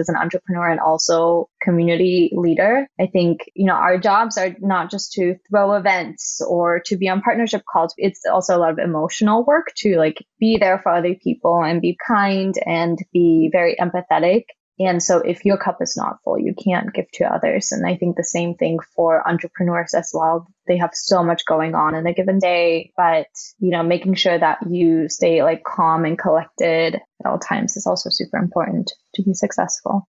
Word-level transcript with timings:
as 0.00 0.08
an 0.08 0.16
entrepreneur 0.16 0.68
and 0.68 0.80
also 0.80 1.48
community 1.62 2.32
leader. 2.34 2.88
I 3.00 3.06
think, 3.06 3.40
you 3.54 3.66
know, 3.66 3.74
our 3.74 3.98
jobs 3.98 4.36
are 4.36 4.56
not 4.60 4.90
just 4.90 5.12
to 5.12 5.36
throw 5.48 5.74
events 5.74 6.40
or 6.48 6.80
to 6.86 6.96
be 6.96 7.08
on 7.08 7.22
partnership 7.22 7.62
calls. 7.70 7.94
It's 7.96 8.22
also 8.30 8.56
a 8.56 8.58
lot 8.58 8.72
of 8.72 8.78
emotional 8.78 9.44
work 9.44 9.68
to 9.78 9.96
like 9.96 10.24
be 10.38 10.56
there 10.58 10.80
for 10.82 10.92
other 10.92 11.14
people 11.14 11.62
and 11.62 11.80
be 11.80 11.96
kind 12.06 12.54
and 12.66 12.98
be 13.12 13.50
very 13.52 13.76
empathetic 13.76 14.44
and 14.80 15.02
so 15.02 15.18
if 15.18 15.44
your 15.44 15.58
cup 15.58 15.76
is 15.82 15.94
not 15.94 16.16
full, 16.24 16.38
you 16.38 16.54
can't 16.54 16.92
give 16.94 17.10
to 17.12 17.24
others. 17.24 17.70
And 17.70 17.86
I 17.86 17.96
think 17.96 18.16
the 18.16 18.24
same 18.24 18.54
thing 18.54 18.78
for 18.96 19.28
entrepreneurs 19.28 19.92
as 19.92 20.10
well. 20.14 20.46
They 20.66 20.78
have 20.78 20.92
so 20.94 21.22
much 21.22 21.44
going 21.44 21.74
on 21.74 21.94
in 21.94 22.06
a 22.06 22.14
given 22.14 22.38
day, 22.38 22.90
but 22.96 23.26
you 23.58 23.70
know, 23.70 23.82
making 23.82 24.14
sure 24.14 24.38
that 24.38 24.58
you 24.70 25.10
stay 25.10 25.42
like 25.42 25.64
calm 25.64 26.06
and 26.06 26.18
collected 26.18 26.94
at 26.94 27.26
all 27.26 27.38
times 27.38 27.76
is 27.76 27.86
also 27.86 28.08
super 28.10 28.38
important 28.38 28.90
to 29.20 29.28
be 29.28 29.34
successful. 29.34 30.08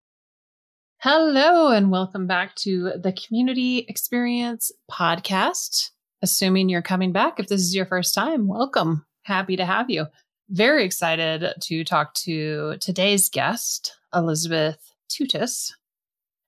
Hello 0.98 1.72
and 1.72 1.90
welcome 1.90 2.26
back 2.26 2.54
to 2.56 2.92
the 3.02 3.12
Community 3.12 3.84
Experience 3.88 4.70
podcast. 4.90 5.90
Assuming 6.22 6.68
you're 6.68 6.82
coming 6.82 7.12
back, 7.12 7.40
if 7.40 7.48
this 7.48 7.60
is 7.60 7.74
your 7.74 7.86
first 7.86 8.14
time, 8.14 8.46
welcome. 8.46 9.04
Happy 9.22 9.56
to 9.56 9.64
have 9.64 9.90
you. 9.90 10.06
Very 10.48 10.84
excited 10.84 11.52
to 11.60 11.84
talk 11.84 12.14
to 12.14 12.76
today's 12.80 13.28
guest, 13.28 13.98
Elisabeth 14.14 14.78
Tuttass. 15.10 15.72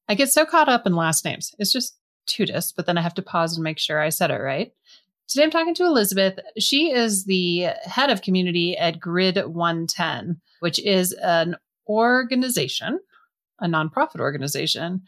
I 0.09 0.15
get 0.15 0.31
so 0.31 0.47
caught 0.47 0.69
up 0.69 0.87
in 0.87 0.95
last 0.95 1.25
names. 1.25 1.55
It's 1.59 1.73
just 1.73 1.99
Tuttass, 2.29 2.73
but 2.75 2.87
then 2.87 2.97
I 2.97 3.03
have 3.03 3.15
to 3.15 3.23
pause 3.23 3.57
and 3.57 3.65
make 3.65 3.79
sure 3.79 4.01
I 4.01 4.11
said 4.11 4.31
it 4.31 4.41
right. 4.41 4.73
Today 5.27 5.43
I'm 5.43 5.51
talking 5.51 5.75
to 5.75 5.85
Elisabeth. 5.85 6.39
She 6.59 6.93
is 6.93 7.25
the 7.25 7.71
head 7.85 8.11
of 8.11 8.23
community 8.23 8.77
at 8.77 9.01
Grid 9.01 9.37
110, 9.37 10.41
which 10.61 10.79
is 10.81 11.13
an 11.15 11.57
organization, 11.89 13.01
a 13.61 13.67
nonprofit 13.67 14.21
organization 14.21 15.03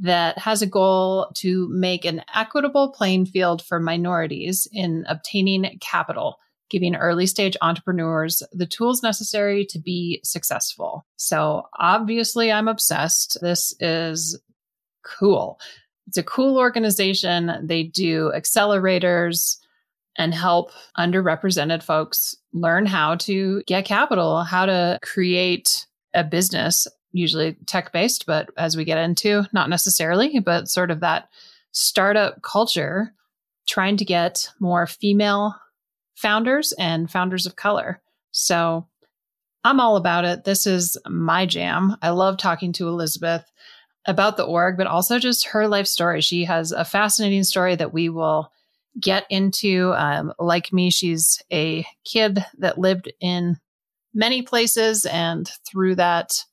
that 0.00 0.38
has 0.38 0.62
a 0.62 0.66
goal 0.66 1.30
to 1.34 1.68
make 1.70 2.04
an 2.04 2.22
equitable 2.34 2.92
playing 2.92 3.26
field 3.26 3.62
for 3.62 3.80
minorities 3.80 4.68
in 4.72 5.04
obtaining 5.08 5.78
capital 5.80 6.38
giving 6.70 6.94
early 6.94 7.26
stage 7.26 7.56
entrepreneurs 7.62 8.42
the 8.52 8.66
tools 8.66 9.02
necessary 9.02 9.64
to 9.66 9.78
be 9.78 10.20
successful. 10.24 11.06
So 11.16 11.66
obviously, 11.78 12.52
I'm 12.52 12.68
obsessed. 12.68 13.38
This 13.40 13.74
is 13.80 14.38
cool. 15.04 15.58
It's 16.06 16.18
a 16.18 16.22
cool 16.22 16.58
organization. 16.58 17.52
They 17.62 17.84
do 17.84 18.32
accelerators 18.34 19.56
and 20.16 20.34
help 20.34 20.70
underrepresented 20.98 21.82
folks 21.82 22.34
learn 22.52 22.86
how 22.86 23.14
to 23.16 23.62
get 23.66 23.84
capital, 23.84 24.42
how 24.42 24.66
to 24.66 24.98
create 25.02 25.86
a 26.18 26.24
business, 26.24 26.86
usually 27.12 27.56
tech 27.66 27.92
based, 27.92 28.26
but 28.26 28.50
as 28.56 28.76
we 28.76 28.84
get 28.84 28.98
into, 28.98 29.44
not 29.52 29.70
necessarily, 29.70 30.40
but 30.40 30.68
sort 30.68 30.90
of 30.90 31.00
that 31.00 31.28
startup 31.72 32.42
culture, 32.42 33.14
trying 33.66 33.96
to 33.96 34.04
get 34.04 34.48
more 34.60 34.86
female 34.86 35.54
founders 36.16 36.72
and 36.78 37.10
founders 37.10 37.46
of 37.46 37.56
color. 37.56 38.00
So 38.32 38.86
I'm 39.64 39.80
all 39.80 39.96
about 39.96 40.24
it. 40.24 40.44
This 40.44 40.66
is 40.66 40.96
my 41.08 41.46
jam. 41.46 41.96
I 42.02 42.10
love 42.10 42.38
talking 42.38 42.72
to 42.74 42.88
Elisabeth 42.88 43.44
about 44.06 44.36
the 44.36 44.44
org, 44.44 44.76
but 44.76 44.86
also 44.86 45.18
just 45.18 45.48
her 45.48 45.68
life 45.68 45.86
story. 45.86 46.20
She 46.20 46.44
has 46.44 46.72
a 46.72 46.84
fascinating 46.84 47.44
story 47.44 47.76
that 47.76 47.92
we 47.92 48.08
will 48.08 48.50
get 48.98 49.26
into. 49.28 49.92
Um, 49.96 50.32
like 50.38 50.72
me, 50.72 50.90
she's 50.90 51.42
a 51.52 51.84
kid 52.04 52.44
that 52.58 52.78
lived 52.78 53.12
in 53.20 53.58
many 54.18 54.42
places 54.42 55.06
and 55.06 55.48
through 55.64 55.94
that 55.94 56.44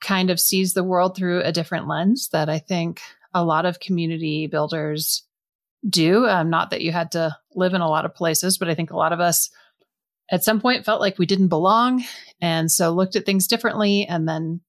kind 0.00 0.28
of 0.28 0.40
sees 0.40 0.74
the 0.74 0.82
world 0.82 1.16
through 1.16 1.40
a 1.42 1.52
different 1.52 1.86
lens 1.86 2.28
that 2.32 2.48
I 2.48 2.58
think 2.58 3.00
a 3.32 3.44
lot 3.44 3.64
of 3.64 3.78
community 3.78 4.48
builders 4.48 5.22
do. 5.88 6.26
Um, 6.26 6.50
not 6.50 6.70
that 6.70 6.80
you 6.80 6.90
had 6.90 7.12
to 7.12 7.36
live 7.54 7.74
in 7.74 7.80
a 7.80 7.88
lot 7.88 8.04
of 8.04 8.14
places, 8.14 8.58
but 8.58 8.68
I 8.68 8.74
think 8.74 8.90
a 8.90 8.96
lot 8.96 9.12
of 9.12 9.20
us 9.20 9.50
at 10.32 10.42
some 10.42 10.60
point 10.60 10.84
felt 10.84 11.00
like 11.00 11.18
we 11.18 11.26
didn't 11.26 11.48
belong. 11.48 12.04
And 12.40 12.72
so 12.72 12.90
looked 12.90 13.14
at 13.14 13.24
things 13.24 13.46
differently. 13.46 14.04
And 14.06 14.28
then, 14.28 14.60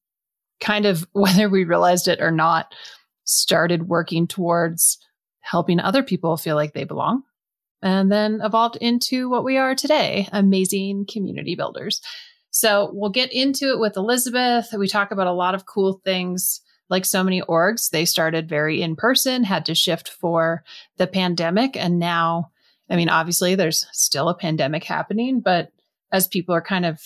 kind 0.60 0.86
of, 0.86 1.08
whether 1.14 1.50
we 1.50 1.64
realized 1.64 2.08
it 2.08 2.22
or 2.22 2.32
not, 2.32 2.74
started 3.24 3.88
working 3.88 4.28
towards 4.28 5.00
helping 5.40 5.80
other 5.80 6.04
people 6.04 6.38
feel 6.38 6.56
like 6.56 6.74
they 6.74 6.84
belong. 6.84 7.24
And 7.82 8.12
then 8.12 8.42
evolved 8.44 8.78
into 8.78 9.30
what 9.30 9.44
we 9.44 9.58
are 9.58 9.74
today 9.74 10.28
amazing 10.32 11.08
community 11.12 11.56
builders. 11.56 12.02
So 12.52 12.92
we'll 12.94 13.10
get 13.10 13.32
into 13.32 13.72
it 13.72 13.80
with 13.80 13.98
Elisabeth. 13.98 14.74
We 14.78 14.88
talk 14.88 15.12
about 15.12 15.28
a 15.28 15.34
lot 15.34 15.56
of 15.56 15.66
cool 15.66 16.02
things 16.06 16.62
like 16.92 17.06
so 17.06 17.24
many 17.24 17.42
orgs, 17.42 17.90
they 17.90 18.04
started 18.04 18.50
very 18.50 18.82
in 18.82 18.98
person, 18.98 19.46
had 19.46 19.66
to 19.66 19.74
shift 19.74 20.10
for 20.10 20.62
the 20.98 21.08
pandemic. 21.08 21.78
And 21.78 21.98
now, 21.98 22.52
I 22.90 22.98
mean, 22.98 23.08
obviously 23.08 23.56
there's 23.56 23.88
still 23.94 24.28
a 24.28 24.38
pandemic 24.38 24.84
happening, 24.84 25.40
but 25.40 25.72
as 26.12 26.28
people 26.28 26.54
are 26.54 26.62
kind 26.62 26.86
of 26.86 27.00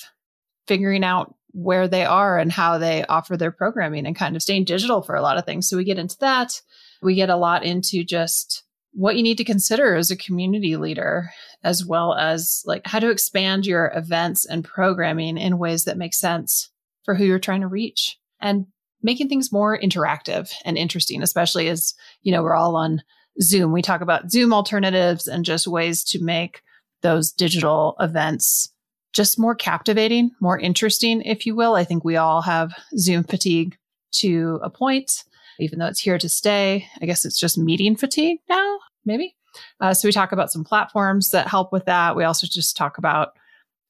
figuring 0.68 1.03
out 1.03 1.35
where 1.52 1.88
they 1.88 2.03
are 2.03 2.40
and 2.40 2.52
how 2.52 2.80
they 2.80 3.06
offer 3.06 3.38
their 3.38 3.52
programming 3.52 4.08
and 4.08 4.16
kind 4.16 4.35
of 4.35 4.41
staying 4.41 4.66
digital 4.66 5.03
for 5.03 5.16
a 5.16 5.22
lot 5.22 5.38
of 5.38 5.46
things. 5.46 5.69
So 5.69 5.78
we 5.78 5.84
get 5.84 6.00
into 6.00 6.18
that. 6.18 6.59
We 7.03 7.14
get 7.14 7.30
a 7.30 7.38
lot 7.38 7.64
into 7.64 8.03
just 8.03 8.64
what 8.95 9.16
you 9.17 9.23
need 9.23 9.38
to 9.38 9.44
consider 9.44 9.95
as 9.95 10.09
a 10.09 10.16
community 10.16 10.78
leader, 10.78 11.29
as 11.63 11.85
well 11.85 12.13
as 12.16 12.63
like 12.66 12.81
how 12.85 13.00
to 13.00 13.09
expand 13.09 13.66
your 13.66 13.91
events 13.94 14.45
and 14.45 14.63
programming 14.63 15.38
in 15.38 15.57
ways 15.57 15.83
that 15.83 15.97
make 15.97 16.13
sense 16.13 16.72
for 17.03 17.13
who 17.13 17.25
you're 17.25 17.38
trying 17.39 17.61
to 17.61 17.67
reach. 17.67 18.17
And 18.39 18.67
making 19.03 19.29
things 19.29 19.51
more 19.51 19.78
interactive 19.78 20.51
and 20.63 20.78
interesting, 20.78 21.22
especially 21.22 21.67
as, 21.67 21.94
you 22.23 22.31
know, 22.31 22.41
we're 22.41 22.55
all 22.55 22.75
on 22.75 23.03
Zoom. 23.41 23.72
We 23.72 23.81
talk 23.81 24.01
about 24.01 24.31
Zoom 24.31 24.53
alternatives 24.53 25.28
and 25.28 25.45
just 25.45 25.67
ways 25.67 26.03
to 26.05 26.23
make 26.23 26.61
those 27.01 27.31
digital 27.31 27.95
events 28.00 28.72
just 29.13 29.39
more 29.39 29.55
captivating, 29.55 30.31
more 30.41 30.57
interesting, 30.57 31.22
if 31.22 31.45
you 31.45 31.55
will. 31.55 31.75
I 31.75 31.84
think 31.84 32.03
we 32.03 32.17
all 32.17 32.41
have 32.41 32.73
Zoom 32.97 33.23
fatigue 33.23 33.78
to 34.13 34.59
a 34.63 34.69
point, 34.69 35.23
even 35.59 35.79
though 35.79 35.88
it's 35.88 36.01
here 36.01 36.17
to 36.17 36.28
stay. 36.28 36.88
I 37.01 37.05
guess 37.05 37.25
it's 37.25 37.39
just 37.39 37.57
meeting 37.57 37.95
fatigue 37.95 38.39
now, 38.50 38.75
maybe. 39.05 39.35
Uh, 39.79 39.93
so 39.93 40.07
we 40.07 40.11
talk 40.11 40.31
about 40.31 40.51
some 40.51 40.63
platforms 40.63 41.31
that 41.31 41.47
help 41.47 41.71
with 41.71 41.85
that. 41.85 42.16
We 42.16 42.23
also 42.23 42.47
just 42.47 42.75
talk 42.75 42.97
about 42.97 43.38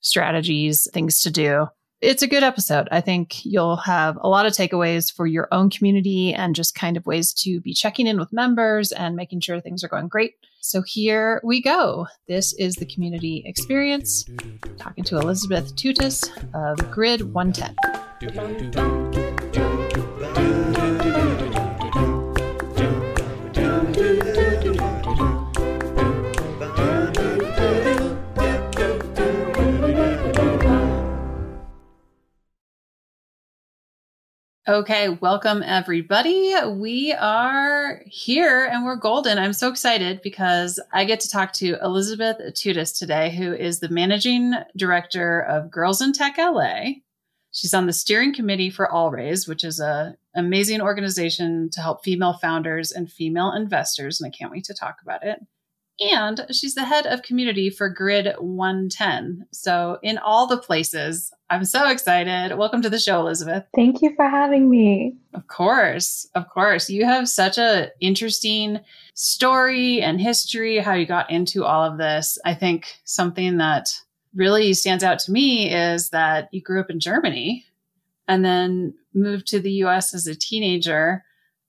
strategies, 0.01 0.87
things 0.93 1.21
to 1.21 1.31
do 1.31 1.67
it's 2.05 2.21
a 2.21 2.27
good 2.27 2.43
episode. 2.43 2.87
I 2.91 3.01
think 3.01 3.43
you'll 3.45 3.77
have 3.77 4.19
a 4.21 4.29
lot 4.29 4.45
of 4.45 4.53
takeaways 4.53 5.11
for 5.11 5.25
your 5.25 5.47
own 5.51 5.71
community 5.71 6.33
and 6.33 6.55
just 6.55 6.75
kind 6.75 6.97
of 6.97 7.05
ways 7.05 7.33
to 7.35 7.61
be 7.61 7.73
checking 7.73 8.05
in 8.05 8.19
with 8.19 8.33
members 8.33 8.91
and 8.91 9.15
making 9.15 9.39
sure 9.39 9.59
things 9.59 9.83
are 9.83 9.87
going 9.87 10.07
great. 10.07 10.35
So 10.61 10.83
here 10.83 11.41
we 11.43 11.61
go. 11.61 12.07
This 12.27 12.53
is 12.53 12.75
the 12.75 12.85
community 12.85 13.41
experience. 13.45 14.25
Talking 14.77 15.03
to 15.05 15.17
Elisabeth 15.17 15.75
Tuttass 15.75 16.29
of 16.53 16.91
Grid 16.91 17.33
110. 17.33 20.04
Okay, 34.67 35.09
welcome 35.09 35.62
everybody. 35.62 36.56
We 36.67 37.13
are 37.13 38.01
here 38.07 38.65
and 38.65 38.83
we're 38.83 38.95
golden. 38.95 39.38
I'm 39.38 39.53
so 39.53 39.69
excited 39.69 40.23
because 40.23 40.79
I 40.91 41.06
get 41.06 41.19
to 41.19 41.29
talk 41.29 41.53
to 41.53 41.77
Elisabeth 41.83 42.38
Tuttass 42.56 42.97
today, 42.97 43.29
who 43.29 43.53
is 43.53 43.79
the 43.79 43.89
managing 43.89 44.56
director 44.75 45.41
of 45.41 45.69
Girls 45.69 46.01
in 46.01 46.13
Tech 46.13 46.39
LA. 46.39 46.94
She's 47.51 47.75
on 47.75 47.85
the 47.85 47.94
steering 47.94 48.33
committee 48.33 48.71
for 48.71 48.91
All 48.91 49.12
AllRaise, 49.12 49.47
which 49.47 49.63
is 49.63 49.79
a 49.79 50.17
amazing 50.33 50.81
organization 50.81 51.69
to 51.69 51.81
help 51.81 52.03
female 52.03 52.33
founders 52.33 52.91
and 52.91 53.07
female 53.07 53.51
investors, 53.51 54.19
and 54.19 54.33
I 54.33 54.35
can't 54.35 54.51
wait 54.51 54.63
to 54.63 54.73
talk 54.73 54.95
about 55.03 55.23
it. 55.23 55.45
And 56.00 56.45
she's 56.51 56.75
the 56.75 56.83
head 56.83 57.06
of 57.06 57.21
community 57.21 57.69
for 57.69 57.88
Grid 57.88 58.33
110. 58.38 59.47
So, 59.51 59.97
in 60.03 60.18
all 60.18 60.45
the 60.45 60.57
places, 60.57 61.31
I'm 61.50 61.63
so 61.63 61.89
excited. 61.89 62.57
Welcome 62.57 62.81
to 62.81 62.89
the 62.89 63.00
show, 63.00 63.21
Elisabeth. 63.21 63.63
Thank 63.74 64.01
you 64.01 64.13
for 64.15 64.27
having 64.27 64.69
me. 64.69 65.15
Of 65.33 65.47
course. 65.47 66.27
Of 66.36 66.50
course. 66.50 66.89
You 66.89 67.06
have 67.06 67.30
such 67.30 67.57
a 67.57 67.92
interesting 68.01 68.80
story 69.13 70.01
and 70.01 70.19
history 70.19 70.80
how 70.80 70.95
you 70.95 71.06
got 71.06 71.30
into 71.30 71.63
all 71.63 71.83
of 71.83 71.97
this. 71.97 72.38
I 72.44 72.56
think 72.56 72.88
something 73.06 73.57
that 73.57 73.89
really 74.36 74.74
stands 74.74 75.03
out 75.03 75.19
to 75.19 75.31
me 75.31 75.74
is 75.74 76.09
that 76.09 76.50
you 76.51 76.62
grew 76.62 76.81
up 76.81 76.89
in 76.89 77.00
Germany 77.00 77.63
and 78.27 78.44
then 78.44 78.94
moved 79.13 79.47
to 79.47 79.59
the 79.62 79.71
US 79.83 80.13
as 80.13 80.27
a 80.27 80.36
teenager 80.36 81.24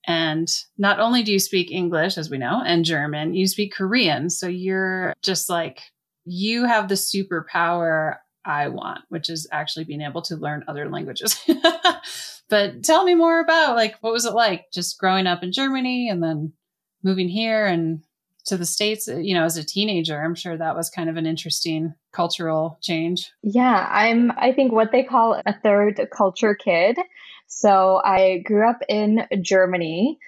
and 0.06 0.48
not 0.78 1.00
only 1.00 1.22
do 1.22 1.32
you 1.32 1.38
speak 1.38 1.70
English, 1.70 2.16
as 2.16 2.30
we 2.30 2.38
know, 2.38 2.62
and 2.64 2.84
German, 2.84 3.34
you 3.34 3.46
speak 3.48 3.74
Korean. 3.74 4.30
So 4.30 4.46
you're 4.46 5.12
just 5.22 5.50
like, 5.50 5.80
you 6.24 6.64
have 6.64 6.88
the 6.88 6.94
superpower 6.94 8.16
I 8.44 8.68
want, 8.68 9.00
which 9.08 9.28
is 9.28 9.48
actually 9.50 9.84
being 9.84 10.02
able 10.02 10.22
to 10.22 10.36
learn 10.36 10.64
other 10.68 10.88
languages. 10.88 11.36
but 12.48 12.84
tell 12.84 13.04
me 13.04 13.14
more 13.16 13.40
about 13.40 13.74
like, 13.74 13.96
what 14.00 14.12
was 14.12 14.24
it 14.24 14.34
like 14.34 14.66
just 14.72 14.98
growing 14.98 15.26
up 15.26 15.42
in 15.42 15.52
Germany 15.52 16.08
and 16.08 16.22
then 16.22 16.52
moving 17.02 17.28
here 17.28 17.66
and 17.66 18.02
to 18.46 18.56
the 18.56 18.64
States, 18.64 19.08
uh, 19.08 19.16
you 19.16 19.34
know, 19.34 19.42
as 19.42 19.56
a 19.56 19.64
teenager? 19.64 20.22
I'm 20.22 20.36
sure 20.36 20.56
that 20.56 20.76
was 20.76 20.88
kind 20.88 21.10
of 21.10 21.16
an 21.16 21.26
interesting 21.26 21.94
cultural 22.12 22.78
change. 22.80 23.32
Yeah, 23.42 23.88
I'm, 23.90 24.30
I 24.36 24.52
think 24.52 24.70
what 24.70 24.92
they 24.92 25.02
call 25.02 25.42
a 25.44 25.60
third 25.60 26.00
culture 26.16 26.54
kid. 26.54 26.96
So 27.46 28.00
I 28.04 28.38
grew 28.44 28.68
up 28.68 28.80
in 28.88 29.26
Germany 29.42 30.18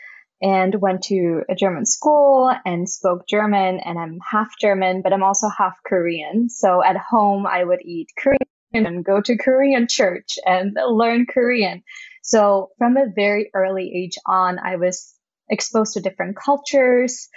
and 0.40 0.74
went 0.80 1.02
to 1.04 1.42
a 1.48 1.54
German 1.54 1.84
school 1.84 2.52
and 2.64 2.88
spoke 2.88 3.26
German 3.28 3.80
and 3.80 3.98
I'm 3.98 4.18
half 4.30 4.50
German, 4.60 5.02
but 5.02 5.12
I'm 5.12 5.24
also 5.24 5.48
half 5.48 5.76
Korean. 5.84 6.48
So 6.48 6.82
at 6.82 6.96
home, 6.96 7.46
I 7.46 7.64
would 7.64 7.82
eat 7.84 8.08
Korean 8.16 8.38
and 8.72 9.04
go 9.04 9.20
to 9.20 9.36
Korean 9.36 9.88
church 9.88 10.38
and 10.44 10.76
learn 10.88 11.26
Korean. 11.26 11.82
So 12.22 12.70
from 12.78 12.96
a 12.96 13.06
very 13.14 13.50
early 13.54 13.90
age 13.94 14.18
on, 14.26 14.58
I 14.58 14.76
was 14.76 15.14
exposed 15.50 15.94
to 15.94 16.00
different 16.00 16.36
cultures. 16.36 17.28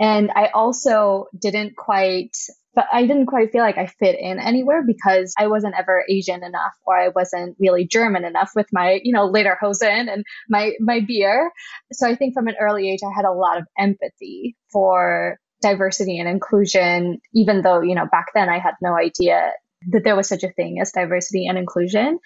And 0.00 0.30
I 0.34 0.46
also 0.54 1.26
didn't 1.38 1.76
quite 1.76 2.36
but 2.78 2.86
I 2.92 3.06
didn't 3.06 3.26
quite 3.26 3.50
feel 3.50 3.62
like 3.62 3.76
I 3.76 3.86
fit 3.86 4.16
in 4.20 4.38
anywhere 4.38 4.84
because 4.86 5.34
I 5.36 5.48
wasn't 5.48 5.74
ever 5.76 6.04
Asian 6.08 6.44
enough 6.44 6.74
or 6.86 6.96
I 6.96 7.08
wasn't 7.08 7.56
really 7.58 7.84
German 7.84 8.24
enough 8.24 8.52
with 8.54 8.66
my, 8.72 9.00
you 9.02 9.12
know, 9.12 9.28
lederhosen 9.28 10.08
and 10.08 10.24
my, 10.48 10.74
my 10.78 11.00
beer. 11.00 11.50
So 11.92 12.06
I 12.06 12.14
think 12.14 12.34
from 12.34 12.46
an 12.46 12.54
early 12.60 12.88
age, 12.88 13.00
I 13.04 13.10
had 13.12 13.24
a 13.24 13.32
lot 13.32 13.58
of 13.58 13.64
empathy 13.76 14.56
for 14.72 15.38
diversity 15.60 16.20
and 16.20 16.28
inclusion, 16.28 17.18
even 17.34 17.62
though, 17.62 17.80
you 17.80 17.96
know, 17.96 18.06
back 18.12 18.26
then 18.32 18.48
I 18.48 18.60
had 18.60 18.74
no 18.80 18.96
idea 18.96 19.50
that 19.88 20.04
there 20.04 20.14
was 20.14 20.28
such 20.28 20.44
a 20.44 20.52
thing 20.52 20.78
as 20.80 20.92
diversity 20.92 21.48
and 21.48 21.58
inclusion 21.58 22.20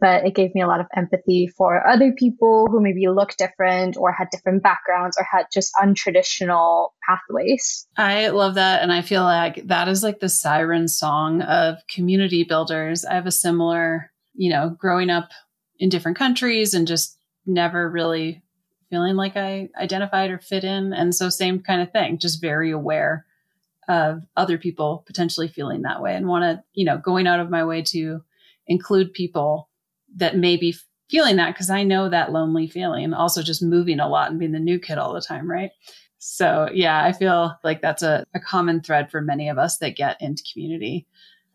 but 0.00 0.24
it 0.24 0.34
gave 0.34 0.54
me 0.54 0.62
a 0.62 0.66
lot 0.66 0.80
of 0.80 0.86
empathy 0.96 1.48
for 1.48 1.86
other 1.86 2.12
people 2.12 2.68
who 2.70 2.80
maybe 2.80 3.08
look 3.08 3.36
different 3.36 3.96
or 3.96 4.12
had 4.12 4.28
different 4.30 4.62
backgrounds 4.62 5.16
or 5.18 5.26
had 5.30 5.46
just 5.52 5.72
untraditional 5.74 6.90
pathways. 7.08 7.86
I 7.96 8.28
love 8.28 8.54
that. 8.54 8.82
And 8.82 8.92
I 8.92 9.02
feel 9.02 9.22
like 9.22 9.66
that 9.66 9.88
is 9.88 10.02
like 10.02 10.20
the 10.20 10.28
siren 10.28 10.88
song 10.88 11.42
of 11.42 11.78
community 11.88 12.44
builders. 12.44 13.04
I 13.04 13.14
have 13.14 13.26
a 13.26 13.32
similar, 13.32 14.12
you 14.34 14.50
know, 14.50 14.70
growing 14.78 15.10
up 15.10 15.30
in 15.78 15.88
different 15.88 16.16
countries 16.16 16.74
and 16.74 16.86
just 16.86 17.18
never 17.46 17.90
really 17.90 18.42
feeling 18.90 19.16
like 19.16 19.36
I 19.36 19.68
identified 19.78 20.30
or 20.30 20.38
fit 20.38 20.64
in. 20.64 20.92
And 20.92 21.14
so, 21.14 21.28
same 21.28 21.60
kind 21.60 21.82
of 21.82 21.92
thing, 21.92 22.18
just 22.18 22.40
very 22.40 22.70
aware 22.70 23.26
of 23.88 24.22
other 24.36 24.58
people 24.58 25.02
potentially 25.06 25.48
feeling 25.48 25.82
that 25.82 26.02
way 26.02 26.14
and 26.14 26.26
want 26.26 26.42
to, 26.42 26.62
you 26.74 26.84
know, 26.84 26.98
going 26.98 27.26
out 27.26 27.40
of 27.40 27.50
my 27.50 27.64
way 27.64 27.82
to 27.82 28.22
include 28.66 29.14
people 29.14 29.67
that 30.16 30.36
may 30.36 30.56
be 30.56 30.74
feeling 31.10 31.36
that 31.36 31.54
because 31.54 31.70
I 31.70 31.82
know 31.82 32.08
that 32.08 32.32
lonely 32.32 32.68
feeling. 32.68 33.12
Also, 33.14 33.42
just 33.42 33.62
moving 33.62 34.00
a 34.00 34.08
lot 34.08 34.30
and 34.30 34.38
being 34.38 34.52
the 34.52 34.58
new 34.58 34.78
kid 34.78 34.98
all 34.98 35.12
the 35.12 35.20
time, 35.20 35.50
right? 35.50 35.70
So, 36.18 36.68
yeah, 36.72 37.04
I 37.04 37.12
feel 37.12 37.56
like 37.62 37.80
that's 37.80 38.02
a, 38.02 38.24
a 38.34 38.40
common 38.40 38.80
thread 38.80 39.10
for 39.10 39.20
many 39.20 39.48
of 39.48 39.58
us 39.58 39.78
that 39.78 39.96
get 39.96 40.20
into 40.20 40.42
community. 40.52 41.06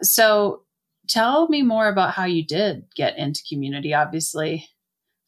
So, 0.01 0.63
tell 1.07 1.47
me 1.49 1.61
more 1.61 1.87
about 1.87 2.13
how 2.13 2.25
you 2.25 2.45
did 2.45 2.85
get 2.95 3.17
into 3.17 3.43
community. 3.47 3.93
Obviously, 3.93 4.67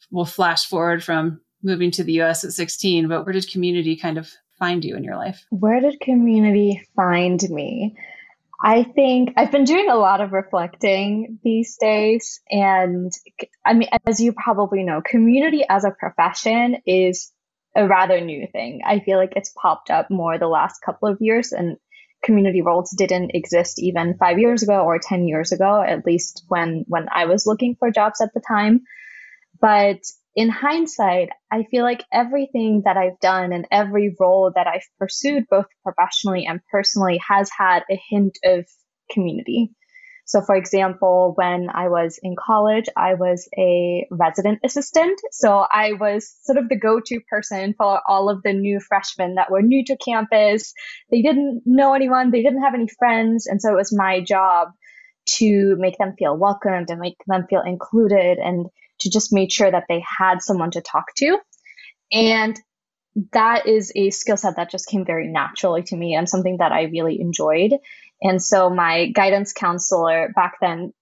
we'll 0.10 0.26
flash 0.26 0.66
forward 0.66 1.04
from 1.04 1.42
moving 1.64 1.92
to 1.92 2.04
the 2.04 2.22
US 2.22 2.44
at 2.44 2.52
16, 2.52 3.08
but 3.08 3.26
where 3.26 3.34
did 3.34 3.52
community 3.52 3.96
kind 3.96 4.18
of 4.18 4.32
find 4.58 4.86
you 4.86 4.96
in 4.96 5.04
your 5.04 5.18
life? 5.18 5.46
Where 5.50 5.82
did 5.82 6.00
community 6.00 6.82
find 6.96 7.42
me? 7.50 7.96
I 8.66 8.82
think 8.82 9.34
I've 9.38 9.52
been 9.52 9.64
doing 9.64 9.92
a 9.92 9.96
lot 9.96 10.22
of 10.22 10.32
reflecting 10.32 11.38
these 11.44 11.78
days. 11.80 12.42
And 12.50 13.12
I 13.64 13.76
mean, 13.76 13.90
as 14.08 14.20
you 14.20 14.34
probably 14.34 14.82
know, 14.82 15.04
community 15.06 15.64
as 15.70 15.86
a 15.86 15.92
profession 15.92 16.78
is 16.84 17.32
a 17.76 17.88
rather 17.88 18.20
new 18.20 18.48
thing. 18.52 18.82
I 18.84 19.02
feel 19.02 19.20
like 19.20 19.34
it's 19.36 19.54
popped 19.56 19.92
up 19.92 20.10
more 20.10 20.40
the 20.40 20.48
last 20.48 20.80
couple 20.84 21.08
of 21.08 21.20
years 21.22 21.52
and 21.52 21.78
community 22.24 22.64
roles 22.64 22.90
didn't 22.90 23.36
exist 23.36 23.78
even 23.78 24.18
five 24.18 24.40
years 24.40 24.64
ago 24.64 24.84
or 24.84 24.98
10 24.98 25.28
years 25.28 25.52
ago, 25.52 25.84
at 25.84 26.04
least 26.04 26.44
when, 26.48 26.86
when 26.88 27.06
I 27.14 27.26
was 27.26 27.46
looking 27.46 27.76
for 27.78 27.92
jobs 27.92 28.20
at 28.20 28.34
the 28.34 28.42
time. 28.48 28.82
But 29.62 30.00
in 30.36 30.50
hindsight, 30.50 31.30
I 31.52 31.64
feel 31.72 31.84
like 31.84 32.04
everything 32.12 32.82
that 32.86 32.98
I've 32.98 33.20
done 33.22 33.54
and 33.54 33.66
every 33.72 34.16
role 34.20 34.52
that 34.54 34.68
I've 34.68 34.88
pursued, 35.00 35.46
both 35.50 35.66
professionally 35.84 36.46
and 36.46 36.60
personally, 36.70 37.22
has 37.28 37.50
had 37.58 37.84
a 37.90 38.00
hint 38.10 38.38
of 38.44 38.66
community. 39.10 39.72
So, 40.28 40.42
for 40.42 40.56
example, 40.56 41.34
when 41.36 41.70
I 41.72 41.88
was 41.88 42.20
in 42.22 42.36
college, 42.38 42.90
I 42.98 43.14
was 43.14 43.48
a 43.58 44.08
resident 44.10 44.60
assistant. 44.66 45.22
So 45.32 45.68
I 45.72 45.94
was 45.94 46.36
sort 46.42 46.58
of 46.58 46.68
the 46.68 46.80
go-to 46.80 47.20
person 47.30 47.76
for 47.78 48.02
all 48.08 48.30
of 48.30 48.42
the 48.42 48.52
new 48.52 48.80
freshmen 48.80 49.36
that 49.36 49.52
were 49.52 49.62
new 49.62 49.86
to 49.86 49.96
campus. 49.98 50.74
They 51.12 51.22
didn't 51.22 51.62
know 51.66 51.94
anyone. 51.94 52.32
They 52.32 52.42
didn't 52.42 52.64
have 52.64 52.74
any 52.74 52.88
friends. 52.98 53.46
And 53.46 53.62
so 53.62 53.72
it 53.72 53.76
was 53.76 53.96
my 53.96 54.20
job 54.20 54.70
to 55.38 55.76
make 55.78 55.98
them 56.00 56.16
feel 56.18 56.36
welcomed 56.36 56.90
and 56.90 57.00
make 57.00 57.18
them 57.28 57.46
feel 57.48 57.62
included 57.62 58.40
and 58.40 58.66
to 59.00 59.10
just 59.10 59.34
make 59.34 59.52
sure 59.52 59.70
that 59.70 59.86
they 59.90 60.04
had 60.20 60.42
someone 60.42 60.72
to 60.72 60.82
talk 60.82 61.14
to. 61.18 61.38
And 62.12 62.60
that 63.32 63.68
is 63.68 63.92
a 63.96 64.10
skill 64.10 64.38
set 64.38 64.58
that 64.58 64.72
just 64.72 64.88
came 64.88 65.06
very 65.06 65.28
naturally 65.28 65.84
to 65.84 65.96
me 65.96 66.16
and 66.16 66.28
something 66.28 66.58
that 66.58 66.72
I 66.72 66.84
really 66.84 67.20
enjoyed. 67.20 67.74
And 68.22 68.42
so 68.42 68.70
my 68.70 69.08
guidance 69.08 69.54
counselor 69.54 70.32
back 70.36 70.56
then 70.62 70.94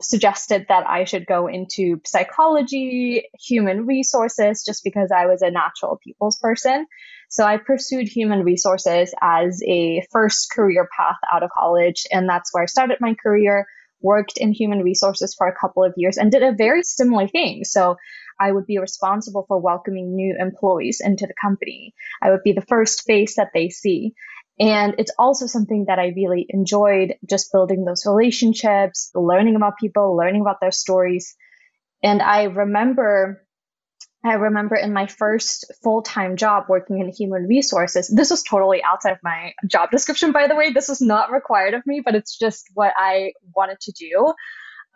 suggested 0.00 0.66
that 0.68 0.88
I 0.88 1.04
should 1.04 1.26
go 1.26 1.46
into 1.46 2.00
psychology, 2.04 3.24
human 3.38 3.86
resources, 3.86 4.64
just 4.64 4.82
because 4.82 5.10
I 5.12 5.26
was 5.26 5.42
a 5.42 5.50
natural 5.50 5.98
people's 6.02 6.38
person. 6.38 6.86
So 7.28 7.44
I 7.44 7.58
pursued 7.58 8.08
human 8.08 8.42
resources 8.42 9.14
as 9.20 9.62
a 9.66 10.02
first 10.10 10.50
career 10.50 10.88
path 10.96 11.16
out 11.32 11.42
of 11.42 11.50
college. 11.56 12.06
And 12.10 12.28
that's 12.28 12.52
where 12.52 12.62
I 12.62 12.66
started 12.66 12.98
my 13.00 13.14
career 13.14 13.66
worked 14.04 14.36
in 14.36 14.52
human 14.52 14.82
resources 14.82 15.34
for 15.34 15.48
a 15.48 15.54
couple 15.58 15.82
of 15.82 15.94
years 15.96 16.18
and 16.18 16.30
did 16.30 16.44
a 16.44 16.52
very 16.52 16.82
similar 16.84 17.26
thing. 17.26 17.64
So 17.64 17.96
I 18.38 18.52
would 18.52 18.66
be 18.66 18.78
responsible 18.78 19.44
for 19.48 19.58
welcoming 19.58 20.14
new 20.14 20.36
employees 20.38 21.00
into 21.02 21.26
the 21.26 21.34
company. 21.40 21.94
I 22.22 22.30
would 22.30 22.42
be 22.44 22.52
the 22.52 22.66
first 22.68 23.04
face 23.06 23.36
that 23.36 23.50
they 23.54 23.70
see. 23.70 24.14
And 24.60 24.94
it's 24.98 25.12
also 25.18 25.46
something 25.46 25.86
that 25.88 25.98
I 25.98 26.12
really 26.14 26.46
enjoyed 26.48 27.14
just 27.28 27.50
building 27.50 27.84
those 27.84 28.06
relationships, 28.06 29.10
learning 29.14 29.56
about 29.56 29.78
people, 29.80 30.16
learning 30.16 30.42
about 30.42 30.60
their 30.60 30.70
stories. 30.70 31.34
And 32.02 32.22
I 32.22 32.44
remember 32.44 33.43
I 34.24 34.34
remember 34.34 34.74
in 34.74 34.94
my 34.94 35.06
first 35.06 35.70
full 35.82 36.00
time 36.02 36.36
job 36.36 36.64
working 36.68 36.98
in 36.98 37.08
human 37.12 37.46
resources, 37.46 38.08
this 38.08 38.30
was 38.30 38.42
totally 38.42 38.82
outside 38.82 39.12
of 39.12 39.18
my 39.22 39.52
job 39.66 39.90
description, 39.90 40.32
by 40.32 40.48
the 40.48 40.56
way. 40.56 40.72
This 40.72 40.88
was 40.88 41.02
not 41.02 41.30
required 41.30 41.74
of 41.74 41.86
me, 41.86 42.00
but 42.02 42.14
it's 42.14 42.38
just 42.38 42.70
what 42.72 42.94
I 42.96 43.32
wanted 43.54 43.80
to 43.80 43.92
do. 43.92 44.32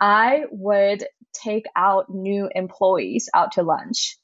I 0.01 0.45
would 0.51 1.05
take 1.35 1.67
out 1.77 2.07
new 2.09 2.49
employees 2.55 3.29
out 3.35 3.53
to 3.53 3.63
lunch. 3.63 4.17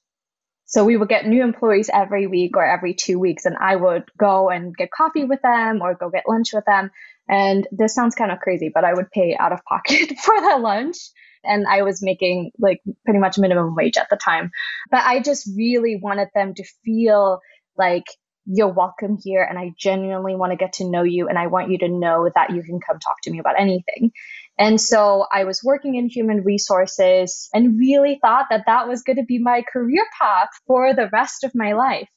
So 0.64 0.84
we 0.84 0.96
would 0.96 1.11
get 1.11 1.26
new 1.26 1.42
employees 1.42 1.90
every 1.92 2.26
week 2.26 2.56
or 2.56 2.64
every 2.64 2.94
two 2.94 3.18
weeks, 3.18 3.44
and 3.44 3.56
I 3.61 3.76
would 3.76 4.04
go 4.18 4.49
and 4.49 4.75
get 4.75 4.90
coffee 4.90 5.25
with 5.25 5.42
them 5.42 5.82
or 5.82 5.94
go 5.94 6.08
get 6.08 6.25
lunch 6.26 6.54
with 6.54 6.64
them. 6.64 6.90
And 7.28 7.68
this 7.70 7.94
sounds 7.94 8.14
kind 8.14 8.32
of 8.32 8.40
crazy, 8.40 8.70
but 8.75 8.84
I 8.84 8.94
would 8.94 9.11
pay 9.11 9.37
out 9.38 9.52
of 9.52 9.64
pocket 9.64 10.18
for 10.25 10.40
that 10.40 10.61
lunch 10.62 10.96
and 11.44 11.66
I 11.66 11.82
was 11.82 12.02
making 12.02 12.52
like 12.58 12.80
pretty 13.04 13.20
much 13.20 13.38
minimum 13.38 13.74
wage 13.74 13.96
at 13.96 14.08
the 14.10 14.16
time. 14.16 14.50
But 14.90 15.02
I 15.04 15.20
just 15.20 15.48
really 15.56 15.98
wanted 16.00 16.28
them 16.34 16.54
to 16.54 16.64
feel 16.84 17.40
like 17.76 18.04
you're 18.46 18.72
welcome 18.72 19.16
here 19.22 19.42
and 19.42 19.58
I 19.58 19.72
genuinely 19.78 20.36
want 20.36 20.52
to 20.52 20.56
get 20.56 20.74
to 20.74 20.90
know 20.90 21.02
you 21.02 21.28
and 21.28 21.38
I 21.38 21.46
want 21.46 21.70
you 21.70 21.78
to 21.78 21.88
know 21.88 22.28
that 22.34 22.50
you 22.50 22.62
can 22.62 22.78
come 22.78 22.98
talk 22.98 23.16
to 23.22 23.30
me 23.30 23.38
about 23.38 23.58
anything. 23.58 24.12
And 24.58 24.80
so 24.80 25.26
I 25.32 25.44
was 25.44 25.62
working 25.64 25.94
in 25.94 26.08
human 26.08 26.44
resources 26.44 27.48
and 27.54 27.78
really 27.78 28.18
thought 28.20 28.46
that 28.50 28.64
that 28.66 28.86
was 28.86 29.02
going 29.02 29.16
to 29.16 29.24
be 29.24 29.38
my 29.38 29.62
career 29.72 30.04
path 30.20 30.50
for 30.66 30.94
the 30.94 31.08
rest 31.12 31.42
of 31.44 31.52
my 31.54 31.72
life. 31.72 32.08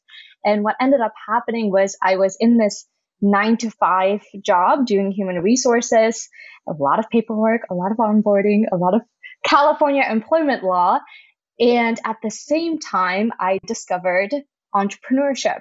And 0.43 0.63
what 0.63 0.75
ended 0.81 1.01
up 1.01 1.13
happening 1.27 1.71
was 1.71 1.97
I 2.01 2.17
was 2.17 2.37
in 2.39 2.57
this 2.57 2.85
nine 3.21 3.57
to 3.57 3.71
five 3.71 4.21
job 4.41 4.85
doing 4.85 5.11
human 5.11 5.41
resources, 5.41 6.29
a 6.67 6.73
lot 6.73 6.99
of 6.99 7.09
paperwork, 7.09 7.61
a 7.71 7.73
lot 7.73 7.91
of 7.91 7.97
onboarding, 7.97 8.63
a 8.71 8.77
lot 8.77 8.93
of 8.93 9.01
California 9.45 10.03
employment 10.09 10.63
law. 10.63 10.99
And 11.59 11.99
at 12.05 12.17
the 12.21 12.29
same 12.29 12.79
time, 12.79 13.31
I 13.39 13.59
discovered 13.65 14.31
entrepreneurship. 14.75 15.59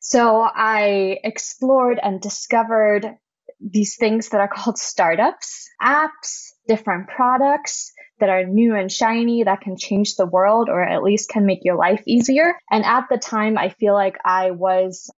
So 0.00 0.40
I 0.42 1.18
explored 1.22 2.00
and 2.02 2.20
discovered 2.20 3.16
these 3.60 3.96
things 3.96 4.30
that 4.30 4.40
are 4.40 4.48
called 4.48 4.78
startups, 4.78 5.68
apps, 5.80 6.48
different 6.66 7.08
products 7.08 7.92
that 8.18 8.30
are 8.30 8.44
new 8.44 8.74
and 8.74 8.90
shiny 8.90 9.44
that 9.44 9.60
can 9.60 9.76
change 9.76 10.16
the 10.16 10.26
world 10.26 10.68
or 10.68 10.82
at 10.82 11.02
least 11.02 11.30
can 11.30 11.46
make 11.46 11.60
your 11.62 11.76
life 11.76 12.02
easier. 12.06 12.54
And 12.70 12.84
at 12.84 13.06
the 13.10 13.18
time, 13.18 13.58
I 13.58 13.70
feel 13.70 13.94
like 13.94 14.16
I 14.24 14.50
was 14.52 15.10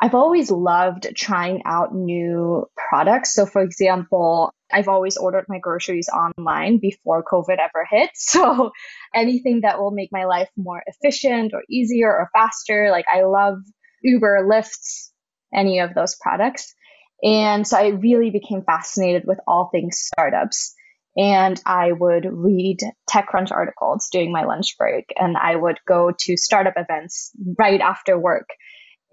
I've 0.00 0.14
always 0.14 0.50
loved 0.50 1.08
trying 1.16 1.62
out 1.64 1.94
new 1.94 2.66
products. 2.76 3.32
So, 3.32 3.46
for 3.46 3.62
example, 3.62 4.52
I've 4.72 4.88
always 4.88 5.16
ordered 5.16 5.46
my 5.48 5.58
groceries 5.58 6.08
online 6.08 6.78
before 6.78 7.24
COVID 7.24 7.58
ever 7.58 7.86
hit. 7.90 8.10
So, 8.16 8.72
anything 9.14 9.60
that 9.62 9.78
will 9.78 9.92
make 9.92 10.10
my 10.12 10.24
life 10.24 10.48
more 10.56 10.82
efficient 10.86 11.52
or 11.54 11.62
easier 11.70 12.10
or 12.10 12.28
faster, 12.32 12.90
like 12.90 13.06
I 13.12 13.22
love 13.22 13.58
Uber, 14.02 14.46
Lyft, 14.50 15.10
any 15.54 15.80
of 15.80 15.94
those 15.94 16.16
products. 16.20 16.74
And 17.22 17.66
so 17.66 17.76
I 17.78 17.88
really 17.88 18.30
became 18.30 18.62
fascinated 18.62 19.24
with 19.26 19.38
all 19.46 19.70
things 19.72 19.98
startups. 19.98 20.74
And 21.16 21.60
I 21.64 21.92
would 21.92 22.26
read 22.30 22.78
TechCrunch 23.10 23.50
articles 23.50 24.08
during 24.12 24.32
my 24.32 24.44
lunch 24.44 24.76
break, 24.76 25.06
and 25.16 25.34
I 25.36 25.56
would 25.56 25.78
go 25.88 26.12
to 26.12 26.36
startup 26.36 26.74
events 26.76 27.30
right 27.58 27.80
after 27.80 28.18
work. 28.18 28.50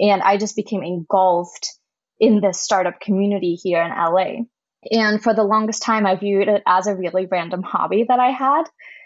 And 0.02 0.22
I 0.22 0.36
just 0.36 0.58
became 0.58 0.84
engulfed 0.84 1.70
in 2.20 2.42
this 2.42 2.62
startup 2.62 3.00
community 3.00 3.56
here 3.56 3.82
in 3.82 3.92
LA. 3.92 4.44
And 4.92 5.22
for 5.22 5.34
the 5.34 5.44
longest 5.44 5.84
time, 5.84 6.06
I 6.06 6.16
viewed 6.16 6.48
it 6.48 6.64
as 6.66 6.88
a 6.88 6.96
really 6.96 7.26
random 7.26 7.64
hobby 7.64 8.06
that 8.08 8.20
I 8.20 8.32
had. 8.32 8.64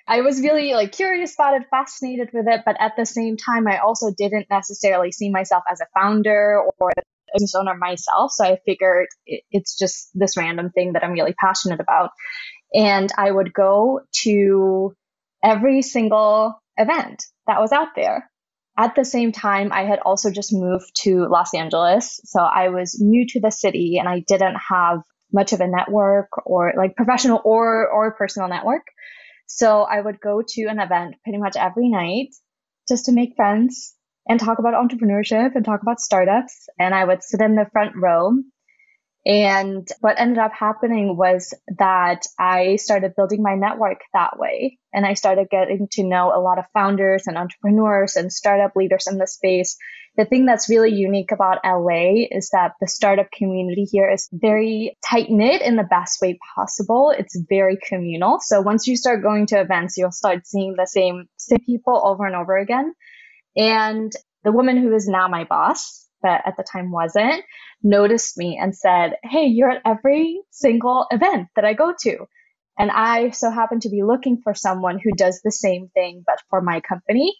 I 0.07 0.21
was 0.21 0.39
really 0.39 0.73
like 0.73 0.93
curious 0.93 1.35
about 1.35 1.59
it, 1.59 1.67
fascinated 1.69 2.29
with 2.33 2.47
it, 2.47 2.61
but 2.65 2.77
at 2.79 2.93
the 2.95 3.05
same 3.05 3.35
time, 3.35 3.67
I 3.67 3.79
also 3.79 4.11
didn't 4.17 4.47
necessarily 4.49 5.11
see 5.11 5.29
myself 5.29 5.63
as 5.69 5.81
a 5.81 5.87
founder 5.93 6.61
or 6.79 6.91
a 6.91 7.01
business 7.33 7.55
owner 7.55 7.75
myself. 7.75 8.31
So 8.31 8.45
I 8.45 8.57
figured 8.65 9.07
it's 9.25 9.77
just 9.77 10.09
this 10.13 10.37
random 10.37 10.69
thing 10.69 10.93
that 10.93 11.03
I'm 11.03 11.11
really 11.11 11.35
passionate 11.37 11.81
about. 11.81 12.11
And 12.73 13.11
I 13.17 13.29
would 13.29 13.53
go 13.53 14.01
to 14.23 14.95
every 15.43 15.81
single 15.81 16.57
event 16.77 17.25
that 17.47 17.59
was 17.59 17.73
out 17.73 17.89
there. 17.95 18.29
At 18.77 18.95
the 18.95 19.05
same 19.05 19.31
time, 19.31 19.73
I 19.73 19.83
had 19.83 19.99
also 19.99 20.31
just 20.31 20.53
moved 20.53 20.91
to 21.01 21.27
Los 21.27 21.53
Angeles. 21.53 22.21
So 22.23 22.39
I 22.41 22.69
was 22.69 22.99
new 23.01 23.25
to 23.29 23.39
the 23.39 23.51
city 23.51 23.97
and 23.99 24.07
I 24.07 24.19
didn't 24.19 24.55
have 24.69 25.01
much 25.31 25.53
of 25.53 25.61
a 25.61 25.67
network 25.67 26.29
or 26.45 26.73
like 26.77 26.95
professional 26.95 27.41
or, 27.43 27.87
or 27.87 28.13
personal 28.13 28.47
network. 28.47 28.87
So 29.47 29.83
I 29.83 29.99
would 29.99 30.19
go 30.19 30.43
to 30.45 30.65
an 30.65 30.79
event 30.79 31.15
pretty 31.23 31.39
much 31.39 31.55
every 31.55 31.89
night 31.89 32.29
just 32.87 33.05
to 33.05 33.11
make 33.11 33.35
friends 33.35 33.95
and 34.27 34.39
talk 34.39 34.59
about 34.59 34.73
entrepreneurship 34.73 35.55
and 35.55 35.63
talk 35.63 35.81
about 35.81 35.99
startups. 35.99 36.67
And 36.77 36.93
I 36.93 37.05
would 37.05 37.23
sit 37.23 37.41
in 37.41 37.55
the 37.55 37.67
front 37.71 37.95
row. 37.95 38.33
And 39.25 39.87
what 39.99 40.19
ended 40.19 40.37
up 40.37 40.53
happening 40.53 41.17
was 41.17 41.53
that 41.79 42.25
I 42.39 42.77
started 42.77 43.15
building 43.15 43.41
my 43.41 43.55
network 43.55 43.99
that 44.13 44.39
way. 44.39 44.79
And 44.93 45.05
I 45.05 45.15
started 45.15 45.49
getting 45.49 45.87
to 45.93 46.03
know 46.03 46.31
a 46.33 46.39
lot 46.39 46.59
of 46.59 46.65
founders 46.73 47.23
and 47.27 47.37
entrepreneurs 47.37 48.15
and 48.15 48.31
startup 48.31 48.75
leaders 48.75 49.07
in 49.09 49.17
the 49.17 49.27
space 49.27 49.77
the 50.17 50.25
thing 50.25 50.47
that's 50.47 50.67
really 50.67 50.91
unique 50.91 51.31
about 51.31 51.59
LA 51.63 52.25
is 52.31 52.49
that 52.51 52.71
the 52.81 52.87
startup 52.87 53.27
community 53.31 53.85
here 53.89 54.11
is 54.11 54.27
very 54.31 54.97
tight 55.07 55.29
knit 55.29 55.61
in 55.61 55.75
the 55.75 55.83
best 55.83 56.19
way 56.21 56.39
possible. 56.55 57.13
It's 57.15 57.39
very 57.47 57.77
communal. 57.87 58.39
So 58.41 58.59
once 58.59 58.87
you 58.87 58.97
start 58.97 59.21
going 59.21 59.45
to 59.47 59.61
events, 59.61 59.95
you'll 59.95 60.11
start 60.11 60.47
seeing 60.47 60.73
the 60.75 60.87
same, 60.87 61.25
same 61.37 61.59
people 61.63 62.01
over 62.03 62.25
and 62.25 62.35
over 62.35 62.57
again. 62.57 62.95
And 63.55 64.11
the 64.43 64.51
woman 64.51 64.77
who 64.77 64.93
is 64.95 65.07
now 65.07 65.27
my 65.27 65.43
boss, 65.43 66.07
but 66.23 66.41
at 66.47 66.57
the 66.57 66.63
time 66.63 66.91
wasn't, 66.91 67.43
noticed 67.83 68.39
me 68.39 68.57
and 68.59 68.75
said, 68.75 69.13
Hey, 69.23 69.45
you're 69.45 69.69
at 69.69 69.83
every 69.85 70.41
single 70.49 71.05
event 71.11 71.49
that 71.55 71.65
I 71.65 71.73
go 71.73 71.93
to. 72.01 72.25
And 72.79 72.89
I 72.89 73.29
so 73.31 73.51
happen 73.51 73.81
to 73.81 73.89
be 73.89 74.01
looking 74.01 74.41
for 74.43 74.55
someone 74.55 74.99
who 75.03 75.11
does 75.11 75.41
the 75.43 75.51
same 75.51 75.89
thing, 75.93 76.23
but 76.25 76.39
for 76.49 76.59
my 76.59 76.81
company 76.81 77.35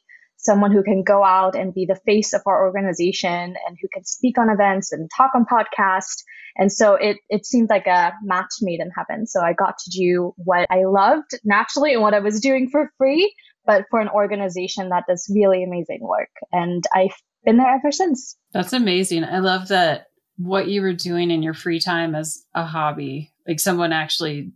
someone 0.48 0.72
who 0.72 0.82
can 0.82 1.04
go 1.04 1.26
out 1.26 1.56
and 1.56 1.74
be 1.74 1.86
the 1.86 2.00
face 2.06 2.34
of 2.34 2.42
our 2.46 2.66
organization 2.66 3.56
and 3.68 3.78
who 3.82 3.88
can 3.94 4.06
speak 4.06 4.38
on 4.38 4.50
events 4.50 4.94
and 4.94 5.10
talk 5.16 5.32
on 5.36 5.46
podcasts. 5.46 6.24
And 6.56 6.72
so 6.72 6.96
it, 6.96 7.18
it 7.30 7.46
seemed 7.46 7.70
like 7.70 7.86
a 7.86 8.14
match 8.24 8.54
made 8.62 8.80
in 8.80 8.90
heaven. 8.98 9.28
So 9.28 9.42
I 9.42 9.52
got 9.52 9.78
to 9.78 9.92
do 9.92 10.34
what 10.38 10.66
I 10.72 10.86
loved 10.86 11.32
naturally 11.44 11.94
and 11.94 12.02
what 12.02 12.14
I 12.14 12.20
was 12.20 12.40
doing 12.40 12.70
for 12.70 12.90
free, 12.98 13.36
but 13.66 13.84
for 13.92 14.00
an 14.00 14.08
organization 14.08 14.90
that 14.90 15.04
does 15.08 15.30
really 15.36 15.66
amazing 15.66 16.00
work. 16.02 16.32
And 16.54 16.84
I've 16.96 17.22
been 17.44 17.58
there 17.58 17.76
ever 17.76 17.92
since. 17.92 18.38
That's 18.54 18.74
amazing. 18.74 19.26
I 19.26 19.40
love 19.40 19.68
that 19.68 20.06
what 20.38 20.70
you 20.70 20.82
were 20.82 20.94
doing 20.94 21.30
in 21.30 21.44
your 21.44 21.54
free 21.54 21.80
time 21.80 22.16
as 22.16 22.42
a 22.56 22.66
hobby, 22.66 23.34
like 23.46 23.60
someone 23.60 23.92
actually 23.92 24.54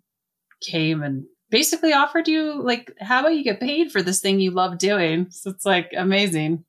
came 0.61 1.03
and 1.03 1.25
basically 1.51 1.93
offered 1.93 2.27
you 2.27 2.63
like 2.63 2.95
how 2.99 3.19
about 3.19 3.35
you 3.35 3.43
get 3.43 3.59
paid 3.59 3.91
for 3.91 4.01
this 4.01 4.21
thing 4.21 4.39
you 4.39 4.51
love 4.51 4.77
doing? 4.77 5.27
So 5.29 5.51
it's 5.51 5.65
like 5.65 5.91
amazing. 5.95 6.63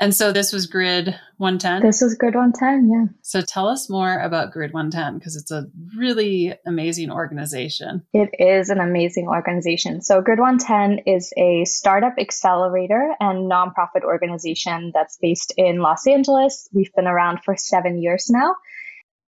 And 0.00 0.12
so 0.12 0.32
this 0.32 0.52
was 0.52 0.66
grid 0.66 1.14
110 1.36 1.82
this 1.82 2.02
was 2.02 2.16
grid 2.16 2.34
110 2.34 2.90
yeah. 2.90 3.04
So 3.22 3.40
tell 3.40 3.68
us 3.68 3.88
more 3.88 4.18
about 4.18 4.50
grid 4.50 4.72
110 4.72 5.18
because 5.18 5.36
it's 5.36 5.52
a 5.52 5.66
really 5.96 6.54
amazing 6.66 7.12
organization. 7.12 8.02
It 8.12 8.30
is 8.38 8.68
an 8.68 8.80
amazing 8.80 9.28
organization. 9.28 10.02
So 10.02 10.20
grid 10.20 10.40
110 10.40 11.04
is 11.06 11.32
a 11.36 11.64
startup 11.66 12.14
accelerator 12.18 13.14
and 13.20 13.50
nonprofit 13.50 14.02
organization 14.02 14.90
that's 14.92 15.18
based 15.18 15.54
in 15.56 15.78
los 15.78 16.06
angeles. 16.06 16.68
We've 16.72 16.92
been 16.94 17.06
around 17.06 17.44
for 17.44 17.56
seven 17.56 18.02
years 18.02 18.28
now. 18.28 18.56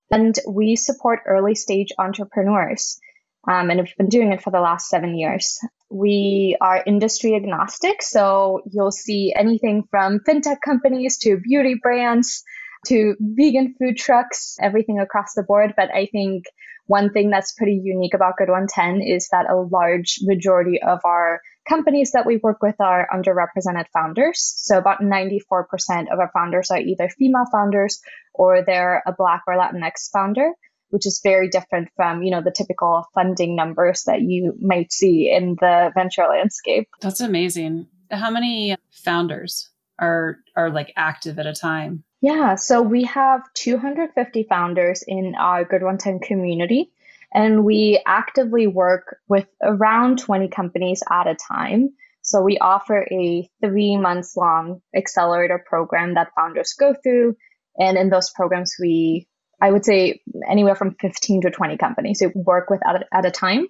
And 0.09 0.37
we 0.47 0.75
support 0.75 1.21
early 1.25 1.55
stage 1.55 1.89
entrepreneurs 1.97 2.99
um, 3.47 3.69
and 3.69 3.79
we've 3.79 3.97
been 3.97 4.09
doing 4.09 4.31
it 4.31 4.41
for 4.41 4.51
the 4.51 4.61
last 4.61 4.89
seven 4.89 5.17
years. 5.17 5.59
We 5.89 6.57
are 6.61 6.83
industry 6.85 7.35
agnostic, 7.35 8.01
so 8.01 8.61
you'll 8.71 8.91
see 8.91 9.33
anything 9.35 9.83
from 9.89 10.19
fintech 10.19 10.57
companies 10.63 11.17
to 11.19 11.37
beauty 11.37 11.75
brands 11.81 12.43
to 12.87 13.15
vegan 13.19 13.75
food 13.79 13.97
trucks, 13.97 14.57
everything 14.61 14.99
across 14.99 15.33
the 15.35 15.43
board. 15.43 15.73
But 15.75 15.93
I 15.93 16.07
think 16.11 16.45
one 16.87 17.11
thing 17.11 17.29
that's 17.29 17.53
pretty 17.53 17.79
unique 17.83 18.13
about 18.13 18.37
Grid 18.37 18.49
110 18.49 19.01
is 19.01 19.27
that 19.31 19.49
a 19.49 19.55
large 19.55 20.19
majority 20.21 20.81
of 20.81 20.99
our 21.05 21.41
companies 21.67 22.11
that 22.11 22.25
we 22.25 22.37
work 22.37 22.57
with 22.61 22.75
are 22.79 23.07
underrepresented 23.13 23.85
founders. 23.93 24.53
So 24.57 24.77
about 24.77 24.99
94% 25.01 26.11
of 26.11 26.19
our 26.19 26.31
founders 26.33 26.71
are 26.71 26.79
either 26.79 27.09
female 27.09 27.45
founders 27.51 28.01
or 28.33 28.63
they're 28.63 29.03
a 29.05 29.13
Black 29.13 29.43
or 29.47 29.55
Latinx 29.55 30.09
founder 30.11 30.51
which 30.91 31.07
is 31.07 31.19
very 31.23 31.49
different 31.49 31.89
from, 31.95 32.21
you 32.21 32.31
know, 32.31 32.41
the 32.41 32.53
typical 32.55 33.05
funding 33.13 33.55
numbers 33.55 34.03
that 34.03 34.21
you 34.21 34.53
might 34.61 34.91
see 34.91 35.31
in 35.31 35.55
the 35.59 35.91
venture 35.95 36.27
landscape. 36.29 36.87
That's 37.01 37.21
amazing. 37.21 37.87
How 38.11 38.29
many 38.29 38.75
founders 38.91 39.69
are 39.99 40.37
are 40.55 40.69
like 40.69 40.93
active 40.95 41.39
at 41.39 41.47
a 41.47 41.53
time? 41.53 42.03
Yeah, 42.21 42.55
so 42.55 42.81
we 42.81 43.05
have 43.05 43.41
250 43.55 44.43
founders 44.43 45.03
in 45.07 45.33
our 45.35 45.63
Grid 45.63 45.81
110 45.81 46.19
community, 46.19 46.91
and 47.33 47.63
we 47.63 48.01
actively 48.05 48.67
work 48.67 49.17
with 49.27 49.47
around 49.63 50.19
20 50.19 50.49
companies 50.49 51.01
at 51.09 51.27
a 51.27 51.35
time. 51.35 51.89
So 52.21 52.41
we 52.41 52.59
offer 52.59 53.07
a 53.11 53.49
three 53.63 53.97
months 53.97 54.37
long 54.37 54.81
accelerator 54.95 55.63
program 55.65 56.13
that 56.13 56.31
founders 56.35 56.73
go 56.73 56.93
through. 57.01 57.35
And 57.79 57.97
in 57.97 58.09
those 58.09 58.29
programs, 58.29 58.75
we 58.79 59.27
I 59.61 59.71
would 59.71 59.85
say 59.85 60.21
anywhere 60.49 60.75
from 60.75 60.95
15 60.99 61.41
to 61.41 61.51
20 61.51 61.77
companies 61.77 62.19
who 62.19 62.31
work 62.35 62.69
with 62.69 62.81
at, 62.85 63.07
at 63.13 63.25
a 63.25 63.31
time. 63.31 63.67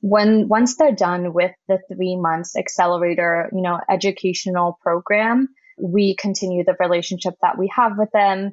When 0.00 0.48
once 0.48 0.76
they're 0.76 0.94
done 0.94 1.32
with 1.32 1.52
the 1.68 1.78
three 1.92 2.16
months 2.16 2.56
accelerator, 2.56 3.50
you 3.52 3.62
know, 3.62 3.80
educational 3.90 4.78
program, 4.82 5.48
we 5.80 6.16
continue 6.16 6.64
the 6.64 6.76
relationship 6.78 7.34
that 7.42 7.58
we 7.58 7.70
have 7.74 7.98
with 7.98 8.10
them. 8.12 8.52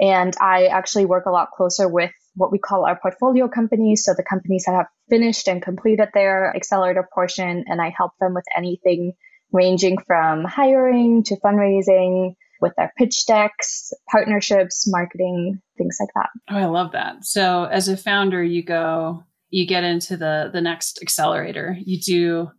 And 0.00 0.34
I 0.40 0.66
actually 0.66 1.06
work 1.06 1.26
a 1.26 1.30
lot 1.30 1.50
closer 1.50 1.88
with 1.88 2.12
what 2.34 2.52
we 2.52 2.58
call 2.58 2.86
our 2.86 2.98
portfolio 2.98 3.48
companies. 3.48 4.04
So 4.04 4.14
the 4.16 4.22
companies 4.22 4.64
that 4.66 4.74
have 4.74 4.86
finished 5.10 5.48
and 5.48 5.60
completed 5.60 6.08
their 6.14 6.54
accelerator 6.54 7.08
portion, 7.12 7.64
and 7.66 7.80
I 7.80 7.92
help 7.96 8.12
them 8.20 8.34
with 8.34 8.44
anything 8.56 9.14
ranging 9.52 9.98
from 10.06 10.44
hiring 10.44 11.24
to 11.24 11.36
fundraising 11.36 12.34
with 12.60 12.72
their 12.76 12.92
pitch 12.96 13.26
decks, 13.26 13.92
partnerships, 14.10 14.86
marketing, 14.88 15.60
things 15.76 15.96
like 16.00 16.10
that. 16.14 16.30
Oh, 16.50 16.56
I 16.56 16.66
love 16.66 16.92
that. 16.92 17.24
So 17.24 17.64
as 17.64 17.88
a 17.88 17.96
founder, 17.96 18.42
you 18.42 18.62
go, 18.62 19.24
you 19.50 19.66
get 19.66 19.84
into 19.84 20.16
the 20.16 20.50
the 20.52 20.60
next 20.60 21.00
accelerator. 21.02 21.76
You 21.80 22.00
do 22.00 22.50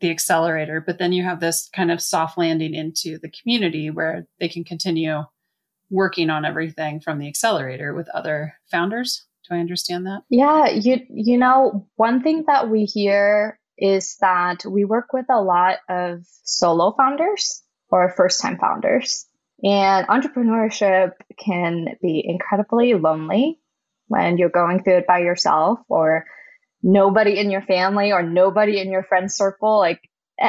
the 0.00 0.10
accelerator, 0.10 0.82
but 0.84 0.98
then 0.98 1.12
you 1.12 1.24
have 1.24 1.40
this 1.40 1.68
kind 1.74 1.90
of 1.90 2.00
soft 2.00 2.38
landing 2.38 2.74
into 2.74 3.18
the 3.18 3.30
community 3.30 3.90
where 3.90 4.26
they 4.38 4.48
can 4.48 4.64
continue 4.64 5.22
working 5.90 6.30
on 6.30 6.44
everything 6.44 7.00
from 7.00 7.18
the 7.18 7.28
accelerator 7.28 7.94
with 7.94 8.08
other 8.10 8.54
founders. 8.70 9.26
Do 9.48 9.56
I 9.56 9.60
understand 9.60 10.06
that? 10.06 10.22
Yeah, 10.30 10.68
you 10.68 11.00
you 11.10 11.38
know, 11.38 11.88
one 11.96 12.22
thing 12.22 12.44
that 12.46 12.68
we 12.70 12.84
hear 12.84 13.58
is 13.78 14.16
that 14.20 14.64
we 14.68 14.84
work 14.84 15.12
with 15.12 15.26
a 15.30 15.40
lot 15.40 15.78
of 15.88 16.24
solo 16.44 16.94
founders 16.96 17.62
or 17.90 18.12
first 18.16 18.42
time 18.42 18.58
founders. 18.58 19.26
And 19.62 20.06
entrepreneurship 20.06 21.12
can 21.36 21.96
be 22.00 22.22
incredibly 22.24 22.94
lonely 22.94 23.60
when 24.06 24.38
you're 24.38 24.48
going 24.48 24.82
through 24.82 24.98
it 24.98 25.06
by 25.06 25.18
yourself 25.18 25.80
or 25.88 26.26
nobody 26.82 27.38
in 27.38 27.50
your 27.50 27.62
family 27.62 28.12
or 28.12 28.22
nobody 28.22 28.80
in 28.80 28.90
your 28.90 29.02
friend 29.02 29.30
circle 29.30 29.78
like 29.78 30.00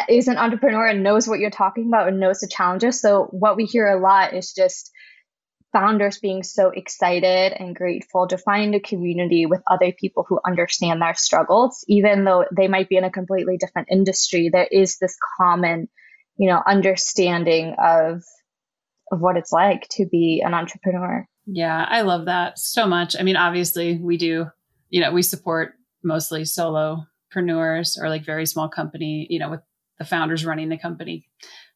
is 0.07 0.27
an 0.27 0.37
entrepreneur 0.37 0.85
and 0.85 1.03
knows 1.03 1.27
what 1.27 1.39
you're 1.39 1.49
talking 1.49 1.87
about 1.87 2.07
and 2.07 2.19
knows 2.19 2.39
the 2.39 2.47
challenges. 2.47 3.01
So 3.01 3.27
what 3.31 3.55
we 3.55 3.65
hear 3.65 3.87
a 3.87 3.99
lot 3.99 4.35
is 4.35 4.53
just 4.53 4.91
founders 5.73 6.19
being 6.19 6.43
so 6.43 6.69
excited 6.69 7.53
and 7.53 7.75
grateful 7.75 8.27
to 8.27 8.37
find 8.37 8.73
a 8.73 8.79
community 8.79 9.45
with 9.45 9.61
other 9.69 9.91
people 9.91 10.25
who 10.27 10.39
understand 10.45 11.01
their 11.01 11.13
struggles 11.13 11.83
even 11.87 12.23
though 12.23 12.45
they 12.55 12.67
might 12.67 12.89
be 12.89 12.97
in 12.97 13.03
a 13.03 13.11
completely 13.11 13.55
different 13.57 13.87
industry 13.91 14.49
there 14.51 14.67
is 14.71 14.97
this 14.97 15.15
common 15.37 15.87
you 16.37 16.49
know 16.49 16.59
understanding 16.65 17.75
of 17.77 18.23
of 19.11 19.19
what 19.21 19.37
it's 19.37 19.51
like 19.51 19.87
to 19.89 20.05
be 20.05 20.41
an 20.45 20.53
entrepreneur. 20.53 21.27
Yeah 21.45 21.85
i 21.89 22.01
love 22.01 22.25
that 22.25 22.59
so 22.59 22.85
much. 22.85 23.15
I 23.19 23.23
mean 23.23 23.35
obviously 23.35 23.97
we 23.97 24.17
do 24.17 24.47
you 24.89 25.01
know 25.01 25.11
we 25.11 25.21
support 25.21 25.73
mostly 26.03 26.43
solopreneurs 26.43 27.99
or 27.99 28.09
like 28.09 28.25
very 28.25 28.45
small 28.45 28.69
company 28.69 29.27
you 29.29 29.39
know 29.39 29.49
with 29.49 29.61
the 29.97 30.05
founders 30.05 30.45
running 30.45 30.69
the 30.69 30.77
company. 30.77 31.27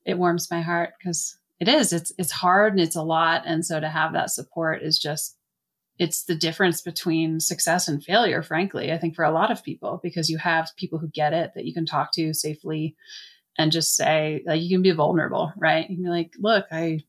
It 0.06 0.18
warms 0.18 0.50
my 0.52 0.62
heart 0.62 0.92
because 0.98 1.38
it 1.60 1.68
is. 1.68 1.94
It's 1.94 2.12
it's 2.18 2.32
hard 2.32 2.74
and 2.74 2.82
it's 2.82 2.96
a 2.96 3.04
lot 3.04 3.44
and 3.46 3.66
so 3.66 3.80
to 3.80 3.90
have 3.90 4.14
that 4.14 4.32
support 4.32 4.82
is 4.82 5.00
just 5.00 5.38
it's 6.00 6.24
the 6.24 6.36
difference 6.36 6.82
between 6.82 7.40
success 7.40 7.88
and 7.88 8.04
failure 8.04 8.42
frankly 8.42 8.92
i 8.92 8.98
think 8.98 9.16
for 9.16 9.24
a 9.24 9.32
lot 9.32 9.52
of 9.52 9.64
people 9.64 10.00
because 10.02 10.30
you 10.30 10.38
have 10.38 10.72
people 10.78 11.00
who 11.00 11.08
get 11.10 11.34
it 11.34 11.52
that 11.56 11.66
you 11.66 11.74
can 11.74 11.86
talk 11.86 12.12
to 12.12 12.34
safely 12.34 12.96
and 13.58 13.72
just 13.72 13.96
say 13.96 14.42
like 14.46 14.62
you 14.62 14.70
can 14.70 14.82
be 14.82 14.92
vulnerable 14.92 15.52
right? 15.58 15.90
You 15.90 15.96
can 15.98 16.06
be 16.06 16.10
like 16.10 16.34
look 16.40 16.66
i 16.72 17.00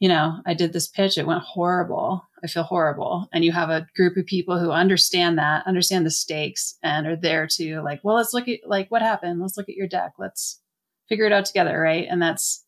you 0.00 0.08
know 0.08 0.38
i 0.46 0.54
did 0.54 0.72
this 0.72 0.88
pitch 0.88 1.16
it 1.16 1.26
went 1.26 1.42
horrible 1.42 2.22
i 2.42 2.46
feel 2.46 2.62
horrible 2.62 3.28
and 3.32 3.44
you 3.44 3.52
have 3.52 3.70
a 3.70 3.86
group 3.96 4.16
of 4.16 4.26
people 4.26 4.58
who 4.58 4.70
understand 4.70 5.38
that 5.38 5.66
understand 5.66 6.04
the 6.04 6.10
stakes 6.10 6.76
and 6.82 7.06
are 7.06 7.16
there 7.16 7.46
to 7.46 7.80
like 7.82 8.00
well 8.02 8.16
let's 8.16 8.34
look 8.34 8.48
at 8.48 8.60
like 8.66 8.90
what 8.90 9.02
happened 9.02 9.40
let's 9.40 9.56
look 9.56 9.68
at 9.68 9.76
your 9.76 9.88
deck 9.88 10.12
let's 10.18 10.60
figure 11.08 11.26
it 11.26 11.32
out 11.32 11.44
together 11.44 11.78
right 11.78 12.06
and 12.10 12.20
that's 12.20 12.64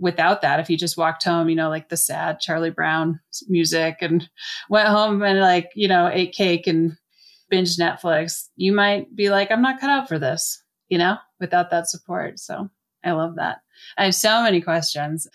without 0.00 0.42
that, 0.42 0.60
if 0.60 0.68
you 0.68 0.76
just 0.76 0.96
walked 0.96 1.24
home, 1.24 1.48
you 1.48 1.56
know, 1.56 1.68
like 1.68 1.88
the 1.88 1.96
sad 1.96 2.40
Charlie 2.40 2.70
Brown 2.70 3.20
music 3.48 3.98
and 4.00 4.28
went 4.70 4.88
home 4.88 5.22
and 5.22 5.40
like, 5.40 5.70
you 5.74 5.88
know, 5.88 6.08
ate 6.12 6.32
cake 6.32 6.66
and 6.66 6.96
binge 7.48 7.76
Netflix, 7.76 8.48
you 8.56 8.72
might 8.72 9.14
be 9.14 9.30
like, 9.30 9.50
I'm 9.50 9.62
not 9.62 9.80
cut 9.80 9.90
out 9.90 10.08
for 10.08 10.18
this, 10.18 10.62
you 10.88 10.98
know, 10.98 11.16
without 11.40 11.70
that 11.70 11.88
support. 11.88 12.38
So 12.38 12.68
I 13.04 13.12
love 13.12 13.36
that. 13.36 13.58
I 13.96 14.04
have 14.04 14.14
so 14.14 14.42
many 14.42 14.60
questions. 14.60 15.28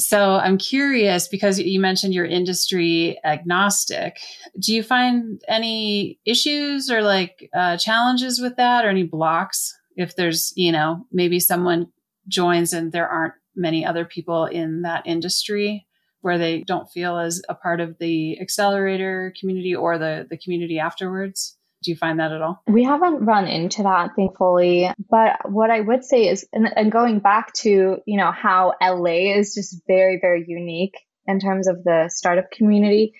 So 0.00 0.36
I'm 0.36 0.56
curious 0.56 1.28
because 1.28 1.58
you 1.58 1.78
mentioned 1.78 2.14
you're 2.14 2.24
industry 2.24 3.18
agnostic. 3.22 4.18
Do 4.58 4.74
you 4.74 4.82
find 4.82 5.40
any 5.46 6.18
issues 6.24 6.90
or 6.90 7.02
like 7.02 7.50
uh, 7.54 7.76
challenges 7.76 8.40
with 8.40 8.56
that 8.56 8.84
or 8.84 8.88
any 8.88 9.02
blocks? 9.02 9.76
If 9.96 10.16
there's, 10.16 10.52
you 10.56 10.72
know, 10.72 11.06
maybe 11.12 11.38
someone 11.38 11.88
joins 12.28 12.72
and 12.72 12.92
there 12.92 13.08
aren't 13.08 13.34
many 13.54 13.84
other 13.84 14.04
people 14.04 14.46
in 14.46 14.82
that 14.82 15.06
industry 15.06 15.86
where 16.22 16.38
they 16.38 16.62
don't 16.62 16.90
feel 16.90 17.18
as 17.18 17.42
a 17.48 17.54
part 17.54 17.80
of 17.80 17.98
the 17.98 18.40
accelerator 18.40 19.34
community 19.38 19.74
or 19.74 19.98
the, 19.98 20.26
the 20.30 20.38
community 20.38 20.78
afterwards? 20.78 21.58
Do 21.82 21.90
you 21.90 21.96
find 21.96 22.20
that 22.20 22.32
at 22.32 22.42
all? 22.42 22.62
We 22.66 22.84
haven't 22.84 23.24
run 23.24 23.46
into 23.46 23.82
that, 23.84 24.10
thankfully. 24.16 24.90
But 25.08 25.50
what 25.50 25.70
I 25.70 25.80
would 25.80 26.04
say 26.04 26.28
is, 26.28 26.46
and, 26.52 26.68
and 26.76 26.92
going 26.92 27.20
back 27.20 27.52
to, 27.54 27.98
you 28.04 28.16
know, 28.18 28.32
how 28.32 28.74
LA 28.82 29.34
is 29.36 29.54
just 29.54 29.82
very, 29.86 30.18
very 30.20 30.44
unique 30.46 30.98
in 31.26 31.40
terms 31.40 31.68
of 31.68 31.82
the 31.84 32.10
startup 32.12 32.50
community 32.50 33.14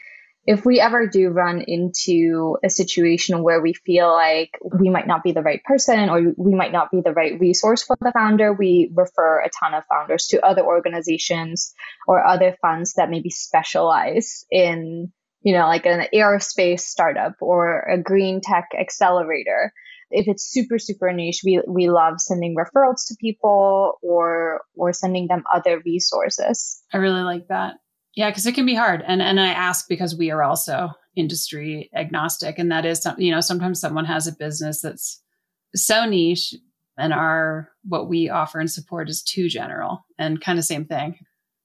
if 0.47 0.65
we 0.65 0.81
ever 0.81 1.07
do 1.07 1.29
run 1.29 1.61
into 1.61 2.57
a 2.65 2.71
situation 2.71 3.43
where 3.43 3.61
we 3.61 3.75
feel 3.75 4.11
like 4.11 4.59
we 4.63 4.89
might 4.89 5.07
not 5.07 5.23
be 5.23 5.33
the 5.33 5.43
right 5.43 5.63
person 5.65 6.09
or 6.09 6.33
we 6.37 6.55
might 6.55 6.73
not 6.73 6.91
be 6.91 7.03
the 7.03 7.13
right 7.13 7.39
resource 7.39 7.83
for 7.83 7.97
the 8.01 8.13
founder, 8.13 8.53
we 8.53 8.91
refer 8.95 9.41
a 9.41 9.51
ton 9.51 9.75
of 9.75 9.85
founders 9.89 10.27
to 10.29 10.45
other 10.45 10.63
organizations 10.63 11.75
or 12.09 12.25
other 12.25 12.57
funds 12.63 12.95
that 12.95 13.11
maybe 13.11 13.31
specialize 13.31 14.47
in, 14.51 15.13
you 15.43 15.53
know, 15.53 15.67
like 15.67 15.87
an 15.87 16.07
aerospace 16.15 16.81
startup 16.81 17.35
or 17.41 17.81
a 17.83 18.01
green 18.01 18.41
tech 18.41 18.69
accelerator. 18.79 19.73
If 20.11 20.27
it's 20.27 20.51
super, 20.51 20.79
super 20.79 21.13
niche, 21.13 21.43
we, 21.45 21.63
we 21.69 21.89
love 21.89 22.21
sending 22.21 22.57
referrals 22.57 23.07
to 23.09 23.17
people 23.21 23.99
or 24.03 24.63
or 24.75 24.93
sending 24.93 25.29
them 25.29 25.45
other 25.55 25.81
resources. 25.85 26.83
I 26.93 26.99
really 26.99 27.23
like 27.23 27.49
that. 27.49 27.75
Yeah, 28.17 28.31
because 28.31 28.47
it 28.47 28.55
can 28.55 28.67
be 28.67 28.75
hard. 28.75 29.05
And 29.07 29.23
and 29.23 29.41
I 29.41 29.49
ask 29.49 29.87
because 29.89 30.17
we 30.17 30.31
are 30.31 30.43
also 30.43 30.91
industry 31.17 31.91
agnostic. 31.95 32.59
And 32.59 32.71
that 32.73 32.85
is 32.85 33.01
something, 33.01 33.25
you 33.25 33.33
know, 33.33 33.41
sometimes 33.41 33.81
someone 33.81 34.05
has 34.05 34.27
a 34.27 34.33
business 34.33 34.83
that's 34.83 35.23
so 35.75 36.05
niche 36.05 36.55
and 36.99 37.13
our 37.13 37.71
what 37.85 38.09
we 38.09 38.29
offer 38.29 38.59
and 38.59 38.71
support 38.71 39.09
is 39.09 39.23
too 39.23 39.49
general 39.49 40.05
and 40.19 40.41
kind 40.41 40.59
of 40.59 40.65
same 40.65 40.85
thing. 40.85 41.19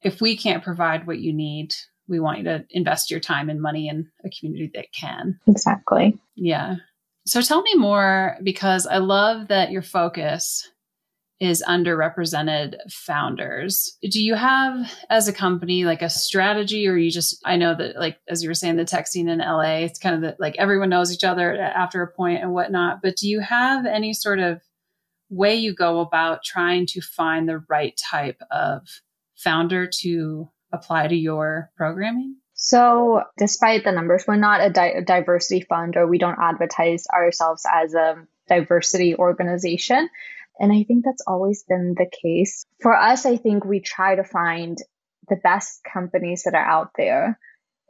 If 0.04 0.22
we 0.22 0.38
can't 0.38 0.64
provide 0.64 1.08
what 1.08 1.20
you 1.20 1.34
need, 1.34 1.74
we 2.08 2.20
want 2.20 2.40
you 2.40 2.44
to 2.46 2.66
invest 2.70 3.10
your 3.10 3.20
time 3.20 3.50
and 3.50 3.62
money 3.62 3.88
in 3.88 4.08
a 4.24 4.30
community 4.30 4.72
that 4.76 4.94
can. 4.94 5.40
Exactly. 5.48 6.18
Yeah. 6.36 6.76
So 7.26 7.42
tell 7.42 7.62
me 7.62 7.74
more 7.76 8.38
because 8.44 8.86
I 8.86 8.98
love 8.98 9.48
that 9.48 9.72
your 9.72 9.82
focus 9.82 10.70
is 11.40 11.64
underrepresented 11.68 12.76
founders. 12.90 13.98
Do 14.10 14.24
you 14.24 14.36
have 14.36 14.90
as 15.10 15.28
a 15.28 15.34
company 15.34 15.84
like 15.84 16.02
a 16.02 16.10
strategy 16.10 16.88
or 16.88 16.96
you 16.96 17.12
just 17.12 17.42
I 17.44 17.58
know 17.58 17.76
that 17.76 17.98
like 17.98 18.20
as 18.30 18.42
you 18.42 18.50
were 18.50 18.54
saying 18.54 18.78
the 18.78 18.86
tech 18.86 19.08
scene 19.08 19.28
in 19.28 19.40
LA 19.40 19.80
it's 19.80 20.00
kind 20.00 20.16
of 20.16 20.22
the, 20.22 20.36
like 20.40 20.56
everyone 20.58 20.90
knows 20.90 21.12
each 21.14 21.26
other 21.26 21.60
after 21.60 22.02
a 22.02 22.12
point 22.12 22.42
and 22.42 22.54
whatnot, 22.54 23.02
but 23.02 23.18
do 23.18 23.28
you 23.28 23.42
have 23.42 23.86
any 23.86 24.14
sort 24.14 24.40
of 24.40 24.62
way 25.30 25.56
you 25.56 25.74
go 25.74 26.00
about 26.00 26.44
trying 26.44 26.86
to 26.86 27.02
find 27.02 27.50
the 27.50 27.62
right 27.70 28.00
type 28.10 28.42
of 28.52 28.88
founder 29.36 29.90
to 30.02 30.50
apply 30.76 31.08
to 31.08 31.16
your 31.16 31.72
programming? 31.76 32.38
So, 32.54 33.24
despite 33.38 33.84
the 33.84 33.92
numbers, 33.92 34.26
we're 34.28 34.38
not 34.38 34.62
a, 34.62 34.70
di- 34.70 35.02
diversity 35.06 35.66
fund 35.68 35.98
or 35.98 36.08
we 36.08 36.18
don't 36.18 36.40
advertise 36.40 37.06
ourselves 37.08 37.66
as 37.72 37.94
a 37.94 38.26
diversity 38.48 39.16
organization. 39.16 40.10
And 40.58 40.72
I 40.72 40.84
think 40.84 41.04
that's 41.04 41.24
always 41.28 41.64
been 41.64 41.96
the 41.98 42.10
case. 42.22 42.66
For 42.82 42.96
us, 42.96 43.26
I 43.26 43.36
think 43.36 43.66
we 43.66 43.82
try 43.82 44.16
to 44.16 44.24
find 44.24 44.78
the 45.28 45.36
best 45.36 45.82
companies 45.84 46.44
that 46.44 46.54
are 46.54 46.66
out 46.66 46.92
there. 46.98 47.38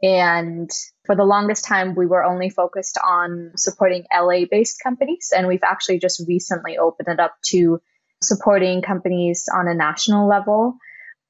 And 0.02 0.70
for 1.04 1.14
the 1.14 1.24
longest 1.24 1.64
time, 1.64 1.94
we 1.94 2.06
were 2.06 2.24
only 2.24 2.50
focused 2.50 2.98
on 3.02 3.52
supporting 3.56 4.04
LA 4.12 4.46
based 4.50 4.80
companies. 4.82 5.32
And 5.34 5.46
we've 5.46 5.62
actually 5.62 6.00
just 6.00 6.22
recently 6.26 6.76
opened 6.76 7.08
it 7.08 7.20
up 7.20 7.36
to 7.46 7.80
supporting 8.22 8.82
companies 8.82 9.48
on 9.54 9.68
a 9.68 9.74
national 9.74 10.28
level. 10.28 10.76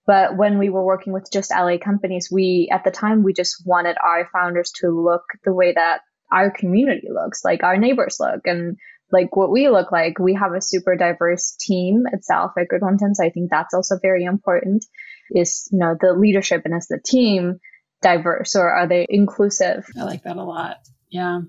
But 0.06 0.36
when 0.36 0.58
we 0.58 0.68
were 0.68 0.84
working 0.84 1.12
with 1.12 1.28
just 1.32 1.50
LA 1.50 1.78
companies, 1.78 2.28
we, 2.30 2.68
at 2.72 2.84
the 2.84 2.90
time, 2.90 3.22
we 3.22 3.32
just 3.32 3.66
wanted 3.66 3.96
our 4.02 4.28
founders 4.32 4.70
to 4.76 4.88
look 4.88 5.24
the 5.44 5.52
way 5.52 5.72
that 5.72 6.02
our 6.32 6.50
community 6.50 7.08
looks, 7.10 7.44
like 7.44 7.64
our 7.64 7.76
neighbors 7.76 8.18
look. 8.20 8.46
And 8.46 8.76
like 9.10 9.36
what 9.36 9.50
we 9.50 9.68
look 9.68 9.92
like. 9.92 10.18
We 10.18 10.34
have 10.34 10.52
a 10.52 10.60
super 10.60 10.96
diverse 10.96 11.56
team 11.58 12.04
itself 12.12 12.52
at 12.58 12.68
Grid 12.68 12.82
110 12.82 13.14
So 13.14 13.24
I 13.24 13.30
think 13.30 13.50
that's 13.50 13.74
also 13.74 13.98
very 14.00 14.24
important. 14.24 14.84
Is 15.30 15.68
you 15.72 15.78
know 15.78 15.96
the 16.00 16.12
leadership 16.12 16.62
and 16.64 16.74
is 16.74 16.86
the 16.86 17.00
team 17.04 17.58
diverse 18.02 18.54
or 18.54 18.70
are 18.70 18.86
they 18.86 19.06
inclusive? 19.08 19.86
I 19.98 20.04
like 20.04 20.22
that 20.24 20.36
a 20.36 20.42
lot. 20.42 20.78
Yeah. 21.10 21.40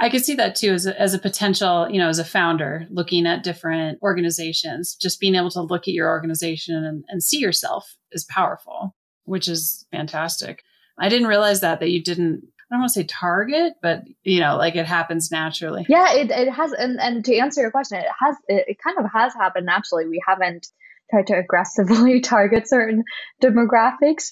I 0.00 0.08
could 0.08 0.24
see 0.24 0.34
that 0.36 0.56
too 0.56 0.72
as 0.72 0.86
a, 0.86 0.98
as 0.98 1.12
a 1.12 1.18
potential, 1.18 1.86
you 1.90 1.98
know, 1.98 2.08
as 2.08 2.18
a 2.18 2.24
founder 2.24 2.86
looking 2.90 3.26
at 3.26 3.44
different 3.44 3.98
organizations, 4.02 4.94
just 4.94 5.20
being 5.20 5.34
able 5.34 5.50
to 5.50 5.60
look 5.60 5.82
at 5.82 5.94
your 5.94 6.08
organization 6.08 6.84
and, 6.84 7.04
and 7.08 7.22
see 7.22 7.38
yourself 7.38 7.96
is 8.10 8.24
powerful, 8.24 8.96
which 9.24 9.46
is 9.46 9.86
fantastic. 9.92 10.62
I 10.98 11.10
didn't 11.10 11.28
realize 11.28 11.60
that, 11.60 11.80
that 11.80 11.90
you 11.90 12.02
didn't 12.02 12.42
I 12.70 12.76
don't 12.76 12.82
want 12.82 12.92
to 12.92 13.00
say 13.00 13.04
target, 13.04 13.74
but 13.82 14.04
you 14.22 14.38
know, 14.38 14.56
like 14.56 14.76
it 14.76 14.86
happens 14.86 15.32
naturally. 15.32 15.84
Yeah, 15.88 16.12
it, 16.12 16.30
it 16.30 16.52
has. 16.52 16.70
And, 16.72 17.00
and 17.00 17.24
to 17.24 17.36
answer 17.36 17.62
your 17.62 17.72
question, 17.72 17.98
it 17.98 18.06
has, 18.20 18.36
it, 18.46 18.64
it 18.68 18.76
kind 18.82 18.96
of 18.96 19.10
has 19.12 19.34
happened 19.34 19.66
naturally. 19.66 20.06
We 20.06 20.22
haven't 20.24 20.68
tried 21.10 21.26
to 21.26 21.38
aggressively 21.38 22.20
target 22.20 22.68
certain 22.68 23.02
demographics. 23.42 24.30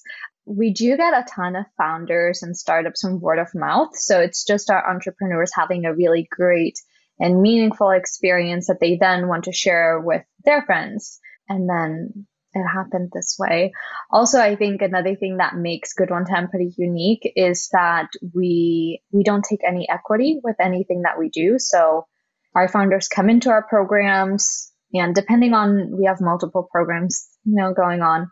We 0.48 0.72
do 0.72 0.96
get 0.96 1.12
a 1.12 1.26
ton 1.28 1.56
of 1.56 1.66
founders 1.76 2.42
and 2.42 2.56
startups 2.56 3.02
from 3.02 3.20
word 3.20 3.38
of 3.38 3.48
mouth. 3.54 3.90
So 3.94 4.20
it's 4.20 4.44
just 4.44 4.70
our 4.70 4.90
entrepreneurs 4.90 5.50
having 5.54 5.84
a 5.84 5.94
really 5.94 6.26
great 6.30 6.78
and 7.20 7.42
meaningful 7.42 7.90
experience 7.90 8.68
that 8.68 8.78
they 8.80 8.96
then 8.96 9.28
want 9.28 9.44
to 9.44 9.52
share 9.52 10.00
with 10.00 10.22
their 10.44 10.62
friends. 10.62 11.18
And 11.48 11.68
then 11.68 12.26
it 12.54 12.64
happened 12.66 13.10
this 13.12 13.36
way. 13.38 13.72
Also, 14.10 14.40
I 14.40 14.56
think 14.56 14.80
another 14.80 15.14
thing 15.16 15.36
that 15.36 15.56
makes 15.56 15.92
Grid 15.92 16.10
110 16.10 16.48
pretty 16.48 16.74
unique 16.78 17.30
is 17.36 17.68
that 17.72 18.08
we 18.34 19.02
we 19.12 19.22
don't 19.22 19.44
take 19.44 19.60
any 19.66 19.88
equity 19.88 20.40
with 20.42 20.56
anything 20.60 21.02
that 21.02 21.18
we 21.18 21.28
do. 21.28 21.58
So 21.58 22.06
our 22.54 22.68
founders 22.68 23.08
come 23.08 23.28
into 23.28 23.50
our 23.50 23.66
programs 23.68 24.72
and 24.94 25.14
depending 25.14 25.52
on 25.52 25.96
we 25.96 26.06
have 26.06 26.20
multiple 26.20 26.68
programs, 26.70 27.28
you 27.44 27.54
know, 27.54 27.74
going 27.74 28.00
on, 28.00 28.30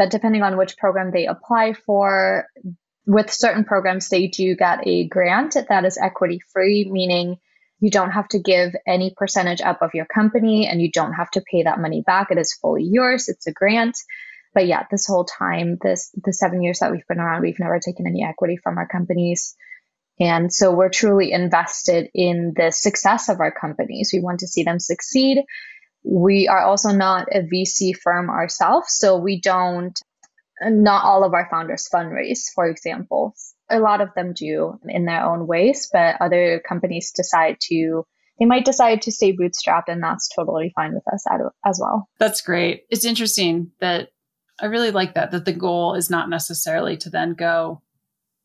but 0.00 0.10
depending 0.10 0.42
on 0.42 0.56
which 0.56 0.78
program 0.78 1.10
they 1.10 1.26
apply 1.26 1.74
for, 1.74 2.46
with 3.04 3.30
certain 3.30 3.64
programs 3.64 4.08
they 4.08 4.28
do 4.28 4.56
get 4.56 4.78
a 4.86 5.06
grant 5.08 5.58
that 5.68 5.84
is 5.84 5.98
equity 5.98 6.40
free, 6.54 6.88
meaning 6.90 7.36
you 7.80 7.90
don't 7.90 8.12
have 8.12 8.26
to 8.28 8.38
give 8.38 8.74
any 8.86 9.12
percentage 9.14 9.60
up 9.60 9.82
of 9.82 9.90
your 9.92 10.06
company 10.06 10.66
and 10.66 10.80
you 10.80 10.90
don't 10.90 11.12
have 11.12 11.30
to 11.32 11.42
pay 11.42 11.64
that 11.64 11.78
money 11.78 12.02
back. 12.06 12.28
It 12.30 12.38
is 12.38 12.54
fully 12.54 12.84
yours. 12.84 13.28
It's 13.28 13.46
a 13.46 13.52
grant. 13.52 13.98
But 14.54 14.66
yeah, 14.66 14.86
this 14.90 15.06
whole 15.06 15.26
time, 15.26 15.76
this 15.82 16.10
the 16.24 16.32
seven 16.32 16.62
years 16.62 16.78
that 16.78 16.92
we've 16.92 17.06
been 17.06 17.20
around, 17.20 17.42
we've 17.42 17.60
never 17.60 17.78
taken 17.78 18.06
any 18.06 18.24
equity 18.24 18.56
from 18.56 18.78
our 18.78 18.88
companies. 18.88 19.54
And 20.18 20.50
so 20.50 20.74
we're 20.74 20.88
truly 20.88 21.30
invested 21.30 22.08
in 22.14 22.54
the 22.56 22.70
success 22.72 23.28
of 23.28 23.40
our 23.40 23.52
companies. 23.52 24.12
We 24.14 24.20
want 24.20 24.40
to 24.40 24.46
see 24.46 24.62
them 24.62 24.78
succeed. 24.78 25.44
We 26.02 26.48
are 26.48 26.64
also 26.64 26.90
not 26.90 27.28
a 27.32 27.40
VC 27.40 27.96
firm 27.96 28.30
ourselves, 28.30 28.94
so 28.96 29.16
we 29.16 29.40
don't 29.40 29.98
not 30.62 31.04
all 31.04 31.24
of 31.24 31.32
our 31.32 31.48
founders 31.50 31.88
fundraise, 31.92 32.52
for 32.54 32.68
example 32.68 33.34
a 33.70 33.78
lot 33.78 34.00
of 34.00 34.12
them 34.14 34.32
do 34.34 34.78
in 34.88 35.04
their 35.04 35.24
own 35.24 35.46
ways, 35.46 35.88
but 35.92 36.16
other 36.20 36.60
companies 36.68 37.12
decide 37.12 37.56
to 37.68 38.04
they 38.38 38.46
might 38.46 38.64
decide 38.64 39.02
to 39.02 39.12
stay 39.12 39.36
bootstrapped 39.36 39.88
and 39.88 40.02
that's 40.02 40.28
totally 40.34 40.72
fine 40.74 40.94
with 40.94 41.06
us 41.12 41.26
as 41.66 41.78
well. 41.78 42.08
That's 42.18 42.40
great. 42.40 42.84
It's 42.88 43.04
interesting 43.04 43.72
that 43.80 44.08
I 44.58 44.66
really 44.66 44.92
like 44.92 45.14
that 45.14 45.30
that 45.32 45.44
the 45.44 45.52
goal 45.52 45.94
is 45.94 46.08
not 46.08 46.30
necessarily 46.30 46.96
to 46.98 47.10
then 47.10 47.34
go 47.34 47.82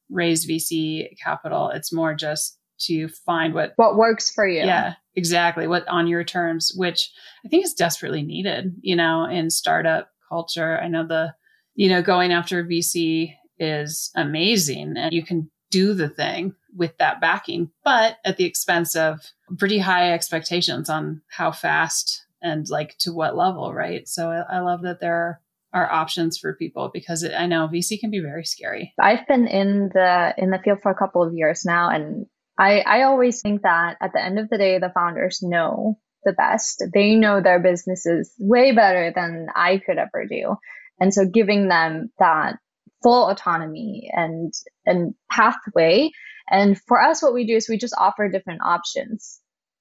raise 0.09 0.45
VC 0.45 1.17
capital. 1.23 1.69
It's 1.69 1.93
more 1.93 2.13
just 2.13 2.59
to 2.81 3.07
find 3.07 3.53
what 3.53 3.71
what 3.77 3.95
works 3.95 4.31
for 4.31 4.45
you. 4.45 4.65
Yeah, 4.65 4.95
exactly. 5.15 5.67
What 5.67 5.87
on 5.87 6.07
your 6.07 6.23
terms, 6.23 6.71
which 6.75 7.11
I 7.45 7.49
think 7.49 7.65
is 7.65 7.73
desperately 7.73 8.23
needed, 8.23 8.75
you 8.81 8.95
know, 8.95 9.25
in 9.25 9.49
startup 9.49 10.09
culture. 10.29 10.79
I 10.79 10.87
know 10.87 11.05
the 11.05 11.33
you 11.75 11.89
know, 11.89 12.01
going 12.01 12.31
after 12.31 12.63
VC 12.63 13.33
is 13.59 14.11
amazing 14.15 14.95
and 14.97 15.13
you 15.13 15.23
can 15.23 15.51
do 15.71 15.93
the 15.93 16.09
thing 16.09 16.55
with 16.75 16.97
that 16.97 17.21
backing, 17.21 17.69
but 17.83 18.17
at 18.25 18.37
the 18.37 18.45
expense 18.45 18.95
of 18.95 19.19
pretty 19.57 19.77
high 19.77 20.13
expectations 20.13 20.89
on 20.89 21.21
how 21.29 21.51
fast 21.51 22.25
and 22.41 22.69
like 22.69 22.97
to 22.99 23.11
what 23.11 23.35
level, 23.35 23.73
right? 23.73 24.07
So 24.07 24.29
I, 24.29 24.57
I 24.57 24.59
love 24.61 24.83
that 24.83 24.99
there 24.99 25.41
are 25.73 25.91
options 25.91 26.37
for 26.37 26.53
people 26.53 26.89
because 26.93 27.23
it, 27.23 27.33
I 27.33 27.47
know 27.47 27.67
VC 27.67 27.99
can 27.99 28.09
be 28.09 28.19
very 28.21 28.45
scary. 28.45 28.93
I've 28.99 29.27
been 29.27 29.47
in 29.47 29.89
the 29.93 30.33
in 30.37 30.51
the 30.51 30.59
field 30.59 30.79
for 30.81 30.91
a 30.91 30.95
couple 30.95 31.21
of 31.21 31.33
years 31.33 31.63
now, 31.65 31.89
and 31.89 32.27
I 32.57 32.81
I 32.81 33.01
always 33.03 33.41
think 33.41 33.61
that 33.63 33.97
at 34.01 34.13
the 34.13 34.23
end 34.23 34.39
of 34.39 34.49
the 34.49 34.57
day, 34.57 34.79
the 34.79 34.91
founders 34.93 35.39
know 35.41 35.99
the 36.23 36.33
best. 36.33 36.83
They 36.93 37.15
know 37.15 37.41
their 37.41 37.59
businesses 37.59 38.33
way 38.39 38.71
better 38.71 39.11
than 39.15 39.47
I 39.55 39.81
could 39.85 39.97
ever 39.97 40.25
do, 40.29 40.55
and 40.99 41.13
so 41.13 41.25
giving 41.25 41.67
them 41.67 42.11
that 42.19 42.57
full 43.03 43.29
autonomy 43.29 44.09
and 44.13 44.53
and 44.85 45.13
pathway. 45.31 46.11
And 46.49 46.79
for 46.87 47.01
us, 47.01 47.23
what 47.23 47.33
we 47.33 47.45
do 47.45 47.55
is 47.55 47.67
we 47.67 47.77
just 47.77 47.95
offer 47.97 48.29
different 48.29 48.61
options 48.63 49.39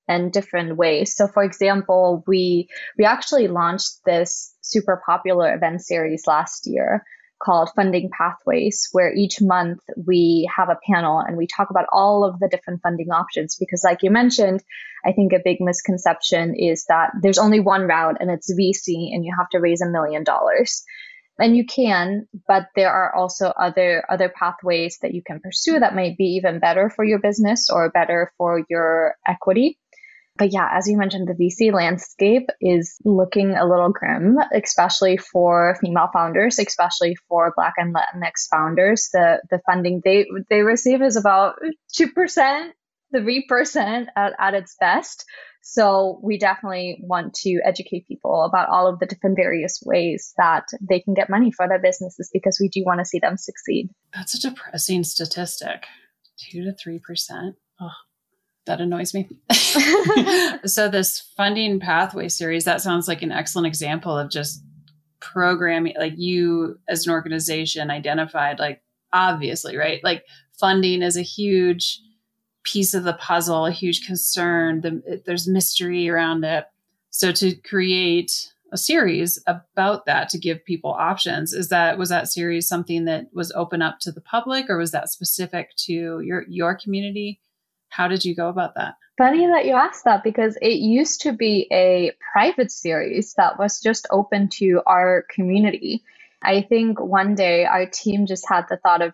and 0.08 0.32
different 0.32 0.76
ways. 0.76 1.14
So 1.14 1.28
for 1.28 1.42
example, 1.44 2.24
we 2.26 2.68
we 2.98 3.04
actually 3.04 3.48
launched 3.48 4.04
this 4.04 4.54
super 4.62 5.02
popular 5.06 5.54
event 5.54 5.82
series 5.82 6.26
last 6.26 6.66
year 6.66 7.04
called 7.44 7.70
Funding 7.76 8.10
Pathways, 8.16 8.88
where 8.92 9.12
each 9.14 9.40
month 9.40 9.80
we 10.06 10.48
have 10.54 10.68
a 10.68 10.78
panel 10.90 11.18
and 11.18 11.36
we 11.36 11.46
talk 11.46 11.70
about 11.70 11.86
all 11.92 12.24
of 12.24 12.38
the 12.40 12.48
different 12.48 12.80
funding 12.82 13.10
options. 13.10 13.56
Because, 13.58 13.82
like 13.84 14.02
you 14.02 14.10
mentioned, 14.10 14.62
I 15.04 15.12
think 15.12 15.32
a 15.32 15.40
big 15.44 15.58
misconception 15.60 16.54
is 16.54 16.86
that 16.88 17.10
there's 17.20 17.38
only 17.38 17.60
one 17.60 17.82
route 17.82 18.16
and 18.20 18.30
it's 18.30 18.52
VC 18.52 19.12
and 19.12 19.24
you 19.24 19.34
have 19.38 19.48
to 19.50 19.60
raise 19.60 19.82
a 19.82 19.88
million 19.88 20.24
dollars 20.24 20.84
and 21.38 21.56
you 21.56 21.66
can 21.66 22.26
but 22.46 22.68
there 22.76 22.92
are 22.92 23.14
also 23.14 23.48
other 23.48 24.04
other 24.08 24.28
pathways 24.28 24.98
that 25.02 25.14
you 25.14 25.22
can 25.22 25.40
pursue 25.40 25.78
that 25.78 25.94
might 25.94 26.16
be 26.16 26.36
even 26.36 26.60
better 26.60 26.90
for 26.90 27.04
your 27.04 27.18
business 27.18 27.68
or 27.70 27.90
better 27.90 28.32
for 28.38 28.62
your 28.68 29.16
equity 29.26 29.78
but 30.36 30.52
yeah 30.52 30.68
as 30.72 30.88
you 30.88 30.96
mentioned 30.96 31.28
the 31.28 31.34
vc 31.34 31.72
landscape 31.72 32.48
is 32.60 32.96
looking 33.04 33.54
a 33.54 33.66
little 33.66 33.90
grim 33.90 34.36
especially 34.54 35.16
for 35.16 35.76
female 35.80 36.08
founders 36.12 36.58
especially 36.58 37.16
for 37.28 37.52
black 37.56 37.74
and 37.76 37.94
latinx 37.94 38.48
founders 38.50 39.08
the 39.12 39.40
the 39.50 39.60
funding 39.66 40.00
they 40.04 40.26
they 40.50 40.62
receive 40.62 41.02
is 41.02 41.16
about 41.16 41.54
2% 41.98 42.70
3% 43.14 44.06
at, 44.16 44.32
at 44.40 44.54
its 44.54 44.76
best 44.80 45.24
so 45.66 46.20
we 46.22 46.36
definitely 46.36 46.98
want 47.00 47.32
to 47.36 47.58
educate 47.64 48.06
people 48.06 48.42
about 48.42 48.68
all 48.68 48.86
of 48.86 48.98
the 48.98 49.06
different 49.06 49.36
various 49.36 49.82
ways 49.82 50.34
that 50.36 50.64
they 50.78 51.00
can 51.00 51.14
get 51.14 51.30
money 51.30 51.50
for 51.50 51.66
their 51.66 51.78
businesses 51.78 52.28
because 52.30 52.58
we 52.60 52.68
do 52.68 52.84
want 52.84 53.00
to 53.00 53.06
see 53.06 53.18
them 53.18 53.38
succeed. 53.38 53.88
That's 54.12 54.34
a 54.34 54.40
depressing 54.50 55.04
statistic. 55.04 55.86
Two 56.36 56.64
to 56.64 56.74
three 56.74 56.98
percent. 56.98 57.56
That 58.66 58.80
annoys 58.80 59.14
me. 59.14 59.28
so 60.64 60.88
this 60.88 61.20
funding 61.36 61.80
pathway 61.80 62.28
series, 62.28 62.64
that 62.64 62.80
sounds 62.80 63.08
like 63.08 63.22
an 63.22 63.32
excellent 63.32 63.66
example 63.66 64.16
of 64.16 64.30
just 64.30 64.62
programming 65.20 65.94
like 65.98 66.12
you 66.16 66.78
as 66.88 67.06
an 67.06 67.12
organization 67.12 67.90
identified 67.90 68.58
like 68.58 68.82
obviously, 69.12 69.76
right? 69.76 70.02
Like 70.04 70.24
funding 70.58 71.02
is 71.02 71.16
a 71.16 71.22
huge 71.22 72.00
piece 72.64 72.94
of 72.94 73.04
the 73.04 73.14
puzzle, 73.14 73.66
a 73.66 73.70
huge 73.70 74.06
concern. 74.06 74.80
The, 74.80 75.22
there's 75.24 75.48
mystery 75.48 76.08
around 76.08 76.44
it. 76.44 76.66
So 77.10 77.32
to 77.32 77.54
create 77.54 78.52
a 78.72 78.76
series 78.76 79.40
about 79.46 80.04
that 80.06 80.28
to 80.30 80.38
give 80.38 80.64
people 80.64 80.90
options 80.90 81.52
is 81.52 81.68
that 81.68 81.96
was 81.96 82.08
that 82.08 82.28
series 82.28 82.66
something 82.66 83.04
that 83.04 83.26
was 83.32 83.52
open 83.52 83.80
up 83.80 84.00
to 84.00 84.10
the 84.10 84.20
public 84.20 84.68
or 84.68 84.76
was 84.76 84.90
that 84.90 85.08
specific 85.08 85.70
to 85.76 86.20
your 86.20 86.44
your 86.48 86.74
community 86.74 87.40
how 87.94 88.08
did 88.08 88.24
you 88.24 88.34
go 88.34 88.48
about 88.48 88.74
that? 88.74 88.96
Funny 89.16 89.46
that 89.46 89.66
you 89.66 89.74
asked 89.74 90.04
that 90.04 90.24
because 90.24 90.58
it 90.60 90.78
used 90.80 91.20
to 91.20 91.32
be 91.32 91.68
a 91.70 92.10
private 92.32 92.72
series 92.72 93.34
that 93.34 93.58
was 93.58 93.80
just 93.80 94.08
open 94.10 94.48
to 94.48 94.82
our 94.86 95.24
community. 95.30 96.02
I 96.42 96.62
think 96.62 97.00
one 97.00 97.36
day 97.36 97.64
our 97.64 97.86
team 97.86 98.26
just 98.26 98.48
had 98.48 98.64
the 98.68 98.76
thought 98.76 99.02
of 99.02 99.12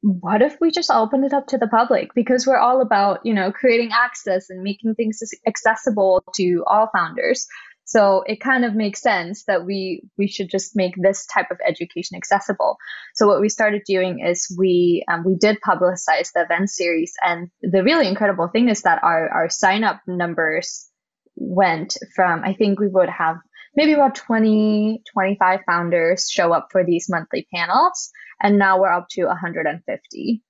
what 0.00 0.40
if 0.40 0.58
we 0.60 0.70
just 0.70 0.90
opened 0.90 1.24
it 1.24 1.34
up 1.34 1.48
to 1.48 1.58
the 1.58 1.66
public? 1.66 2.14
Because 2.14 2.46
we're 2.46 2.58
all 2.58 2.80
about 2.80 3.26
you 3.26 3.34
know 3.34 3.52
creating 3.52 3.90
access 3.92 4.48
and 4.48 4.62
making 4.62 4.94
things 4.94 5.20
accessible 5.46 6.24
to 6.36 6.64
all 6.66 6.88
founders 6.94 7.46
so 7.86 8.24
it 8.26 8.40
kind 8.40 8.64
of 8.64 8.74
makes 8.74 9.00
sense 9.00 9.44
that 9.44 9.64
we 9.64 10.02
we 10.18 10.26
should 10.26 10.50
just 10.50 10.74
make 10.74 10.94
this 10.96 11.24
type 11.26 11.52
of 11.52 11.58
education 11.66 12.16
accessible. 12.16 12.76
So 13.14 13.28
what 13.28 13.40
we 13.40 13.48
started 13.48 13.82
doing 13.86 14.18
is 14.20 14.54
we 14.58 15.04
um, 15.08 15.24
we 15.24 15.36
did 15.36 15.58
publicize 15.66 16.32
the 16.32 16.42
event 16.42 16.68
series 16.68 17.14
and 17.22 17.48
the 17.62 17.84
really 17.84 18.08
incredible 18.08 18.48
thing 18.48 18.68
is 18.68 18.82
that 18.82 19.02
our 19.04 19.28
our 19.30 19.48
sign 19.48 19.84
up 19.84 20.00
numbers 20.06 20.90
went 21.36 21.96
from 22.14 22.42
i 22.44 22.54
think 22.54 22.80
we 22.80 22.88
would 22.88 23.10
have 23.10 23.36
maybe 23.76 23.92
about 23.92 24.14
20 24.14 25.02
25 25.12 25.60
founders 25.66 26.28
show 26.30 26.52
up 26.52 26.68
for 26.72 26.82
these 26.82 27.08
monthly 27.10 27.46
panels 27.54 28.10
and 28.42 28.58
now 28.58 28.80
we're 28.80 28.92
up 28.92 29.06
to 29.10 29.26
150 29.26 30.42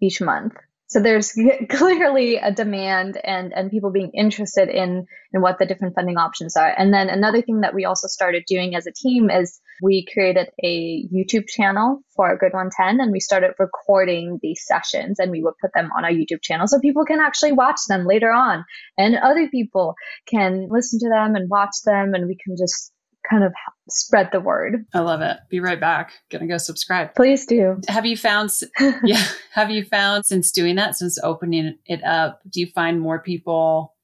each 0.00 0.20
month 0.20 0.54
so 0.94 1.00
there's 1.00 1.32
clearly 1.70 2.36
a 2.36 2.52
demand 2.52 3.18
and 3.24 3.52
and 3.52 3.68
people 3.68 3.90
being 3.90 4.12
interested 4.14 4.68
in 4.68 5.06
in 5.32 5.42
what 5.42 5.58
the 5.58 5.66
different 5.66 5.96
funding 5.96 6.18
options 6.18 6.56
are. 6.56 6.72
And 6.78 6.94
then 6.94 7.08
another 7.08 7.42
thing 7.42 7.62
that 7.62 7.74
we 7.74 7.84
also 7.84 8.06
started 8.06 8.44
doing 8.46 8.76
as 8.76 8.86
a 8.86 8.92
team 8.92 9.28
is 9.28 9.60
we 9.82 10.06
created 10.06 10.50
a 10.62 11.04
youtube 11.12 11.48
channel 11.48 11.98
for 12.14 12.36
Grid 12.36 12.52
110 12.52 13.00
and 13.00 13.10
we 13.10 13.18
started 13.18 13.54
recording 13.58 14.38
these 14.40 14.64
sessions 14.64 15.18
and 15.18 15.32
we 15.32 15.42
would 15.42 15.54
put 15.60 15.72
them 15.74 15.90
on 15.96 16.04
our 16.04 16.12
youtube 16.12 16.42
channel 16.42 16.68
so 16.68 16.78
people 16.78 17.04
can 17.04 17.18
actually 17.18 17.50
watch 17.50 17.80
them 17.88 18.06
later 18.06 18.30
on. 18.30 18.64
And 18.96 19.16
other 19.16 19.48
people 19.48 19.96
can 20.28 20.68
listen 20.70 21.00
to 21.00 21.08
them 21.08 21.34
and 21.34 21.50
watch 21.50 21.74
them 21.84 22.14
and 22.14 22.28
we 22.28 22.36
can 22.36 22.54
just 22.56 22.93
kind 23.28 23.44
of 23.44 23.52
spread 23.88 24.30
the 24.32 24.40
word. 24.40 24.84
I 24.94 25.00
love 25.00 25.20
it. 25.20 25.36
Be 25.50 25.60
right 25.60 25.80
back. 25.80 26.12
Gonna 26.30 26.46
go 26.46 26.58
subscribe. 26.58 27.14
Please 27.14 27.46
do. 27.46 27.80
Have 27.88 28.06
you 28.06 28.16
found 28.16 28.50
yeah, 29.04 29.24
have 29.52 29.70
you 29.70 29.84
found 29.84 30.24
since 30.26 30.50
doing 30.50 30.76
that, 30.76 30.96
since 30.96 31.18
opening 31.22 31.76
it 31.86 32.02
up, 32.04 32.40
do 32.48 32.60
you 32.60 32.66
find 32.74 33.00
more 33.00 33.20
people 33.20 33.94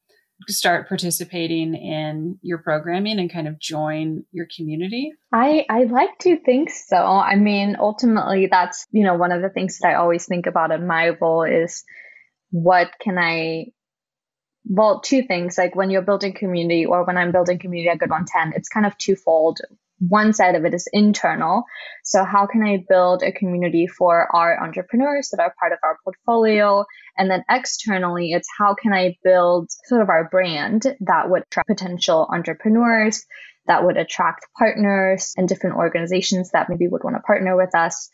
start 0.48 0.88
participating 0.88 1.74
in 1.74 2.38
your 2.42 2.58
programming 2.58 3.18
and 3.18 3.32
kind 3.32 3.46
of 3.46 3.58
join 3.58 4.24
your 4.32 4.46
community? 4.56 5.12
I 5.32 5.66
I 5.68 5.84
like 5.84 6.18
to 6.20 6.38
think 6.38 6.70
so. 6.70 6.96
I 6.96 7.36
mean, 7.36 7.76
ultimately 7.78 8.48
that's, 8.50 8.86
you 8.90 9.04
know, 9.04 9.14
one 9.14 9.32
of 9.32 9.42
the 9.42 9.50
things 9.50 9.78
that 9.78 9.88
I 9.88 9.94
always 9.94 10.26
think 10.26 10.46
about 10.46 10.70
in 10.70 10.86
my 10.86 11.10
role 11.20 11.42
is 11.42 11.84
what 12.50 12.90
can 13.00 13.18
I 13.18 13.66
well, 14.64 15.00
two 15.00 15.22
things. 15.22 15.56
Like 15.58 15.74
when 15.74 15.90
you're 15.90 16.02
building 16.02 16.32
community 16.32 16.84
or 16.86 17.04
when 17.04 17.16
I'm 17.16 17.32
building 17.32 17.58
community 17.58 17.88
at 17.88 17.98
Grid 17.98 18.10
110, 18.10 18.56
it's 18.56 18.68
kind 18.68 18.86
of 18.86 18.96
twofold. 18.98 19.60
one 20.00 20.32
side 20.32 20.54
of 20.54 20.64
it 20.64 20.74
is 20.74 20.88
internal. 20.92 21.64
So 22.04 22.24
how 22.24 22.46
can 22.46 22.62
I 22.62 22.84
build 22.88 23.22
a 23.22 23.32
community 23.32 23.86
for 23.86 24.34
our 24.34 24.62
entrepreneurs 24.62 25.28
that 25.30 25.40
are 25.40 25.54
part 25.58 25.72
of 25.72 25.78
our 25.82 25.98
portfolio? 26.02 26.84
And 27.18 27.30
then 27.30 27.44
externally, 27.50 28.32
it's 28.32 28.48
how 28.58 28.74
can 28.74 28.92
I 28.92 29.16
build 29.22 29.70
sort 29.86 30.00
of 30.00 30.08
our 30.08 30.28
brand 30.28 30.96
that 31.00 31.30
would 31.30 31.42
attract 31.42 31.68
potential 31.68 32.28
entrepreneurs, 32.32 33.24
that 33.66 33.84
would 33.84 33.98
attract 33.98 34.46
partners 34.58 35.34
and 35.36 35.48
different 35.48 35.76
organizations 35.76 36.50
that 36.52 36.68
maybe 36.70 36.88
would 36.88 37.04
want 37.04 37.16
to 37.16 37.22
partner 37.22 37.56
with 37.56 37.74
us. 37.74 38.08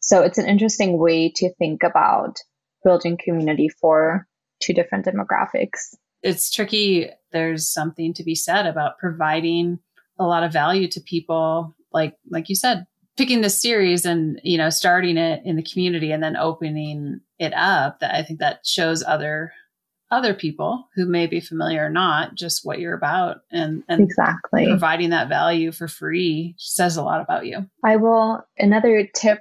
So 0.00 0.22
it's 0.22 0.38
an 0.38 0.48
interesting 0.48 0.98
way 0.98 1.30
to 1.36 1.52
think 1.54 1.82
about 1.82 2.36
building 2.84 3.18
community 3.22 3.68
for 3.68 4.26
two 4.60 4.72
different 4.72 5.06
demographics. 5.06 5.94
It's 6.22 6.50
tricky. 6.50 7.10
There's 7.32 7.68
something 7.68 8.14
to 8.14 8.24
be 8.24 8.34
said 8.34 8.66
about 8.66 8.98
providing 8.98 9.78
a 10.18 10.26
lot 10.26 10.42
of 10.42 10.52
value 10.52 10.88
to 10.88 11.00
people 11.00 11.74
like 11.92 12.14
like 12.30 12.48
you 12.48 12.54
said 12.54 12.86
picking 13.16 13.40
this 13.40 13.60
series 13.60 14.04
and 14.04 14.40
you 14.42 14.58
know 14.58 14.70
starting 14.70 15.16
it 15.16 15.42
in 15.44 15.56
the 15.56 15.62
community 15.62 16.12
and 16.12 16.22
then 16.22 16.36
opening 16.36 17.20
it 17.38 17.52
up 17.54 18.00
that 18.00 18.14
i 18.14 18.22
think 18.22 18.40
that 18.40 18.64
shows 18.64 19.02
other 19.02 19.52
other 20.10 20.32
people 20.32 20.88
who 20.94 21.04
may 21.04 21.26
be 21.26 21.40
familiar 21.40 21.84
or 21.84 21.90
not 21.90 22.34
just 22.34 22.64
what 22.64 22.78
you're 22.78 22.94
about 22.94 23.38
and, 23.50 23.82
and 23.88 24.02
exactly 24.02 24.66
providing 24.66 25.10
that 25.10 25.28
value 25.28 25.70
for 25.70 25.86
free 25.86 26.54
says 26.58 26.96
a 26.96 27.02
lot 27.02 27.20
about 27.20 27.46
you 27.46 27.68
i 27.84 27.96
will 27.96 28.40
another 28.58 29.08
tip 29.14 29.40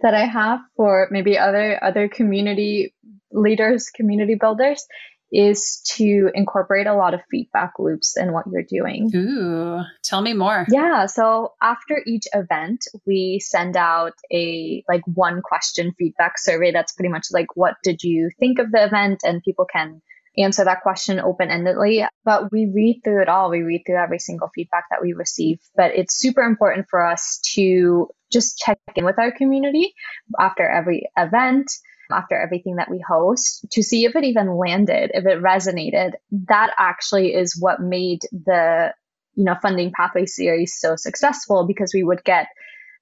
that 0.00 0.14
i 0.14 0.24
have 0.24 0.60
for 0.76 1.08
maybe 1.10 1.38
other 1.38 1.82
other 1.82 2.08
community 2.08 2.94
leaders 3.34 3.90
community 3.90 4.34
builders 4.34 4.86
is 5.32 5.82
to 5.84 6.30
incorporate 6.34 6.86
a 6.86 6.94
lot 6.94 7.12
of 7.12 7.20
feedback 7.28 7.72
loops 7.78 8.16
in 8.16 8.32
what 8.32 8.44
you're 8.50 8.62
doing. 8.62 9.10
Ooh, 9.14 9.80
tell 10.04 10.20
me 10.22 10.32
more. 10.32 10.64
Yeah, 10.70 11.06
so 11.06 11.54
after 11.60 12.00
each 12.06 12.26
event, 12.32 12.86
we 13.04 13.40
send 13.40 13.76
out 13.76 14.12
a 14.32 14.84
like 14.88 15.02
one 15.12 15.42
question 15.42 15.92
feedback 15.98 16.38
survey 16.38 16.70
that's 16.70 16.92
pretty 16.92 17.08
much 17.08 17.26
like 17.32 17.48
what 17.56 17.74
did 17.82 18.02
you 18.04 18.30
think 18.38 18.60
of 18.60 18.70
the 18.70 18.84
event 18.84 19.22
and 19.24 19.42
people 19.42 19.64
can 19.64 20.00
answer 20.36 20.64
that 20.64 20.82
question 20.82 21.20
open-endedly, 21.20 22.06
but 22.24 22.50
we 22.50 22.66
read 22.66 23.00
through 23.04 23.22
it 23.22 23.28
all. 23.28 23.50
We 23.50 23.62
read 23.62 23.82
through 23.86 24.02
every 24.02 24.18
single 24.18 24.50
feedback 24.54 24.84
that 24.90 25.02
we 25.02 25.12
receive, 25.12 25.58
but 25.76 25.92
it's 25.94 26.18
super 26.18 26.42
important 26.42 26.86
for 26.90 27.04
us 27.04 27.40
to 27.54 28.08
just 28.32 28.58
check 28.58 28.78
in 28.96 29.04
with 29.04 29.18
our 29.18 29.30
community 29.30 29.94
after 30.38 30.68
every 30.68 31.08
event 31.16 31.70
after 32.14 32.40
everything 32.40 32.76
that 32.76 32.90
we 32.90 33.02
host 33.06 33.66
to 33.72 33.82
see 33.82 34.04
if 34.04 34.16
it 34.16 34.24
even 34.24 34.56
landed, 34.56 35.10
if 35.14 35.26
it 35.26 35.42
resonated. 35.42 36.12
That 36.48 36.70
actually 36.78 37.34
is 37.34 37.56
what 37.58 37.80
made 37.80 38.20
the, 38.32 38.92
you 39.34 39.44
know, 39.44 39.56
funding 39.60 39.92
pathway 39.92 40.26
series 40.26 40.78
so 40.78 40.96
successful 40.96 41.66
because 41.66 41.92
we 41.94 42.04
would 42.04 42.24
get 42.24 42.48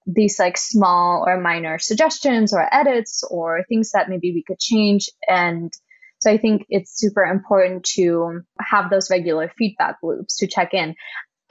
these 0.07 0.39
like 0.39 0.57
small 0.57 1.25
or 1.27 1.41
minor 1.41 1.79
suggestions 1.79 2.53
or 2.53 2.67
edits 2.75 3.23
or 3.31 3.65
things 3.69 3.93
that 3.93 4.09
maybe 4.09 4.33
we 4.33 4.43
could 4.43 4.59
change. 4.59 5.09
And 5.29 5.73
so 6.21 6.31
I 6.31 6.39
think 6.39 6.67
it's 6.69 6.99
super 6.99 7.25
important 7.25 7.85
to 7.97 8.43
have 8.61 8.91
those 8.91 9.11
regular 9.11 9.53
feedback 9.59 9.97
loops 10.03 10.39
to 10.39 10.47
check 10.47 10.73
in. 10.73 10.95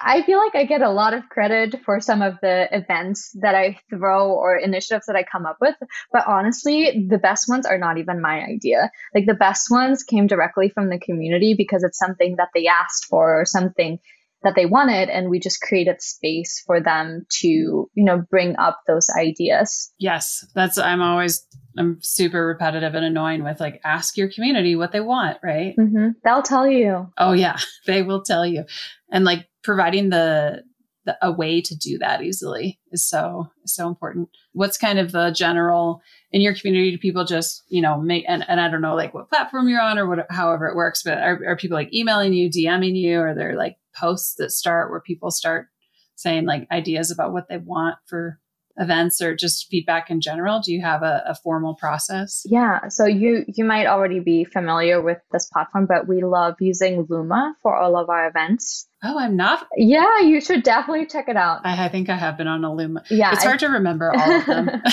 I 0.03 0.23
feel 0.23 0.39
like 0.39 0.55
I 0.55 0.65
get 0.65 0.81
a 0.81 0.89
lot 0.89 1.13
of 1.13 1.29
credit 1.29 1.83
for 1.85 1.99
some 1.99 2.21
of 2.21 2.35
the 2.41 2.67
events 2.71 3.31
that 3.41 3.55
I 3.55 3.79
throw 3.89 4.31
or 4.31 4.57
initiatives 4.57 5.05
that 5.07 5.15
I 5.15 5.23
come 5.23 5.45
up 5.45 5.57
with. 5.61 5.75
But 6.11 6.27
honestly, 6.27 7.05
the 7.09 7.17
best 7.17 7.47
ones 7.47 7.65
are 7.65 7.77
not 7.77 7.97
even 7.97 8.21
my 8.21 8.41
idea. 8.41 8.91
Like 9.13 9.25
the 9.25 9.33
best 9.33 9.69
ones 9.69 10.03
came 10.03 10.27
directly 10.27 10.69
from 10.69 10.89
the 10.89 10.99
community 10.99 11.55
because 11.57 11.83
it's 11.83 11.99
something 11.99 12.35
that 12.37 12.49
they 12.53 12.67
asked 12.67 13.05
for 13.05 13.39
or 13.39 13.45
something 13.45 13.99
that 14.43 14.55
they 14.55 14.65
wanted. 14.65 15.09
And 15.09 15.29
we 15.29 15.39
just 15.39 15.61
created 15.61 16.01
space 16.01 16.63
for 16.65 16.81
them 16.81 17.25
to, 17.41 17.47
you 17.47 17.89
know, 17.95 18.23
bring 18.29 18.55
up 18.57 18.79
those 18.87 19.07
ideas. 19.15 19.93
Yes. 19.99 20.45
That's, 20.55 20.77
I'm 20.77 21.01
always 21.01 21.45
I'm 21.77 21.99
super 22.01 22.45
repetitive 22.45 22.95
and 22.95 23.05
annoying 23.05 23.43
with 23.43 23.59
like 23.59 23.79
ask 23.83 24.17
your 24.17 24.29
community 24.29 24.75
what 24.75 24.91
they 24.91 24.99
want, 24.99 25.37
right? 25.43 25.75
Mm-hmm. 25.77 26.09
They'll 26.23 26.41
tell 26.41 26.67
you. 26.67 27.11
Oh 27.17 27.33
yeah, 27.33 27.57
they 27.87 28.01
will 28.01 28.23
tell 28.23 28.45
you, 28.45 28.65
and 29.11 29.23
like 29.23 29.47
providing 29.63 30.10
the, 30.10 30.63
the 31.06 31.17
a 31.21 31.32
way 31.32 31.62
to 31.62 31.76
do 31.76 31.97
that 31.97 32.21
easily 32.21 32.80
is 32.91 33.08
so 33.08 33.50
so 33.65 33.88
important. 33.88 34.30
What's 34.54 34.78
kind 34.78 35.00
of 35.00 35.12
the 35.12 35.32
general 35.32 36.02
in 36.32 36.41
your 36.41 36.54
community? 36.54 36.91
Do 36.91 36.97
people 36.97 37.26
just 37.26 37.63
you 37.69 37.82
know 37.82 38.00
make 38.00 38.24
and, 38.28 38.45
and 38.47 38.62
I 38.62 38.69
don't 38.69 38.82
know 38.82 38.95
like 38.95 39.13
what 39.13 39.30
platform 39.30 39.67
you're 39.67 39.82
on 39.82 39.97
or 39.97 40.08
what 40.08 40.28
however 40.30 40.67
it 40.67 40.76
works, 40.76 41.02
but 41.04 41.17
are, 41.17 41.39
are 41.47 41.56
people 41.56 41.76
like 41.76 41.93
emailing 41.93 42.34
you, 42.34 42.50
DMing 42.50 42.95
you, 42.95 43.19
or 43.19 43.34
they're 43.34 43.58
like 43.58 43.78
posts 43.95 44.36
that 44.36 44.52
start 44.52 44.91
where 44.91 45.02
people 45.02 45.32
start 45.32 45.67
saying 46.15 46.45
like 46.45 46.67
ideas 46.71 47.10
about 47.10 47.34
what 47.34 47.50
they 47.50 47.58
want 47.58 47.95
for 48.06 48.39
events 48.77 49.21
or 49.21 49.36
just 49.36 49.67
feedback 49.69 50.10
in 50.10 50.21
general? 50.21 50.60
Do 50.60 50.73
you 50.73 50.81
have 50.81 51.03
a, 51.03 51.23
a, 51.27 51.36
formal 51.36 51.75
process? 51.75 52.43
Yeah. 52.45 52.88
So 52.89 53.05
you 53.05 53.45
you 53.47 53.65
might 53.65 53.88
already 53.88 54.19
be 54.19 54.43
familiar 54.43 55.01
with 55.01 55.17
this 55.31 55.47
platform, 55.47 55.86
but 55.86 56.07
we 56.07 56.23
love 56.23 56.55
using 56.60 57.05
Luma 57.10 57.55
for 57.62 57.75
all 57.75 57.97
of 57.97 58.10
our 58.10 58.27
events. 58.27 58.88
Oh, 59.03 59.17
I'm 59.17 59.36
not. 59.36 59.67
Yeah, 59.75 60.19
you 60.21 60.41
should 60.41 60.63
definitely 60.63 61.07
check 61.07 61.27
it 61.27 61.38
out. 61.38 61.62
I, 61.65 61.86
I 61.86 61.89
think 61.89 62.10
I 62.10 62.15
have 62.15 62.38
been 62.38 62.47
on 62.47 62.63
a 62.63 62.73
Luma. 62.73 63.03
Yeah, 63.10 63.31
it's 63.34 63.43
hard 63.43 63.60
to 63.60 63.67
remember 63.67 64.12
all 64.15 64.31
of 64.31 64.45
them. 64.45 64.69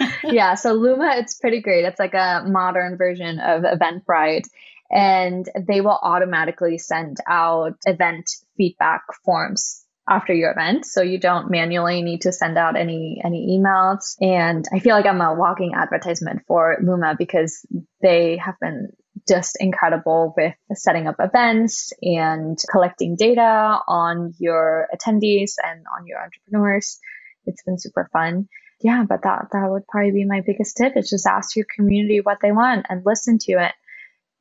yeah, 0.24 0.54
so 0.54 0.72
Luma, 0.72 1.14
it's 1.16 1.34
pretty 1.34 1.60
great. 1.60 1.84
It's 1.84 1.98
like 2.00 2.14
a 2.14 2.44
modern 2.46 2.96
version 2.96 3.38
of 3.38 3.62
Eventbrite 3.62 4.46
and 4.90 5.48
they 5.66 5.80
will 5.80 5.98
automatically 6.02 6.78
send 6.78 7.16
out 7.26 7.76
event 7.86 8.30
feedback 8.56 9.02
forms 9.24 9.81
after 10.08 10.32
your 10.32 10.50
event. 10.50 10.84
So 10.84 11.02
you 11.02 11.18
don't 11.18 11.50
manually 11.50 12.02
need 12.02 12.22
to 12.22 12.32
send 12.32 12.58
out 12.58 12.76
any 12.76 13.20
any 13.24 13.58
emails. 13.58 14.16
And 14.20 14.64
i 14.72 14.78
feel 14.80 14.96
like 14.96 15.06
i'm 15.06 15.20
a 15.20 15.34
walking 15.34 15.72
advertisement 15.74 16.42
for 16.46 16.78
luma 16.82 17.14
because 17.16 17.64
they 18.00 18.36
have 18.38 18.56
been 18.60 18.88
just 19.28 19.56
incredible 19.60 20.34
with 20.36 20.54
setting 20.74 21.06
up 21.06 21.16
events 21.20 21.92
and 22.02 22.58
collecting 22.70 23.14
data 23.14 23.78
on 23.86 24.34
your 24.38 24.88
attendees 24.92 25.52
and 25.62 25.84
on 25.96 26.06
your 26.06 26.18
entrepreneurs. 26.20 26.98
It's 27.46 27.62
been 27.62 27.78
super 27.78 28.08
fun. 28.12 28.48
Yeah 28.80 29.04
but 29.08 29.22
that 29.22 29.48
that 29.52 29.70
would 29.70 29.86
probably 29.86 30.10
be 30.10 30.24
my 30.24 30.40
biggest 30.44 30.76
tip. 30.76 30.96
Is 30.96 31.10
just 31.10 31.26
ask 31.26 31.54
your 31.54 31.66
community 31.76 32.20
what 32.20 32.38
they 32.42 32.50
want 32.50 32.86
and 32.88 33.02
listen 33.06 33.38
to 33.42 33.52
it. 33.52 33.72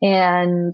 And 0.04 0.74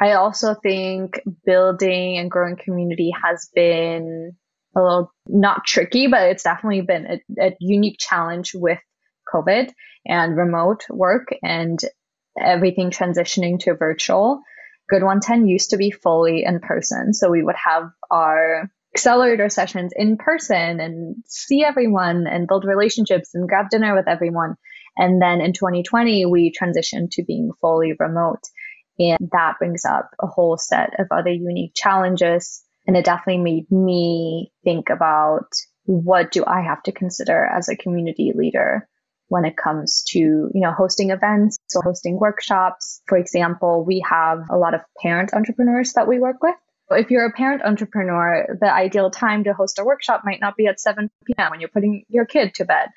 I 0.00 0.12
also 0.12 0.54
think 0.54 1.20
building 1.44 2.18
and 2.18 2.30
growing 2.30 2.56
community 2.56 3.12
has 3.24 3.48
been 3.54 4.32
a 4.76 4.80
little 4.80 5.12
not 5.26 5.64
tricky, 5.64 6.06
but 6.06 6.22
it's 6.22 6.44
definitely 6.44 6.82
been 6.82 7.06
a, 7.06 7.46
a 7.46 7.56
unique 7.60 7.96
challenge 7.98 8.52
with 8.54 8.78
COVID 9.32 9.70
and 10.06 10.36
remote 10.36 10.84
work 10.88 11.28
and 11.42 11.78
everything 12.40 12.90
transitioning 12.90 13.58
to 13.60 13.74
virtual. 13.74 14.40
Grid 14.88 15.02
110 15.02 15.48
used 15.48 15.70
to 15.70 15.76
be 15.76 15.90
fully 15.90 16.44
in 16.44 16.60
person. 16.60 17.12
So 17.12 17.30
we 17.30 17.42
would 17.42 17.56
have 17.56 17.90
our 18.10 18.70
accelerator 18.94 19.48
sessions 19.48 19.92
in 19.94 20.16
person 20.16 20.80
and 20.80 21.16
see 21.26 21.62
everyone 21.62 22.26
and 22.26 22.48
build 22.48 22.64
relationships 22.64 23.34
and 23.34 23.48
grab 23.48 23.68
dinner 23.70 23.94
with 23.94 24.08
everyone. 24.08 24.54
And 24.96 25.20
then 25.20 25.40
in 25.40 25.52
2020, 25.52 26.26
we 26.26 26.52
transitioned 26.52 27.10
to 27.12 27.22
being 27.22 27.50
fully 27.60 27.92
remote. 27.98 28.42
And 28.98 29.30
that 29.32 29.58
brings 29.58 29.84
up 29.84 30.10
a 30.20 30.26
whole 30.26 30.56
set 30.56 30.98
of 30.98 31.06
other 31.10 31.30
unique 31.30 31.72
challenges. 31.74 32.62
And 32.86 32.96
it 32.96 33.04
definitely 33.04 33.42
made 33.42 33.70
me 33.70 34.52
think 34.64 34.90
about 34.90 35.48
what 35.84 36.32
do 36.32 36.44
I 36.46 36.62
have 36.62 36.82
to 36.84 36.92
consider 36.92 37.44
as 37.44 37.68
a 37.68 37.76
community 37.76 38.32
leader 38.34 38.88
when 39.28 39.44
it 39.44 39.56
comes 39.56 40.04
to, 40.08 40.18
you 40.18 40.50
know, 40.54 40.72
hosting 40.72 41.10
events 41.10 41.58
or 41.74 41.82
hosting 41.82 42.18
workshops. 42.18 43.02
For 43.06 43.18
example, 43.18 43.84
we 43.84 44.04
have 44.08 44.44
a 44.50 44.56
lot 44.56 44.74
of 44.74 44.80
parent 45.02 45.34
entrepreneurs 45.34 45.92
that 45.94 46.08
we 46.08 46.18
work 46.18 46.42
with. 46.42 46.54
If 46.90 47.10
you're 47.10 47.26
a 47.26 47.32
parent 47.32 47.62
entrepreneur, 47.62 48.56
the 48.60 48.72
ideal 48.72 49.10
time 49.10 49.44
to 49.44 49.52
host 49.52 49.78
a 49.78 49.84
workshop 49.84 50.22
might 50.24 50.40
not 50.40 50.56
be 50.56 50.66
at 50.66 50.80
7 50.80 51.10
p.m. 51.26 51.50
when 51.50 51.60
you're 51.60 51.68
putting 51.68 52.04
your 52.08 52.24
kid 52.24 52.54
to 52.54 52.64
bed 52.64 52.88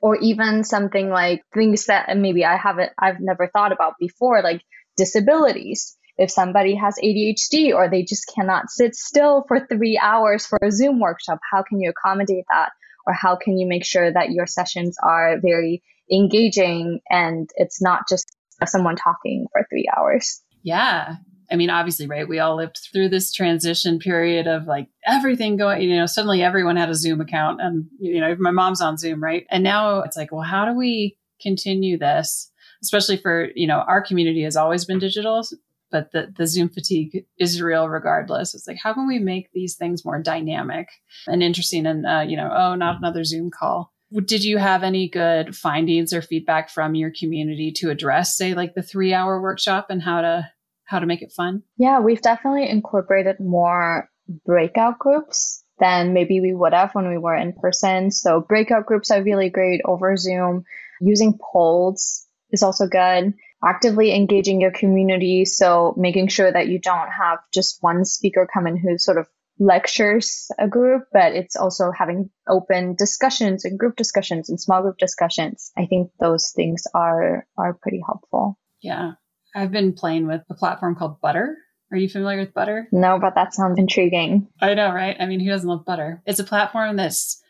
or 0.00 0.16
even 0.16 0.64
something 0.64 1.10
like 1.10 1.42
things 1.52 1.86
that 1.86 2.16
maybe 2.16 2.44
I 2.44 2.56
haven't 2.56 2.92
I've 2.98 3.20
never 3.20 3.48
thought 3.48 3.72
about 3.72 3.94
before 3.98 4.42
like 4.42 4.62
disabilities. 5.00 5.96
If 6.18 6.30
somebody 6.30 6.74
has 6.74 6.96
ADHD 7.02 7.74
or 7.74 7.88
they 7.88 8.02
just 8.02 8.30
cannot 8.34 8.68
sit 8.68 8.94
still 8.94 9.44
for 9.48 9.66
three 9.66 9.98
hours 9.98 10.44
for 10.44 10.58
a 10.62 10.70
Zoom 10.70 11.00
workshop, 11.00 11.38
how 11.50 11.62
can 11.62 11.80
you 11.80 11.90
accommodate 11.90 12.44
that? 12.50 12.72
Or 13.06 13.14
how 13.14 13.36
can 13.36 13.56
you 13.56 13.66
make 13.66 13.86
sure 13.86 14.12
that 14.12 14.30
your 14.30 14.46
sessions 14.46 14.98
are 15.02 15.40
very 15.40 15.82
engaging 16.12 17.00
and 17.08 17.48
it's 17.56 17.80
not 17.80 18.02
just 18.06 18.26
someone 18.66 18.96
talking 18.96 19.46
for 19.52 19.66
three 19.70 19.88
hours? 19.96 20.42
Yeah. 20.62 21.16
I 21.50 21.56
mean, 21.56 21.70
obviously, 21.70 22.06
right? 22.06 22.28
We 22.28 22.38
all 22.38 22.56
lived 22.56 22.78
through 22.92 23.08
this 23.08 23.32
transition 23.32 23.98
period 23.98 24.46
of 24.46 24.66
like 24.66 24.88
everything 25.06 25.56
going, 25.56 25.80
you 25.80 25.96
know, 25.96 26.04
suddenly 26.06 26.42
everyone 26.42 26.76
had 26.76 26.90
a 26.90 26.94
Zoom 26.94 27.22
account 27.22 27.62
and, 27.62 27.86
you 27.98 28.20
know, 28.20 28.36
my 28.38 28.50
mom's 28.50 28.82
on 28.82 28.98
Zoom, 28.98 29.22
right? 29.22 29.46
And 29.50 29.64
now 29.64 30.00
it's 30.00 30.18
like, 30.18 30.30
well, 30.30 30.42
how 30.42 30.66
do 30.66 30.76
we 30.76 31.16
continue 31.40 31.98
this? 31.98 32.49
Especially 32.82 33.16
for, 33.16 33.48
you 33.54 33.66
know, 33.66 33.78
our 33.86 34.02
community 34.02 34.42
has 34.42 34.56
always 34.56 34.84
been 34.84 34.98
digital 34.98 35.42
but 35.90 36.12
the, 36.12 36.32
the 36.36 36.46
Zoom 36.46 36.68
fatigue 36.68 37.24
is 37.38 37.60
real 37.60 37.88
regardless. 37.88 38.54
It's 38.54 38.66
like, 38.66 38.78
how 38.82 38.94
can 38.94 39.06
we 39.06 39.18
make 39.18 39.50
these 39.52 39.74
things 39.74 40.04
more 40.04 40.20
dynamic 40.22 40.88
and 41.26 41.42
interesting? 41.42 41.86
And, 41.86 42.06
uh, 42.06 42.24
you 42.26 42.36
know, 42.36 42.50
oh, 42.52 42.74
not 42.74 42.98
another 42.98 43.24
Zoom 43.24 43.50
call. 43.50 43.92
Did 44.24 44.44
you 44.44 44.58
have 44.58 44.82
any 44.82 45.08
good 45.08 45.54
findings 45.54 46.12
or 46.12 46.22
feedback 46.22 46.70
from 46.70 46.94
your 46.94 47.12
community 47.16 47.70
to 47.76 47.90
address, 47.90 48.36
say, 48.36 48.54
like 48.54 48.74
the 48.74 48.82
three 48.82 49.12
hour 49.14 49.40
workshop 49.40 49.86
and 49.90 50.02
how 50.02 50.20
to 50.20 50.48
how 50.84 50.98
to 50.98 51.06
make 51.06 51.22
it 51.22 51.32
fun? 51.32 51.62
Yeah, 51.76 52.00
we've 52.00 52.20
definitely 52.22 52.68
incorporated 52.68 53.38
more 53.38 54.08
breakout 54.44 54.98
groups 54.98 55.64
than 55.78 56.12
maybe 56.12 56.40
we 56.40 56.52
would 56.52 56.72
have 56.72 56.92
when 56.92 57.08
we 57.08 57.18
were 57.18 57.36
in 57.36 57.52
person. 57.52 58.10
So 58.10 58.40
breakout 58.40 58.86
groups 58.86 59.12
are 59.12 59.22
really 59.22 59.48
great 59.48 59.80
over 59.84 60.16
Zoom. 60.16 60.64
Using 61.00 61.38
polls 61.40 62.26
is 62.52 62.62
also 62.62 62.86
good. 62.86 63.34
Actively 63.62 64.14
engaging 64.14 64.60
your 64.60 64.70
community. 64.70 65.44
So 65.44 65.94
making 65.96 66.28
sure 66.28 66.50
that 66.50 66.68
you 66.68 66.78
don't 66.78 67.10
have 67.10 67.38
just 67.52 67.78
one 67.82 68.04
speaker 68.04 68.48
come 68.52 68.66
in 68.66 68.76
who 68.76 68.96
sort 68.98 69.18
of 69.18 69.26
lectures 69.58 70.50
a 70.58 70.66
group, 70.66 71.04
but 71.12 71.34
it's 71.34 71.54
also 71.54 71.92
having 71.96 72.30
open 72.48 72.94
discussions 72.94 73.64
and 73.64 73.78
group 73.78 73.94
discussions 73.96 74.48
and 74.48 74.58
small 74.58 74.82
group 74.82 74.96
discussions. 74.96 75.70
I 75.76 75.86
think 75.86 76.10
those 76.18 76.52
things 76.56 76.84
are 76.94 77.46
are 77.58 77.74
pretty 77.74 78.00
helpful. 78.04 78.58
Yeah. 78.80 79.12
I've 79.54 79.72
been 79.72 79.92
playing 79.92 80.26
with 80.26 80.42
a 80.48 80.54
platform 80.54 80.94
called 80.94 81.20
Butter. 81.20 81.56
Are 81.92 81.98
you 81.98 82.08
familiar 82.08 82.38
with 82.38 82.54
Butter? 82.54 82.88
No, 82.92 83.18
but 83.18 83.34
that 83.34 83.52
sounds 83.52 83.78
intriguing. 83.78 84.48
I 84.60 84.74
know, 84.74 84.92
right? 84.92 85.16
I 85.18 85.26
mean, 85.26 85.40
who 85.40 85.50
doesn't 85.50 85.68
love 85.68 85.84
Butter? 85.84 86.22
It's 86.24 86.38
a 86.38 86.44
platform 86.44 86.96
that's 86.96 87.42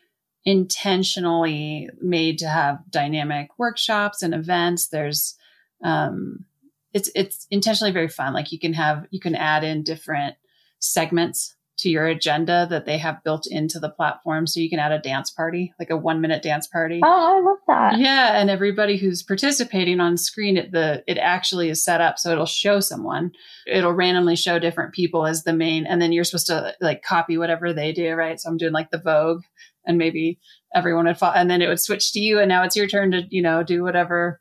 intentionally 0.45 1.89
made 2.01 2.39
to 2.39 2.49
have 2.49 2.79
dynamic 2.91 3.51
workshops 3.59 4.23
and 4.23 4.35
events. 4.35 4.89
There's 4.89 5.37
um 5.85 6.45
it's 6.93 7.11
it's 7.15 7.47
intentionally 7.51 7.93
very 7.93 8.09
fun. 8.09 8.33
Like 8.33 8.53
you 8.53 8.59
can 8.59 8.73
have 8.73 9.07
you 9.11 9.21
can 9.21 9.35
add 9.35 9.65
in 9.65 9.83
different 9.83 10.37
segments 10.79 11.55
to 11.81 11.89
your 11.89 12.07
agenda 12.07 12.67
that 12.69 12.85
they 12.85 12.99
have 12.99 13.25
built 13.25 13.47
into 13.47 13.81
the 13.81 13.89
platform. 13.89 14.47
So 14.47 14.61
you 14.61 14.69
can 14.69 14.79
add 14.79 14.93
a 14.93 14.99
dance 14.99 15.31
party, 15.31 15.73
like 15.79 15.91
a 15.91 15.97
one 15.97 16.21
minute 16.21 16.43
dance 16.43 16.67
party. 16.67 17.01
Oh, 17.03 17.37
I 17.37 17.41
love 17.41 17.59
that. 17.67 17.99
Yeah. 17.99 18.39
And 18.39 18.51
everybody 18.51 18.99
who's 18.99 19.23
participating 19.23 19.99
on 19.99 20.17
screen, 20.17 20.57
it, 20.57 20.73
the, 20.73 21.03
it 21.07 21.17
actually 21.17 21.71
is 21.71 21.83
set 21.83 22.01
up. 22.01 22.19
So 22.19 22.33
it'll 22.33 22.47
show 22.47 22.81
someone, 22.81 23.33
it'll 23.67 23.95
randomly 23.95 24.37
show 24.37 24.59
different 24.59 24.93
people 24.93 25.27
as 25.27 25.45
the 25.45 25.55
main, 25.55 25.87
and 25.87 26.03
then 26.03 26.13
you're 26.13 26.25
supposed 26.25 26.49
to 26.49 26.75
like 26.81 27.03
copy 27.03 27.39
whatever 27.39 27.73
they 27.73 27.93
do. 27.93 28.13
Right. 28.13 28.39
So 28.39 28.51
I'm 28.51 28.59
doing 28.59 28.73
like 28.73 28.91
the 28.91 28.99
Vogue 28.99 29.43
and 29.85 29.99
maybe 29.99 30.39
everyone 30.75 31.07
would 31.07 31.19
fall 31.19 31.33
and 31.33 31.51
then 31.51 31.63
it 31.63 31.69
would 31.69 31.81
switch 31.81 32.13
to 32.13 32.21
you. 32.21 32.39
And 32.39 32.49
now 32.49 32.63
it's 32.63 32.77
your 32.77 32.87
turn 32.87 33.11
to, 33.13 33.23
you 33.31 33.43
know, 33.43 33.63
do 33.63 33.83
whatever 33.83 34.41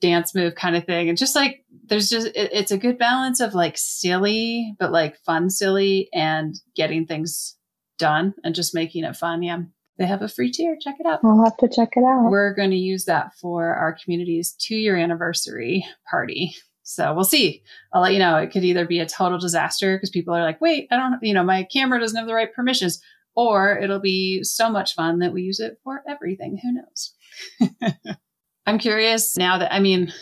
dance 0.00 0.34
move 0.34 0.54
kind 0.54 0.76
of 0.76 0.84
thing. 0.84 1.08
And 1.08 1.16
just 1.16 1.36
like, 1.36 1.64
there's 1.86 2.08
just, 2.08 2.26
it, 2.28 2.50
it's 2.52 2.72
a 2.72 2.78
good 2.78 2.98
balance 2.98 3.40
of 3.40 3.54
like 3.54 3.78
silly, 3.78 4.74
but 4.78 4.92
like 4.92 5.16
fun, 5.18 5.48
silly 5.48 6.08
and 6.12 6.54
getting 6.74 7.06
things 7.06 7.56
done 7.98 8.34
and 8.44 8.54
just 8.54 8.74
making 8.74 9.04
it 9.04 9.16
fun. 9.16 9.42
Yeah. 9.42 9.62
They 9.98 10.06
have 10.06 10.22
a 10.22 10.28
free 10.28 10.50
tier. 10.50 10.76
Check 10.80 10.96
it 10.98 11.06
out. 11.06 11.20
I'll 11.22 11.44
have 11.44 11.56
to 11.58 11.68
check 11.68 11.90
it 11.96 12.04
out. 12.04 12.30
We're 12.30 12.54
going 12.54 12.70
to 12.70 12.76
use 12.76 13.04
that 13.04 13.34
for 13.34 13.74
our 13.74 13.96
community's 14.02 14.52
two 14.52 14.74
year 14.74 14.96
anniversary 14.96 15.86
party. 16.10 16.56
So 16.82 17.14
we'll 17.14 17.24
see. 17.24 17.62
I'll 17.92 18.02
let 18.02 18.12
you 18.12 18.18
know. 18.18 18.36
It 18.36 18.50
could 18.50 18.64
either 18.64 18.86
be 18.86 18.98
a 18.98 19.06
total 19.06 19.38
disaster 19.38 19.96
because 19.96 20.10
people 20.10 20.34
are 20.34 20.42
like, 20.42 20.60
wait, 20.60 20.88
I 20.90 20.96
don't, 20.96 21.22
you 21.22 21.32
know, 21.32 21.44
my 21.44 21.62
camera 21.62 22.00
doesn't 22.00 22.16
have 22.16 22.26
the 22.26 22.34
right 22.34 22.52
permissions, 22.52 23.00
or 23.34 23.78
it'll 23.78 24.00
be 24.00 24.42
so 24.42 24.70
much 24.70 24.94
fun 24.94 25.20
that 25.20 25.32
we 25.32 25.42
use 25.42 25.60
it 25.60 25.78
for 25.84 26.02
everything. 26.08 26.58
Who 26.58 26.72
knows? 26.72 27.14
I'm 28.66 28.78
curious 28.78 29.36
now 29.36 29.58
that, 29.58 29.72
I 29.72 29.80
mean, 29.80 30.12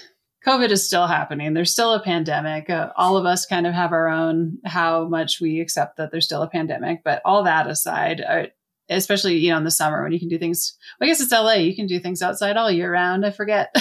COVID 0.47 0.71
is 0.71 0.87
still 0.87 1.07
happening. 1.07 1.53
There's 1.53 1.73
still 1.73 1.93
a 1.93 2.03
pandemic. 2.03 2.71
Uh, 2.71 2.91
all 2.97 3.17
of 3.17 3.27
us 3.27 3.45
kind 3.45 3.67
of 3.67 3.75
have 3.75 3.93
our 3.93 4.09
own 4.09 4.59
how 4.65 5.07
much 5.07 5.41
we 5.41 5.61
accept 5.61 5.97
that 5.99 6.11
there's 6.11 6.25
still 6.25 6.43
a 6.43 6.49
pandemic. 6.49 7.03
But 7.05 7.21
all 7.25 7.45
that 7.45 7.67
aside, 7.67 8.23
uh, 8.23 8.47
especially 8.89 9.37
you 9.37 9.51
know 9.51 9.59
in 9.59 9.65
the 9.65 9.71
summer 9.71 10.03
when 10.03 10.13
you 10.13 10.19
can 10.19 10.29
do 10.29 10.39
things. 10.39 10.77
Well, 10.99 11.07
I 11.07 11.11
guess 11.11 11.21
it's 11.21 11.33
LA. 11.33 11.55
You 11.55 11.77
can 11.77 11.87
do 11.87 12.01
things 12.01 12.23
outside 12.23 12.57
all 12.57 12.71
year 12.71 12.91
round. 12.91 13.27
I 13.27 13.31
forget. 13.33 13.75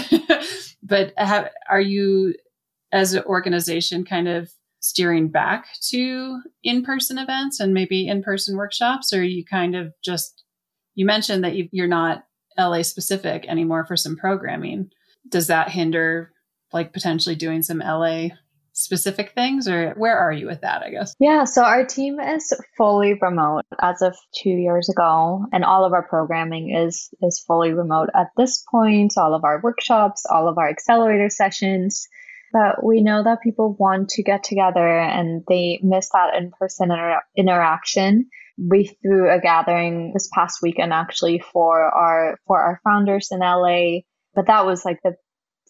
but 0.83 1.13
have, 1.17 1.49
are 1.69 1.81
you, 1.81 2.35
as 2.91 3.13
an 3.13 3.23
organization, 3.23 4.03
kind 4.03 4.27
of 4.27 4.51
steering 4.79 5.27
back 5.29 5.67
to 5.89 6.41
in-person 6.63 7.17
events 7.17 7.59
and 7.59 7.73
maybe 7.73 8.07
in-person 8.07 8.55
workshops, 8.55 9.13
or 9.13 9.23
you 9.23 9.43
kind 9.45 9.75
of 9.75 9.93
just 10.03 10.43
you 10.95 11.05
mentioned 11.05 11.43
that 11.43 11.55
you, 11.55 11.69
you're 11.71 11.87
not 11.87 12.25
LA 12.57 12.81
specific 12.81 13.45
anymore 13.47 13.85
for 13.85 13.95
some 13.95 14.17
programming. 14.17 14.91
Does 15.29 15.47
that 15.47 15.69
hinder 15.69 16.33
like 16.73 16.93
potentially 16.93 17.35
doing 17.35 17.61
some 17.61 17.79
LA 17.79 18.29
specific 18.73 19.33
things 19.33 19.67
or 19.67 19.93
where 19.97 20.17
are 20.17 20.31
you 20.31 20.45
with 20.45 20.61
that, 20.61 20.81
I 20.81 20.89
guess? 20.89 21.13
Yeah, 21.19 21.43
so 21.43 21.63
our 21.63 21.85
team 21.85 22.19
is 22.19 22.53
fully 22.77 23.15
remote 23.21 23.63
as 23.81 24.01
of 24.01 24.15
2 24.41 24.49
years 24.49 24.89
ago 24.89 25.45
and 25.51 25.65
all 25.65 25.83
of 25.85 25.93
our 25.93 26.03
programming 26.07 26.75
is 26.75 27.09
is 27.21 27.43
fully 27.45 27.73
remote 27.73 28.09
at 28.15 28.27
this 28.37 28.63
point, 28.71 29.13
all 29.17 29.33
of 29.33 29.43
our 29.43 29.59
workshops, 29.61 30.25
all 30.29 30.47
of 30.47 30.57
our 30.57 30.69
accelerator 30.69 31.29
sessions. 31.29 32.07
But 32.51 32.83
we 32.83 33.01
know 33.01 33.23
that 33.23 33.41
people 33.41 33.75
want 33.79 34.09
to 34.09 34.23
get 34.23 34.43
together 34.43 34.99
and 34.99 35.43
they 35.47 35.79
miss 35.83 36.09
that 36.09 36.35
in-person 36.35 36.91
inter- 36.91 37.21
interaction 37.37 38.29
we 38.67 38.85
threw 39.01 39.31
a 39.31 39.39
gathering 39.39 40.11
this 40.13 40.29
past 40.33 40.59
weekend 40.61 40.91
actually 40.91 41.39
for 41.39 41.81
our 41.81 42.37
for 42.45 42.59
our 42.59 42.81
founders 42.83 43.29
in 43.31 43.39
LA, 43.39 44.01
but 44.35 44.47
that 44.47 44.65
was 44.65 44.83
like 44.83 44.99
the 45.03 45.15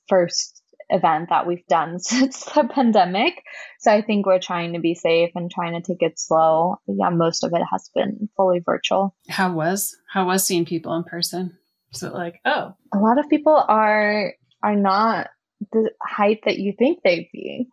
first 0.07 0.63
event 0.89 1.29
that 1.29 1.45
we've 1.45 1.65
done 1.67 1.99
since 1.99 2.45
the 2.45 2.63
pandemic. 2.63 3.43
So 3.79 3.91
I 3.91 4.01
think 4.01 4.25
we're 4.25 4.39
trying 4.39 4.73
to 4.73 4.79
be 4.79 4.95
safe 4.95 5.31
and 5.35 5.51
trying 5.51 5.79
to 5.79 5.81
take 5.81 6.01
it 6.01 6.19
slow. 6.19 6.77
But 6.87 6.95
yeah, 6.97 7.09
most 7.09 7.43
of 7.43 7.53
it 7.53 7.61
has 7.71 7.89
been 7.93 8.29
fully 8.35 8.59
virtual. 8.65 9.15
How 9.29 9.53
was 9.53 9.95
how 10.11 10.25
was 10.27 10.45
seeing 10.45 10.65
people 10.65 10.95
in 10.95 11.03
person? 11.03 11.57
It 11.91 12.13
like, 12.13 12.39
oh, 12.45 12.75
a 12.93 12.97
lot 12.97 13.19
of 13.19 13.29
people 13.29 13.63
are 13.67 14.33
are 14.63 14.75
not 14.75 15.27
the 15.71 15.91
height 16.01 16.41
that 16.45 16.59
you 16.59 16.73
think 16.77 16.99
they'd 17.03 17.29
be. 17.31 17.69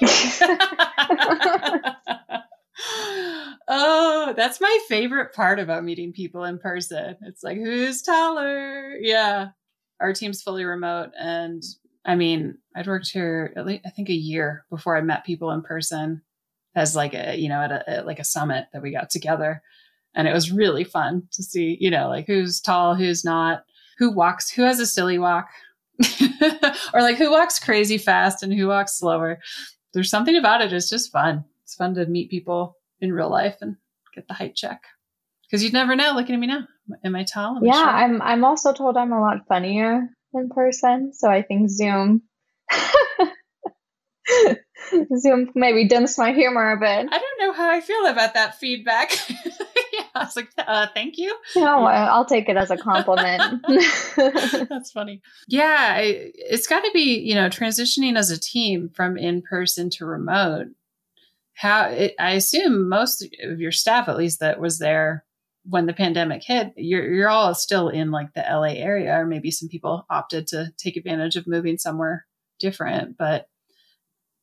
oh, 3.68 4.34
that's 4.36 4.60
my 4.60 4.78
favorite 4.88 5.34
part 5.34 5.58
about 5.58 5.84
meeting 5.84 6.12
people 6.12 6.44
in 6.44 6.58
person. 6.58 7.16
It's 7.22 7.42
like, 7.42 7.58
who's 7.58 8.02
taller? 8.02 8.96
Yeah. 9.00 9.48
Our 10.00 10.12
team's 10.12 10.42
fully 10.42 10.64
remote. 10.64 11.10
And 11.18 11.62
I 12.04 12.16
mean, 12.16 12.58
I'd 12.74 12.86
worked 12.86 13.10
here 13.10 13.52
at 13.56 13.66
least, 13.66 13.86
I 13.86 13.90
think, 13.90 14.08
a 14.08 14.14
year 14.14 14.64
before 14.70 14.96
I 14.96 15.02
met 15.02 15.24
people 15.24 15.50
in 15.52 15.62
person 15.62 16.22
as 16.74 16.96
like 16.96 17.14
a, 17.14 17.36
you 17.36 17.48
know, 17.48 17.60
at 17.60 17.70
a, 17.70 17.90
at 17.90 18.06
like 18.06 18.18
a 18.18 18.24
summit 18.24 18.66
that 18.72 18.82
we 18.82 18.90
got 18.90 19.10
together. 19.10 19.62
And 20.14 20.26
it 20.26 20.32
was 20.32 20.52
really 20.52 20.84
fun 20.84 21.28
to 21.32 21.42
see, 21.42 21.76
you 21.80 21.90
know, 21.90 22.08
like 22.08 22.26
who's 22.26 22.60
tall, 22.60 22.94
who's 22.94 23.24
not, 23.24 23.64
who 23.98 24.10
walks, 24.10 24.50
who 24.50 24.62
has 24.62 24.80
a 24.80 24.86
silly 24.86 25.18
walk, 25.18 25.48
or 26.94 27.02
like 27.02 27.16
who 27.16 27.30
walks 27.30 27.58
crazy 27.58 27.98
fast 27.98 28.42
and 28.42 28.52
who 28.52 28.68
walks 28.68 28.98
slower. 28.98 29.38
There's 29.94 30.10
something 30.10 30.36
about 30.36 30.62
it. 30.62 30.72
It's 30.72 30.90
just 30.90 31.12
fun 31.12 31.44
it's 31.72 31.78
fun 31.78 31.94
to 31.94 32.04
meet 32.04 32.30
people 32.30 32.76
in 33.00 33.14
real 33.14 33.30
life 33.30 33.56
and 33.62 33.76
get 34.14 34.28
the 34.28 34.34
height 34.34 34.54
check. 34.54 34.82
Because 35.42 35.64
you'd 35.64 35.72
never 35.72 35.96
know. 35.96 36.12
Looking 36.14 36.34
at 36.34 36.40
me 36.40 36.46
now, 36.46 36.68
am 37.02 37.16
I 37.16 37.24
tall? 37.24 37.56
Am 37.56 37.64
yeah, 37.64 37.72
I 37.72 38.04
I'm. 38.04 38.20
I'm 38.20 38.44
also 38.44 38.74
told 38.74 38.98
I'm 38.98 39.12
a 39.12 39.20
lot 39.20 39.46
funnier 39.48 40.06
in 40.34 40.50
person, 40.50 41.14
so 41.14 41.30
I 41.30 41.40
think 41.42 41.70
Zoom. 41.70 42.22
Zoom 45.18 45.50
maybe 45.54 45.88
dimms 45.88 46.18
my 46.18 46.32
humor 46.32 46.72
a 46.72 46.78
bit. 46.78 47.08
I 47.10 47.18
don't 47.18 47.40
know 47.40 47.54
how 47.54 47.70
I 47.70 47.80
feel 47.80 48.04
about 48.06 48.34
that 48.34 48.58
feedback. 48.58 49.12
I 50.14 50.24
was 50.24 50.36
like, 50.36 50.50
uh, 50.58 50.86
thank 50.94 51.18
you. 51.18 51.36
No. 51.56 51.84
I'll 51.84 52.24
take 52.24 52.48
it 52.48 52.56
as 52.56 52.70
a 52.70 52.76
compliment. 52.76 53.64
That's 54.16 54.90
funny. 54.90 55.22
Yeah, 55.46 55.98
it's 56.00 56.66
got 56.66 56.80
to 56.80 56.90
be, 56.92 57.18
you 57.20 57.34
know, 57.34 57.48
transitioning 57.48 58.16
as 58.16 58.30
a 58.30 58.38
team 58.38 58.88
from 58.88 59.16
in 59.16 59.42
person 59.42 59.90
to 59.90 60.04
remote 60.04 60.68
how 61.54 61.84
it, 61.84 62.14
I 62.18 62.32
assume 62.32 62.88
most 62.88 63.26
of 63.42 63.60
your 63.60 63.72
staff, 63.72 64.08
at 64.08 64.16
least 64.16 64.40
that 64.40 64.60
was 64.60 64.78
there 64.78 65.24
when 65.64 65.86
the 65.86 65.92
pandemic 65.92 66.42
hit, 66.42 66.72
you're 66.76 67.12
you're 67.12 67.28
all 67.28 67.54
still 67.54 67.88
in 67.88 68.10
like 68.10 68.32
the 68.34 68.44
LA 68.48 68.74
area, 68.74 69.16
or 69.16 69.26
maybe 69.26 69.50
some 69.50 69.68
people 69.68 70.04
opted 70.10 70.46
to 70.48 70.72
take 70.76 70.96
advantage 70.96 71.36
of 71.36 71.46
moving 71.46 71.78
somewhere 71.78 72.26
different. 72.58 73.16
But 73.16 73.48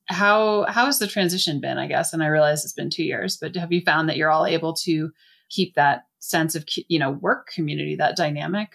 how 0.05 0.65
how 0.69 0.85
has 0.85 0.99
the 0.99 1.07
transition 1.07 1.59
been? 1.59 1.77
I 1.77 1.87
guess, 1.87 2.13
and 2.13 2.23
I 2.23 2.27
realize 2.27 2.63
it's 2.63 2.73
been 2.73 2.89
two 2.89 3.03
years, 3.03 3.37
but 3.37 3.55
have 3.55 3.71
you 3.71 3.81
found 3.81 4.09
that 4.09 4.17
you're 4.17 4.31
all 4.31 4.45
able 4.45 4.73
to 4.75 5.11
keep 5.49 5.75
that 5.75 6.03
sense 6.19 6.55
of 6.55 6.65
you 6.87 6.99
know 6.99 7.11
work 7.11 7.47
community, 7.53 7.95
that 7.95 8.15
dynamic 8.15 8.69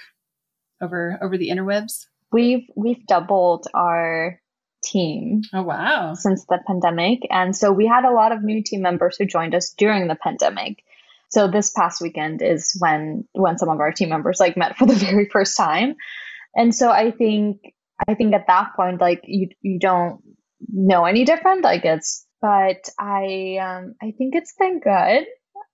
over 0.80 1.18
over 1.22 1.36
the 1.38 1.50
interwebs? 1.50 2.06
We've 2.32 2.68
we've 2.76 3.06
doubled 3.06 3.66
our 3.74 4.40
team. 4.84 5.42
Oh, 5.52 5.62
wow. 5.62 6.14
Since 6.14 6.44
the 6.46 6.58
pandemic. 6.66 7.20
And 7.30 7.56
so 7.56 7.72
we 7.72 7.86
had 7.86 8.04
a 8.04 8.12
lot 8.12 8.32
of 8.32 8.42
new 8.42 8.62
team 8.62 8.82
members 8.82 9.16
who 9.18 9.24
joined 9.24 9.54
us 9.54 9.74
during 9.76 10.08
the 10.08 10.16
pandemic. 10.16 10.82
So 11.30 11.48
this 11.48 11.70
past 11.70 12.00
weekend 12.00 12.42
is 12.42 12.76
when 12.78 13.26
when 13.32 13.58
some 13.58 13.68
of 13.68 13.80
our 13.80 13.92
team 13.92 14.10
members 14.10 14.38
like 14.38 14.56
met 14.56 14.76
for 14.76 14.86
the 14.86 14.94
very 15.06 15.28
first 15.30 15.56
time. 15.56 15.96
And 16.54 16.74
so 16.74 16.90
I 16.90 17.10
think 17.10 17.60
I 18.06 18.14
think 18.14 18.34
at 18.34 18.46
that 18.46 18.72
point 18.76 19.00
like 19.00 19.22
you 19.24 19.48
you 19.60 19.78
don't 19.78 20.20
know 20.72 21.04
any 21.04 21.24
different 21.24 21.64
like 21.64 21.84
it's 21.84 22.26
but 22.40 22.88
I 22.98 23.58
um, 23.60 23.94
I 24.02 24.12
think 24.16 24.34
it's 24.34 24.54
been 24.58 24.78
good. 24.78 25.24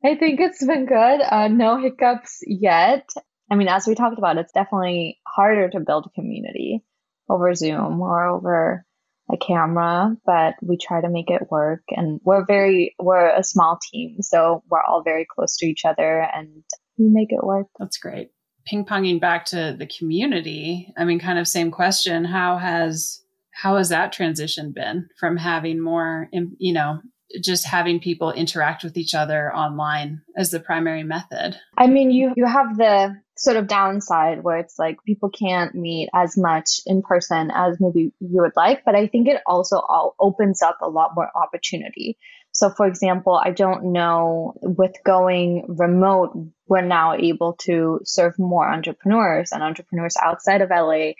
I 0.04 0.14
think 0.14 0.40
it's 0.40 0.64
been 0.64 0.86
good. 0.86 1.20
Uh, 1.20 1.48
no 1.48 1.78
hiccups 1.78 2.40
yet. 2.46 3.08
I 3.50 3.56
mean, 3.56 3.68
as 3.68 3.86
we 3.86 3.94
talked 3.94 4.18
about, 4.18 4.38
it's 4.38 4.52
definitely 4.52 5.18
harder 5.26 5.68
to 5.70 5.80
build 5.80 6.06
a 6.06 6.20
community 6.20 6.82
over 7.28 7.54
Zoom 7.54 8.00
or 8.00 8.26
over 8.28 8.86
a 9.32 9.36
camera, 9.36 10.16
but 10.24 10.54
we 10.62 10.76
try 10.76 11.00
to 11.00 11.08
make 11.08 11.30
it 11.30 11.50
work. 11.50 11.82
And 11.90 12.20
we're 12.24 12.44
very, 12.46 12.94
we're 12.98 13.28
a 13.28 13.44
small 13.44 13.78
team, 13.92 14.22
so 14.22 14.62
we're 14.68 14.82
all 14.82 15.02
very 15.02 15.26
close 15.32 15.56
to 15.58 15.66
each 15.66 15.84
other 15.84 16.26
and 16.34 16.64
we 16.98 17.08
make 17.08 17.30
it 17.30 17.44
work. 17.44 17.66
That's 17.78 17.98
great. 17.98 18.30
Ping 18.66 18.84
ponging 18.84 19.20
back 19.20 19.46
to 19.46 19.74
the 19.78 19.86
community, 19.86 20.92
I 20.96 21.04
mean, 21.04 21.18
kind 21.18 21.38
of 21.38 21.46
same 21.46 21.70
question. 21.70 22.24
How 22.24 22.58
has, 22.58 23.22
how 23.52 23.76
has 23.76 23.88
that 23.90 24.12
transition 24.12 24.72
been 24.72 25.08
from 25.18 25.36
having 25.36 25.80
more, 25.80 26.28
you 26.58 26.72
know, 26.72 27.00
just 27.42 27.66
having 27.66 28.00
people 28.00 28.32
interact 28.32 28.84
with 28.84 28.96
each 28.96 29.14
other 29.14 29.54
online 29.54 30.22
as 30.36 30.50
the 30.50 30.60
primary 30.60 31.02
method? 31.02 31.56
I 31.76 31.86
mean, 31.86 32.10
you 32.10 32.32
you 32.36 32.46
have 32.46 32.76
the 32.76 33.20
sort 33.36 33.56
of 33.56 33.66
downside 33.66 34.42
where 34.42 34.58
it's 34.58 34.78
like 34.78 35.02
people 35.06 35.30
can't 35.30 35.74
meet 35.74 36.10
as 36.14 36.36
much 36.36 36.80
in 36.84 37.00
person 37.00 37.50
as 37.54 37.78
maybe 37.80 38.12
you 38.20 38.42
would 38.42 38.52
like, 38.54 38.84
but 38.84 38.94
I 38.94 39.06
think 39.06 39.28
it 39.28 39.40
also 39.46 39.76
all 39.76 40.14
opens 40.20 40.60
up 40.60 40.78
a 40.82 40.88
lot 40.88 41.12
more 41.14 41.30
opportunity. 41.34 42.18
So, 42.52 42.68
for 42.68 42.86
example, 42.86 43.40
I 43.42 43.50
don't 43.50 43.92
know 43.92 44.54
with 44.60 44.92
going 45.06 45.64
remote, 45.68 46.36
we're 46.66 46.82
now 46.82 47.14
able 47.14 47.54
to 47.62 48.00
serve 48.04 48.38
more 48.38 48.68
entrepreneurs 48.68 49.52
and 49.52 49.62
entrepreneurs 49.62 50.16
outside 50.22 50.60
of 50.60 50.70
LA 50.70 51.12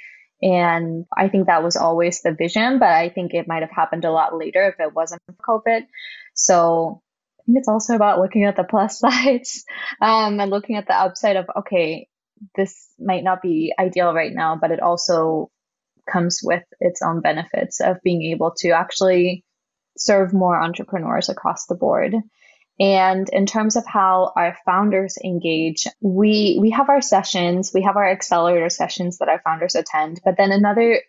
and 0.43 1.07
I 1.17 1.29
think 1.29 1.47
that 1.47 1.63
was 1.63 1.77
always 1.77 2.23
the 2.23 2.33
vision, 2.33 2.79
but 2.79 2.89
I 2.89 3.11
think 3.11 3.35
it 3.35 3.49
might 3.49 3.63
have 3.63 3.71
happened 3.71 4.05
a 4.05 4.13
lot 4.13 4.37
later 4.37 4.69
if 4.69 4.81
it 4.81 4.95
wasn't 4.95 5.23
for 5.27 5.61
COVID. 5.61 5.83
So 6.35 7.03
I 7.39 7.43
think 7.45 7.59
it's 7.59 7.69
also 7.69 7.95
about 7.95 8.21
looking 8.21 8.45
at 8.45 8.57
the 8.57 8.65
plus 8.65 8.99
sides 9.01 9.65
um, 10.01 10.41
and 10.41 10.51
looking 10.51 10.77
at 10.77 10.87
the 10.87 10.95
upside 10.95 11.37
of, 11.37 11.47
okay, 11.59 12.09
this 12.55 12.89
might 12.99 13.25
not 13.25 13.43
be 13.43 13.75
ideal 13.79 14.15
right 14.15 14.33
now, 14.33 14.57
but 14.57 14.71
it 14.71 14.81
also 14.81 15.51
comes 16.11 16.41
with 16.43 16.65
its 16.81 17.03
own 17.03 17.21
benefits 17.21 17.81
of 17.81 18.03
being 18.03 18.23
able 18.33 18.53
to 18.59 18.71
actually 18.71 19.45
serve 19.97 20.33
more 20.33 20.61
entrepreneurs 20.61 21.29
across 21.29 21.67
the 21.67 21.75
board. 21.75 22.15
And 22.81 23.29
in 23.31 23.45
terms 23.45 23.77
of 23.77 23.85
how 23.87 24.33
our 24.35 24.57
founders 24.65 25.19
engage, 25.23 25.87
we, 26.01 26.57
we 26.59 26.71
have 26.71 26.89
our 26.89 27.03
sessions, 27.03 27.73
we 27.75 27.83
have 27.83 27.97
our 27.97 28.11
accelerator 28.11 28.71
sessions 28.71 29.19
that 29.19 29.29
our 29.29 29.43
founders 29.45 29.75
attend. 29.75 30.23
But 30.25 30.39
then 30.39 30.51
another 30.51 31.03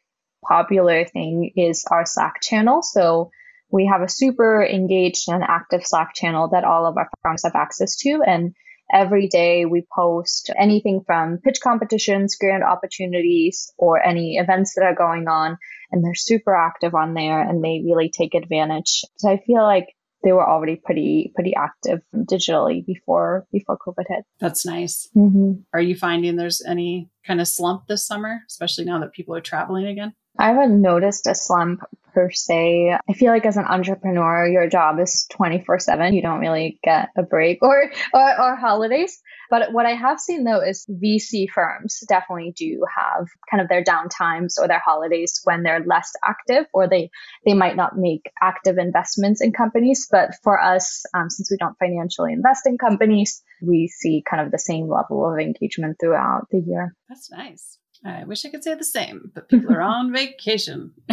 popular 0.45 1.05
thing 1.05 1.53
is 1.55 1.86
our 1.89 2.05
Slack 2.05 2.41
channel. 2.41 2.82
So 2.82 3.32
we 3.72 3.86
have 3.86 4.01
a 4.01 4.09
super 4.09 4.61
engaged 4.61 5.30
and 5.30 5.43
active 5.43 5.86
Slack 5.86 6.13
channel 6.13 6.49
that 6.49 6.65
all 6.65 6.86
of 6.86 6.97
our 6.97 7.09
founders 7.24 7.43
have 7.45 7.55
access 7.55 7.95
to. 7.99 8.22
And 8.28 8.53
every 8.93 9.30
day 9.30 9.63
we 9.63 9.88
post 9.95 10.51
anything 10.59 11.03
from 11.07 11.38
pitch 11.38 11.61
competitions, 11.63 12.36
grant 12.36 12.63
opportunities, 12.63 13.72
or 13.78 14.05
any 14.05 14.36
events 14.36 14.76
that 14.76 14.84
are 14.84 14.95
going 14.95 15.30
on. 15.30 15.57
And 15.89 16.03
they're 16.03 16.15
super 16.15 16.53
active 16.53 16.95
on 16.95 17.13
there 17.13 17.41
and 17.41 17.63
they 17.63 17.82
really 17.86 18.09
take 18.09 18.36
advantage. 18.36 19.05
So 19.15 19.30
I 19.30 19.38
feel 19.38 19.63
like 19.63 19.88
they 20.24 20.32
were 20.32 20.47
already 20.47 20.76
pretty 20.76 21.32
pretty 21.36 21.53
active 21.55 22.01
digitally 22.15 22.86
before 22.86 23.45
before 23.51 23.78
COVID 23.78 24.05
hit. 24.07 24.26
That's 24.39 24.65
nice. 24.65 25.09
Mm-hmm. 25.15 25.61
Are 25.74 25.82
you 25.82 25.95
finding 25.95 26.36
there's 26.36 26.63
any 26.65 27.09
kind 27.26 27.41
of 27.41 27.47
slump 27.47 27.88
this 27.88 28.05
summer, 28.05 28.41
especially 28.47 28.86
now 28.86 28.99
that 28.99 29.13
people 29.13 29.36
are 29.36 29.41
traveling 29.41 29.88
again? 29.88 30.13
I 30.40 30.50
haven't 30.50 30.82
noticed 30.82 31.28
a 31.28 31.36
slump 31.36 31.82
per 32.14 32.30
se. 32.32 32.92
I 32.92 33.14
feel 33.14 33.32
like 33.32 33.46
as 33.46 33.58
an 33.58 33.66
entrepreneur, 33.66 34.48
your 34.48 34.68
job 34.70 35.00
is 35.00 35.26
24 35.32 35.80
7. 35.80 36.14
You 36.14 36.22
don't 36.22 36.40
really 36.40 36.80
get 36.84 37.10
a 37.18 37.24
break 37.24 37.60
or, 37.62 37.92
or, 38.14 38.42
or, 38.42 38.56
holidays. 38.56 39.22
But 39.50 39.74
what 39.74 39.86
I 39.86 39.92
have 39.92 40.20
seen 40.20 40.44
though 40.44 40.62
is 40.62 40.86
VC 40.90 41.50
firms 41.50 42.04
definitely 42.08 42.54
do 42.56 42.84
have 42.96 43.28
kind 43.50 43.62
of 43.62 43.70
their 43.70 43.84
downtimes 43.84 44.56
or 44.60 44.68
their 44.68 44.82
holidays 44.84 45.42
when 45.44 45.64
they're 45.64 45.84
less 45.86 46.12
active 46.26 46.66
or 46.74 46.88
they, 46.88 47.10
they 47.46 47.54
might 47.54 47.76
not 47.76 47.98
make 47.98 48.32
active 48.42 48.78
investments 48.78 49.42
in 49.42 49.52
companies. 49.52 50.08
But 50.10 50.32
for 50.44 50.62
us, 50.62 51.06
um, 51.14 51.30
since 51.30 51.52
we 51.52 51.58
don't 51.58 51.78
financially 51.80 52.34
invest 52.34 52.66
in 52.66 52.78
companies, 52.78 53.42
we 53.62 53.88
see 53.88 54.24
kind 54.30 54.46
of 54.46 54.52
the 54.52 54.60
same 54.60 54.90
level 54.90 55.32
of 55.32 55.40
engagement 55.40 55.98
throughout 56.00 56.48
the 56.52 56.60
year. 56.60 56.96
That's 57.10 57.32
nice. 57.32 57.78
I 58.06 58.24
wish 58.24 58.45
I 58.45 58.49
could 58.49 58.64
say 58.64 58.74
the 58.74 58.84
same, 58.84 59.32
but 59.34 59.49
people 59.49 59.74
are 59.74 59.82
on 59.82 60.12
vacation. 60.12 60.93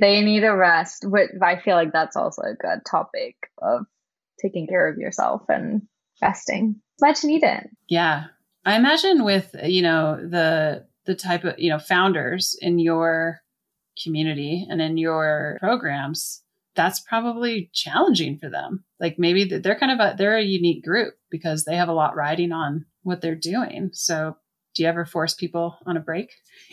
they 0.00 0.20
need 0.20 0.44
a 0.44 0.54
rest. 0.54 1.06
But 1.10 1.28
I 1.42 1.58
feel 1.58 1.74
like 1.74 1.92
that's 1.92 2.16
also 2.16 2.42
a 2.42 2.54
good 2.54 2.80
topic 2.88 3.36
of 3.60 3.86
taking 4.40 4.66
care 4.66 4.88
of 4.88 4.98
yourself 4.98 5.42
and 5.48 5.82
resting. 6.20 6.76
Much 7.00 7.24
needed. 7.24 7.68
Yeah. 7.88 8.26
I 8.64 8.76
imagine 8.76 9.24
with, 9.24 9.54
you 9.64 9.82
know, 9.82 10.16
the 10.16 10.86
the 11.04 11.14
type 11.16 11.42
of, 11.42 11.58
you 11.58 11.68
know, 11.68 11.80
founders 11.80 12.56
in 12.60 12.78
your 12.78 13.40
community 14.02 14.64
and 14.70 14.80
in 14.80 14.96
your 14.96 15.56
programs, 15.60 16.42
that's 16.76 17.00
probably 17.00 17.70
challenging 17.72 18.38
for 18.38 18.48
them. 18.48 18.84
Like 19.00 19.18
maybe 19.18 19.44
they're 19.44 19.78
kind 19.78 19.92
of 19.92 19.98
a 19.98 20.14
they're 20.16 20.36
a 20.36 20.42
unique 20.44 20.84
group 20.84 21.14
because 21.30 21.64
they 21.64 21.76
have 21.76 21.88
a 21.88 21.94
lot 21.94 22.14
riding 22.14 22.52
on 22.52 22.86
what 23.02 23.20
they're 23.20 23.34
doing. 23.34 23.90
So 23.92 24.36
do 24.74 24.82
you 24.82 24.88
ever 24.88 25.04
force 25.04 25.34
people 25.34 25.78
on 25.86 25.96
a 25.96 26.00
break? 26.00 26.32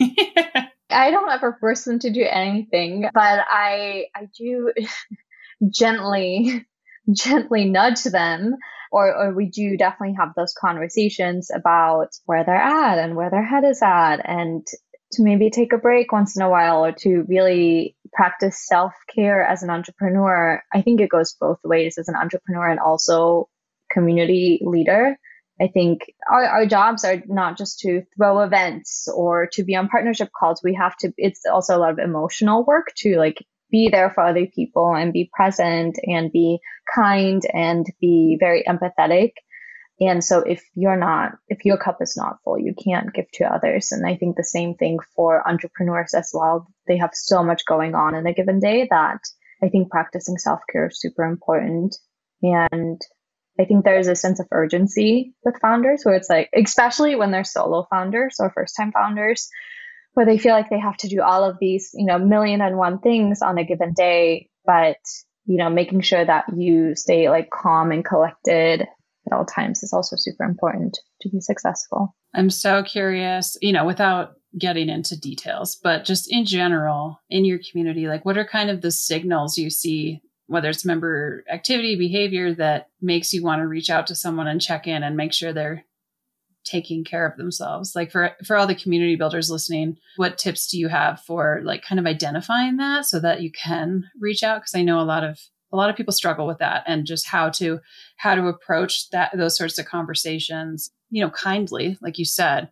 I 0.90 1.10
don't 1.10 1.30
ever 1.30 1.56
force 1.60 1.84
them 1.84 1.98
to 2.00 2.10
do 2.10 2.24
anything, 2.28 3.08
but 3.14 3.44
I 3.48 4.06
I 4.14 4.28
do 4.36 4.72
gently 5.70 6.66
gently 7.12 7.64
nudge 7.64 8.02
them 8.04 8.56
or, 8.92 9.14
or 9.14 9.34
we 9.34 9.46
do 9.46 9.76
definitely 9.76 10.16
have 10.18 10.34
those 10.36 10.52
conversations 10.52 11.50
about 11.54 12.08
where 12.24 12.44
they're 12.44 12.54
at 12.54 12.98
and 12.98 13.16
where 13.16 13.30
their 13.30 13.44
head 13.44 13.64
is 13.64 13.80
at 13.82 14.16
and 14.24 14.66
to 15.12 15.22
maybe 15.22 15.50
take 15.50 15.72
a 15.72 15.78
break 15.78 16.12
once 16.12 16.36
in 16.36 16.42
a 16.42 16.50
while 16.50 16.84
or 16.84 16.92
to 16.92 17.24
really 17.28 17.96
practice 18.12 18.66
self-care 18.66 19.44
as 19.44 19.62
an 19.62 19.70
entrepreneur. 19.70 20.62
I 20.72 20.82
think 20.82 21.00
it 21.00 21.10
goes 21.10 21.34
both 21.40 21.58
ways 21.64 21.98
as 21.98 22.08
an 22.08 22.16
entrepreneur 22.16 22.68
and 22.68 22.80
also 22.80 23.48
community 23.90 24.60
leader 24.62 25.16
I 25.60 25.68
think 25.68 26.10
our, 26.30 26.44
our 26.44 26.66
jobs 26.66 27.04
are 27.04 27.22
not 27.26 27.58
just 27.58 27.80
to 27.80 28.02
throw 28.16 28.40
events 28.40 29.08
or 29.14 29.46
to 29.52 29.62
be 29.62 29.76
on 29.76 29.88
partnership 29.88 30.30
calls. 30.38 30.62
We 30.64 30.74
have 30.74 30.96
to, 30.98 31.12
it's 31.18 31.42
also 31.50 31.76
a 31.76 31.78
lot 31.78 31.90
of 31.90 31.98
emotional 31.98 32.64
work 32.64 32.92
to 32.98 33.16
like 33.18 33.44
be 33.70 33.88
there 33.90 34.10
for 34.10 34.22
other 34.24 34.46
people 34.46 34.94
and 34.94 35.12
be 35.12 35.30
present 35.32 35.98
and 36.04 36.32
be 36.32 36.58
kind 36.94 37.42
and 37.52 37.86
be 38.00 38.36
very 38.40 38.64
empathetic. 38.64 39.32
And 40.00 40.24
so 40.24 40.40
if 40.40 40.64
you're 40.74 40.96
not, 40.96 41.32
if 41.48 41.64
your 41.66 41.76
cup 41.76 41.98
is 42.00 42.16
not 42.16 42.38
full, 42.42 42.58
you 42.58 42.74
can't 42.74 43.12
give 43.12 43.30
to 43.32 43.44
others. 43.44 43.92
And 43.92 44.06
I 44.06 44.16
think 44.16 44.36
the 44.36 44.44
same 44.44 44.74
thing 44.74 44.98
for 45.14 45.46
entrepreneurs 45.46 46.14
as 46.14 46.30
well. 46.32 46.66
They 46.86 46.96
have 46.96 47.10
so 47.12 47.44
much 47.44 47.66
going 47.66 47.94
on 47.94 48.14
in 48.14 48.26
a 48.26 48.32
given 48.32 48.60
day 48.60 48.88
that 48.90 49.20
I 49.62 49.68
think 49.68 49.90
practicing 49.90 50.38
self 50.38 50.60
care 50.72 50.86
is 50.86 50.98
super 50.98 51.24
important. 51.24 51.96
And 52.42 52.98
I 53.60 53.66
think 53.66 53.84
there's 53.84 54.08
a 54.08 54.16
sense 54.16 54.40
of 54.40 54.46
urgency 54.50 55.34
with 55.44 55.60
founders 55.60 56.02
where 56.02 56.14
it's 56.14 56.30
like, 56.30 56.48
especially 56.56 57.14
when 57.14 57.30
they're 57.30 57.44
solo 57.44 57.86
founders 57.90 58.36
or 58.38 58.50
first 58.54 58.74
time 58.74 58.90
founders, 58.90 59.50
where 60.14 60.24
they 60.24 60.38
feel 60.38 60.54
like 60.54 60.70
they 60.70 60.80
have 60.80 60.96
to 60.98 61.08
do 61.08 61.20
all 61.20 61.44
of 61.44 61.58
these, 61.60 61.90
you 61.92 62.06
know, 62.06 62.18
million 62.18 62.62
and 62.62 62.78
one 62.78 63.00
things 63.00 63.42
on 63.42 63.58
a 63.58 63.64
given 63.64 63.92
day, 63.92 64.48
but, 64.64 64.96
you 65.44 65.58
know, 65.58 65.68
making 65.68 66.00
sure 66.00 66.24
that 66.24 66.46
you 66.56 66.94
stay 66.94 67.28
like 67.28 67.50
calm 67.50 67.92
and 67.92 68.02
collected 68.02 68.80
at 68.80 69.32
all 69.32 69.44
times 69.44 69.82
is 69.82 69.92
also 69.92 70.16
super 70.16 70.44
important 70.44 70.98
to 71.20 71.28
be 71.28 71.40
successful. 71.40 72.16
I'm 72.34 72.48
so 72.48 72.82
curious, 72.82 73.58
you 73.60 73.72
know, 73.72 73.84
without 73.84 74.36
getting 74.58 74.88
into 74.88 75.20
details, 75.20 75.78
but 75.82 76.06
just 76.06 76.32
in 76.32 76.46
general 76.46 77.20
in 77.28 77.44
your 77.44 77.58
community, 77.70 78.08
like 78.08 78.24
what 78.24 78.38
are 78.38 78.46
kind 78.46 78.70
of 78.70 78.80
the 78.80 78.90
signals 78.90 79.58
you 79.58 79.68
see 79.68 80.22
whether 80.50 80.68
it's 80.68 80.84
member 80.84 81.44
activity, 81.48 81.94
behavior 81.94 82.52
that 82.52 82.88
makes 83.00 83.32
you 83.32 83.40
want 83.40 83.60
to 83.60 83.68
reach 83.68 83.88
out 83.88 84.08
to 84.08 84.16
someone 84.16 84.48
and 84.48 84.60
check 84.60 84.88
in 84.88 85.04
and 85.04 85.16
make 85.16 85.32
sure 85.32 85.52
they're 85.52 85.84
taking 86.64 87.04
care 87.04 87.24
of 87.24 87.36
themselves. 87.36 87.94
Like 87.94 88.10
for 88.10 88.32
for 88.44 88.56
all 88.56 88.66
the 88.66 88.74
community 88.74 89.14
builders 89.14 89.48
listening, 89.48 89.96
what 90.16 90.38
tips 90.38 90.66
do 90.66 90.76
you 90.76 90.88
have 90.88 91.20
for 91.20 91.60
like 91.62 91.84
kind 91.84 92.00
of 92.00 92.06
identifying 92.06 92.78
that 92.78 93.06
so 93.06 93.20
that 93.20 93.42
you 93.42 93.52
can 93.52 94.06
reach 94.18 94.42
out 94.42 94.62
because 94.62 94.74
I 94.74 94.82
know 94.82 95.00
a 95.00 95.02
lot 95.06 95.22
of 95.22 95.38
a 95.72 95.76
lot 95.76 95.88
of 95.88 95.94
people 95.94 96.12
struggle 96.12 96.48
with 96.48 96.58
that 96.58 96.82
and 96.84 97.06
just 97.06 97.28
how 97.28 97.50
to 97.50 97.78
how 98.16 98.34
to 98.34 98.48
approach 98.48 99.08
that 99.10 99.30
those 99.36 99.56
sorts 99.56 99.78
of 99.78 99.86
conversations, 99.86 100.90
you 101.10 101.22
know, 101.22 101.30
kindly 101.30 101.96
like 102.02 102.18
you 102.18 102.24
said, 102.24 102.70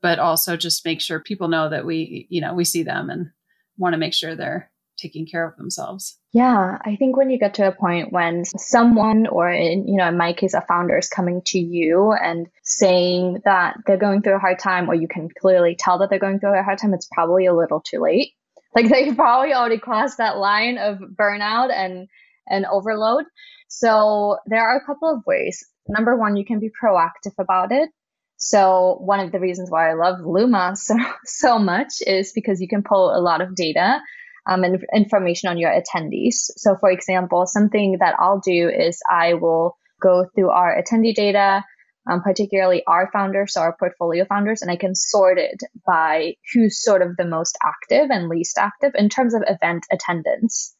but 0.00 0.20
also 0.20 0.56
just 0.56 0.84
make 0.84 1.00
sure 1.00 1.18
people 1.18 1.48
know 1.48 1.68
that 1.68 1.84
we, 1.84 2.28
you 2.30 2.40
know, 2.40 2.54
we 2.54 2.64
see 2.64 2.84
them 2.84 3.10
and 3.10 3.30
want 3.76 3.94
to 3.94 3.98
make 3.98 4.14
sure 4.14 4.36
they're 4.36 4.70
taking 4.98 5.26
care 5.26 5.46
of 5.46 5.56
themselves. 5.56 6.18
Yeah, 6.32 6.78
I 6.84 6.96
think 6.96 7.16
when 7.16 7.30
you 7.30 7.38
get 7.38 7.54
to 7.54 7.68
a 7.68 7.72
point 7.72 8.12
when 8.12 8.44
someone, 8.44 9.26
or 9.26 9.50
in, 9.50 9.88
you 9.88 9.96
know, 9.96 10.08
in 10.08 10.16
my 10.16 10.32
case, 10.32 10.54
a 10.54 10.60
founder 10.60 10.98
is 10.98 11.08
coming 11.08 11.42
to 11.46 11.58
you 11.58 12.12
and 12.12 12.48
saying 12.62 13.40
that 13.44 13.76
they're 13.86 13.96
going 13.96 14.22
through 14.22 14.36
a 14.36 14.40
hard 14.40 14.58
time, 14.58 14.90
or 14.90 14.94
you 14.94 15.08
can 15.08 15.28
clearly 15.40 15.76
tell 15.78 15.98
that 15.98 16.10
they're 16.10 16.18
going 16.18 16.40
through 16.40 16.58
a 16.58 16.62
hard 16.62 16.78
time, 16.78 16.94
it's 16.94 17.08
probably 17.12 17.46
a 17.46 17.54
little 17.54 17.80
too 17.80 18.00
late. 18.00 18.32
Like 18.74 18.88
they've 18.90 19.16
probably 19.16 19.54
already 19.54 19.78
crossed 19.78 20.18
that 20.18 20.38
line 20.38 20.78
of 20.78 20.98
burnout 20.98 21.72
and 21.72 22.08
and 22.50 22.64
overload. 22.66 23.24
So 23.68 24.38
there 24.46 24.62
are 24.62 24.76
a 24.76 24.84
couple 24.84 25.10
of 25.10 25.22
ways. 25.26 25.66
Number 25.86 26.16
one, 26.16 26.36
you 26.36 26.44
can 26.44 26.60
be 26.60 26.70
proactive 26.82 27.34
about 27.38 27.72
it. 27.72 27.90
So 28.38 28.98
one 29.00 29.20
of 29.20 29.32
the 29.32 29.40
reasons 29.40 29.70
why 29.70 29.90
I 29.90 29.94
love 29.94 30.20
Luma 30.24 30.72
so 30.76 30.96
so 31.24 31.58
much 31.58 32.00
is 32.06 32.32
because 32.32 32.60
you 32.60 32.68
can 32.68 32.82
pull 32.82 33.14
a 33.14 33.20
lot 33.20 33.40
of 33.40 33.54
data 33.54 34.00
um, 34.48 34.64
and 34.64 34.84
information 34.94 35.48
on 35.48 35.58
your 35.58 35.70
attendees. 35.70 36.50
So 36.56 36.76
for 36.80 36.90
example, 36.90 37.46
something 37.46 37.98
that 38.00 38.16
I'll 38.18 38.40
do 38.40 38.68
is 38.68 39.00
I 39.08 39.34
will 39.34 39.76
go 40.00 40.26
through 40.34 40.50
our 40.50 40.80
attendee 40.80 41.14
data, 41.14 41.64
um, 42.10 42.22
particularly 42.22 42.82
our 42.86 43.10
founders, 43.12 43.52
so 43.52 43.60
our 43.60 43.76
portfolio 43.78 44.24
founders, 44.24 44.62
and 44.62 44.70
I 44.70 44.76
can 44.76 44.94
sort 44.94 45.38
it 45.38 45.60
by 45.86 46.34
who's 46.52 46.82
sort 46.82 47.02
of 47.02 47.16
the 47.16 47.26
most 47.26 47.58
active 47.62 48.10
and 48.10 48.28
least 48.28 48.56
active 48.58 48.92
in 48.94 49.08
terms 49.08 49.34
of 49.34 49.42
event 49.46 49.84
attendance. 49.92 50.74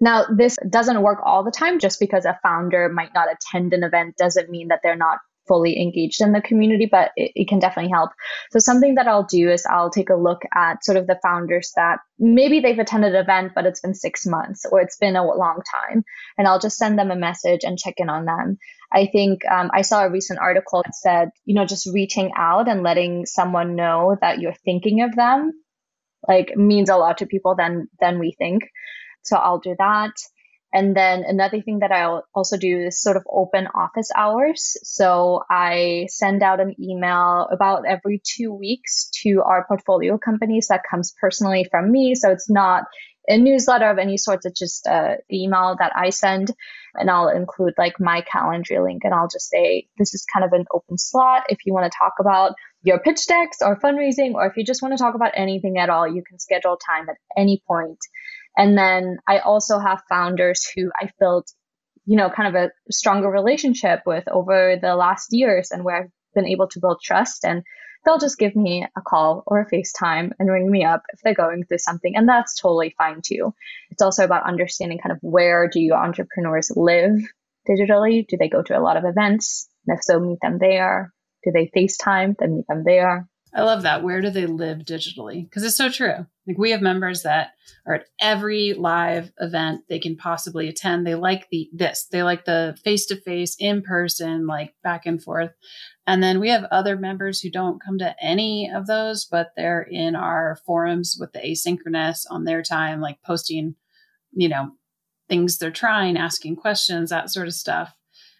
Now, 0.00 0.26
this 0.32 0.56
doesn't 0.68 1.02
work 1.02 1.18
all 1.24 1.42
the 1.42 1.50
time. 1.50 1.80
Just 1.80 1.98
because 1.98 2.24
a 2.24 2.38
founder 2.42 2.88
might 2.88 3.14
not 3.14 3.28
attend 3.32 3.72
an 3.72 3.82
event 3.82 4.16
doesn't 4.16 4.50
mean 4.50 4.68
that 4.68 4.80
they're 4.82 4.96
not 4.96 5.18
fully 5.48 5.80
engaged 5.80 6.20
in 6.20 6.32
the 6.32 6.40
community, 6.40 6.86
but 6.90 7.10
it, 7.16 7.32
it, 7.34 7.48
can 7.48 7.58
definitely 7.58 7.90
help. 7.90 8.10
So 8.50 8.58
something 8.58 8.94
that 8.96 9.08
I'll 9.08 9.24
do 9.24 9.50
is 9.50 9.66
I'll 9.66 9.90
take 9.90 10.10
a 10.10 10.14
look 10.14 10.42
at 10.54 10.84
sort 10.84 10.98
of 10.98 11.06
the 11.06 11.18
founders 11.22 11.72
that 11.74 11.98
maybe 12.18 12.60
they've 12.60 12.78
attended 12.78 13.14
an 13.14 13.22
event, 13.22 13.52
but 13.54 13.66
it's 13.66 13.80
been 13.80 13.94
six 13.94 14.26
months 14.26 14.64
or 14.70 14.80
it's 14.80 14.98
been 14.98 15.16
a 15.16 15.24
long 15.24 15.62
time. 15.72 16.04
And 16.36 16.46
I'll 16.46 16.60
just 16.60 16.76
send 16.76 16.98
them 16.98 17.10
a 17.10 17.16
message 17.16 17.60
and 17.64 17.78
check 17.78 17.94
in 17.96 18.10
on 18.10 18.26
them. 18.26 18.58
I 18.92 19.06
think 19.06 19.44
um, 19.50 19.70
I 19.72 19.82
saw 19.82 20.04
a 20.04 20.10
recent 20.10 20.38
article 20.38 20.82
that 20.84 20.94
said, 20.94 21.30
you 21.44 21.54
know, 21.54 21.66
just 21.66 21.92
reaching 21.92 22.30
out 22.36 22.68
and 22.68 22.82
letting 22.82 23.26
someone 23.26 23.76
know 23.76 24.16
that 24.20 24.40
you're 24.40 24.54
thinking 24.64 25.02
of 25.02 25.14
them, 25.14 25.52
like 26.26 26.56
means 26.56 26.90
a 26.90 26.96
lot 26.96 27.18
to 27.18 27.26
people 27.26 27.54
than 27.56 27.88
than 28.00 28.18
we 28.18 28.34
think. 28.38 28.64
So 29.22 29.36
I'll 29.36 29.58
do 29.58 29.74
that. 29.78 30.12
And 30.72 30.94
then 30.94 31.24
another 31.26 31.62
thing 31.62 31.78
that 31.78 31.92
I'll 31.92 32.24
also 32.34 32.58
do 32.58 32.86
is 32.86 33.02
sort 33.02 33.16
of 33.16 33.24
open 33.30 33.68
office 33.74 34.10
hours. 34.14 34.76
So 34.82 35.42
I 35.50 36.06
send 36.10 36.42
out 36.42 36.60
an 36.60 36.74
email 36.78 37.48
about 37.50 37.86
every 37.86 38.20
two 38.22 38.52
weeks 38.52 39.10
to 39.22 39.42
our 39.42 39.64
portfolio 39.66 40.18
companies 40.18 40.68
that 40.68 40.82
comes 40.88 41.14
personally 41.18 41.66
from 41.70 41.90
me. 41.90 42.14
So 42.14 42.30
it's 42.30 42.50
not 42.50 42.84
a 43.28 43.38
newsletter 43.38 43.88
of 43.88 43.98
any 43.98 44.16
sort. 44.16 44.40
It's 44.44 44.58
just 44.58 44.86
an 44.86 45.18
email 45.32 45.76
that 45.78 45.92
I 45.94 46.10
send 46.10 46.52
and 46.94 47.10
I'll 47.10 47.28
include 47.28 47.74
like 47.78 48.00
my 48.00 48.22
calendar 48.22 48.82
link 48.82 49.02
and 49.04 49.14
I'll 49.14 49.28
just 49.28 49.48
say, 49.48 49.88
this 49.98 50.14
is 50.14 50.26
kind 50.32 50.44
of 50.44 50.52
an 50.52 50.66
open 50.72 50.98
slot. 50.98 51.44
If 51.48 51.58
you 51.64 51.72
want 51.72 51.90
to 51.90 51.98
talk 51.98 52.14
about 52.20 52.54
your 52.82 52.98
pitch 52.98 53.26
decks 53.26 53.58
or 53.60 53.78
fundraising, 53.78 54.34
or 54.34 54.46
if 54.46 54.56
you 54.56 54.64
just 54.64 54.82
want 54.82 54.92
to 54.96 55.02
talk 55.02 55.14
about 55.14 55.32
anything 55.34 55.78
at 55.78 55.90
all, 55.90 56.06
you 56.06 56.22
can 56.22 56.38
schedule 56.38 56.76
time 56.76 57.08
at 57.08 57.16
any 57.36 57.62
point. 57.66 57.98
And 58.58 58.76
then 58.76 59.18
I 59.26 59.38
also 59.38 59.78
have 59.78 60.02
founders 60.08 60.68
who 60.74 60.90
I 61.00 61.10
built, 61.20 61.50
you 62.04 62.16
know, 62.16 62.28
kind 62.28 62.54
of 62.54 62.60
a 62.60 62.92
stronger 62.92 63.30
relationship 63.30 64.00
with 64.04 64.26
over 64.28 64.76
the 64.76 64.96
last 64.96 65.28
years 65.30 65.70
and 65.70 65.84
where 65.84 65.96
I've 65.96 66.10
been 66.34 66.48
able 66.48 66.66
to 66.68 66.80
build 66.80 67.00
trust 67.02 67.44
and 67.44 67.62
they'll 68.04 68.18
just 68.18 68.38
give 68.38 68.56
me 68.56 68.84
a 68.96 69.00
call 69.00 69.44
or 69.46 69.60
a 69.60 69.70
FaceTime 69.70 70.32
and 70.38 70.50
ring 70.50 70.68
me 70.68 70.84
up 70.84 71.02
if 71.12 71.20
they're 71.20 71.34
going 71.34 71.64
through 71.64 71.78
something. 71.78 72.16
And 72.16 72.28
that's 72.28 72.60
totally 72.60 72.94
fine 72.98 73.20
too. 73.24 73.54
It's 73.90 74.02
also 74.02 74.24
about 74.24 74.46
understanding 74.46 74.98
kind 74.98 75.12
of 75.12 75.18
where 75.20 75.68
do 75.68 75.80
you 75.80 75.94
entrepreneurs 75.94 76.72
live 76.74 77.20
digitally? 77.68 78.26
Do 78.26 78.36
they 78.36 78.48
go 78.48 78.62
to 78.62 78.76
a 78.76 78.82
lot 78.82 78.96
of 78.96 79.04
events? 79.04 79.68
And 79.86 79.96
if 79.96 80.02
so, 80.02 80.18
meet 80.18 80.38
them 80.42 80.58
there. 80.58 81.12
Do 81.44 81.52
they 81.52 81.70
FaceTime? 81.76 82.34
Then 82.38 82.56
meet 82.56 82.66
them 82.68 82.82
there. 82.84 83.28
I 83.54 83.62
love 83.62 83.82
that. 83.82 84.02
Where 84.02 84.20
do 84.20 84.30
they 84.30 84.46
live 84.46 84.78
digitally? 84.80 85.44
Because 85.44 85.64
it's 85.64 85.76
so 85.76 85.88
true. 85.88 86.26
Like 86.46 86.58
we 86.58 86.70
have 86.70 86.82
members 86.82 87.22
that 87.22 87.52
are 87.86 87.94
at 87.94 88.06
every 88.20 88.74
live 88.74 89.32
event 89.38 89.82
they 89.88 89.98
can 89.98 90.16
possibly 90.16 90.68
attend. 90.68 91.06
They 91.06 91.14
like 91.14 91.48
the 91.50 91.68
this. 91.72 92.06
They 92.10 92.22
like 92.22 92.44
the 92.44 92.76
face 92.84 93.06
to 93.06 93.16
face, 93.16 93.56
in 93.58 93.82
person, 93.82 94.46
like 94.46 94.74
back 94.82 95.06
and 95.06 95.22
forth. 95.22 95.50
And 96.06 96.22
then 96.22 96.40
we 96.40 96.48
have 96.50 96.64
other 96.64 96.96
members 96.96 97.40
who 97.40 97.50
don't 97.50 97.82
come 97.82 97.98
to 97.98 98.14
any 98.22 98.70
of 98.74 98.86
those, 98.86 99.24
but 99.24 99.52
they're 99.56 99.82
in 99.82 100.14
our 100.14 100.58
forums 100.66 101.16
with 101.18 101.32
the 101.32 101.40
asynchronous 101.40 102.24
on 102.30 102.44
their 102.44 102.62
time, 102.62 103.00
like 103.00 103.22
posting, 103.22 103.74
you 104.32 104.48
know, 104.48 104.70
things 105.28 105.58
they're 105.58 105.70
trying, 105.70 106.16
asking 106.16 106.56
questions, 106.56 107.10
that 107.10 107.30
sort 107.30 107.46
of 107.46 107.54
stuff. 107.54 107.94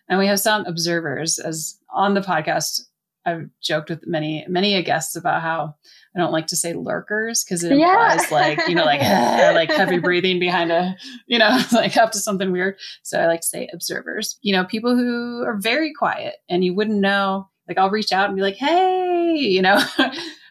And 0.08 0.18
we 0.18 0.26
have 0.26 0.40
some 0.40 0.64
observers 0.64 1.38
as 1.38 1.78
on 1.92 2.14
the 2.14 2.20
podcast 2.20 2.80
I've 3.28 3.50
joked 3.60 3.90
with 3.90 4.06
many 4.06 4.44
many 4.48 4.74
a 4.74 4.82
guests 4.82 5.16
about 5.16 5.42
how 5.42 5.74
I 6.14 6.18
don't 6.18 6.32
like 6.32 6.46
to 6.48 6.56
say 6.56 6.72
lurkers 6.72 7.44
because 7.44 7.62
it 7.62 7.72
implies 7.72 8.30
yeah. 8.30 8.36
like 8.36 8.68
you 8.68 8.74
know 8.74 8.84
like 8.84 9.00
like 9.54 9.70
heavy 9.70 9.98
breathing 9.98 10.38
behind 10.38 10.72
a 10.72 10.96
you 11.26 11.38
know 11.38 11.60
like 11.72 11.96
up 11.96 12.12
to 12.12 12.18
something 12.18 12.52
weird. 12.52 12.76
So 13.02 13.20
I 13.20 13.26
like 13.26 13.40
to 13.40 13.46
say 13.46 13.68
observers. 13.72 14.38
You 14.42 14.54
know, 14.54 14.64
people 14.64 14.96
who 14.96 15.44
are 15.46 15.56
very 15.56 15.92
quiet 15.92 16.36
and 16.48 16.64
you 16.64 16.74
wouldn't 16.74 17.00
know. 17.00 17.48
Like 17.66 17.78
I'll 17.78 17.90
reach 17.90 18.12
out 18.12 18.28
and 18.28 18.36
be 18.36 18.42
like, 18.42 18.56
hey, 18.56 19.34
you 19.36 19.62
know. 19.62 19.78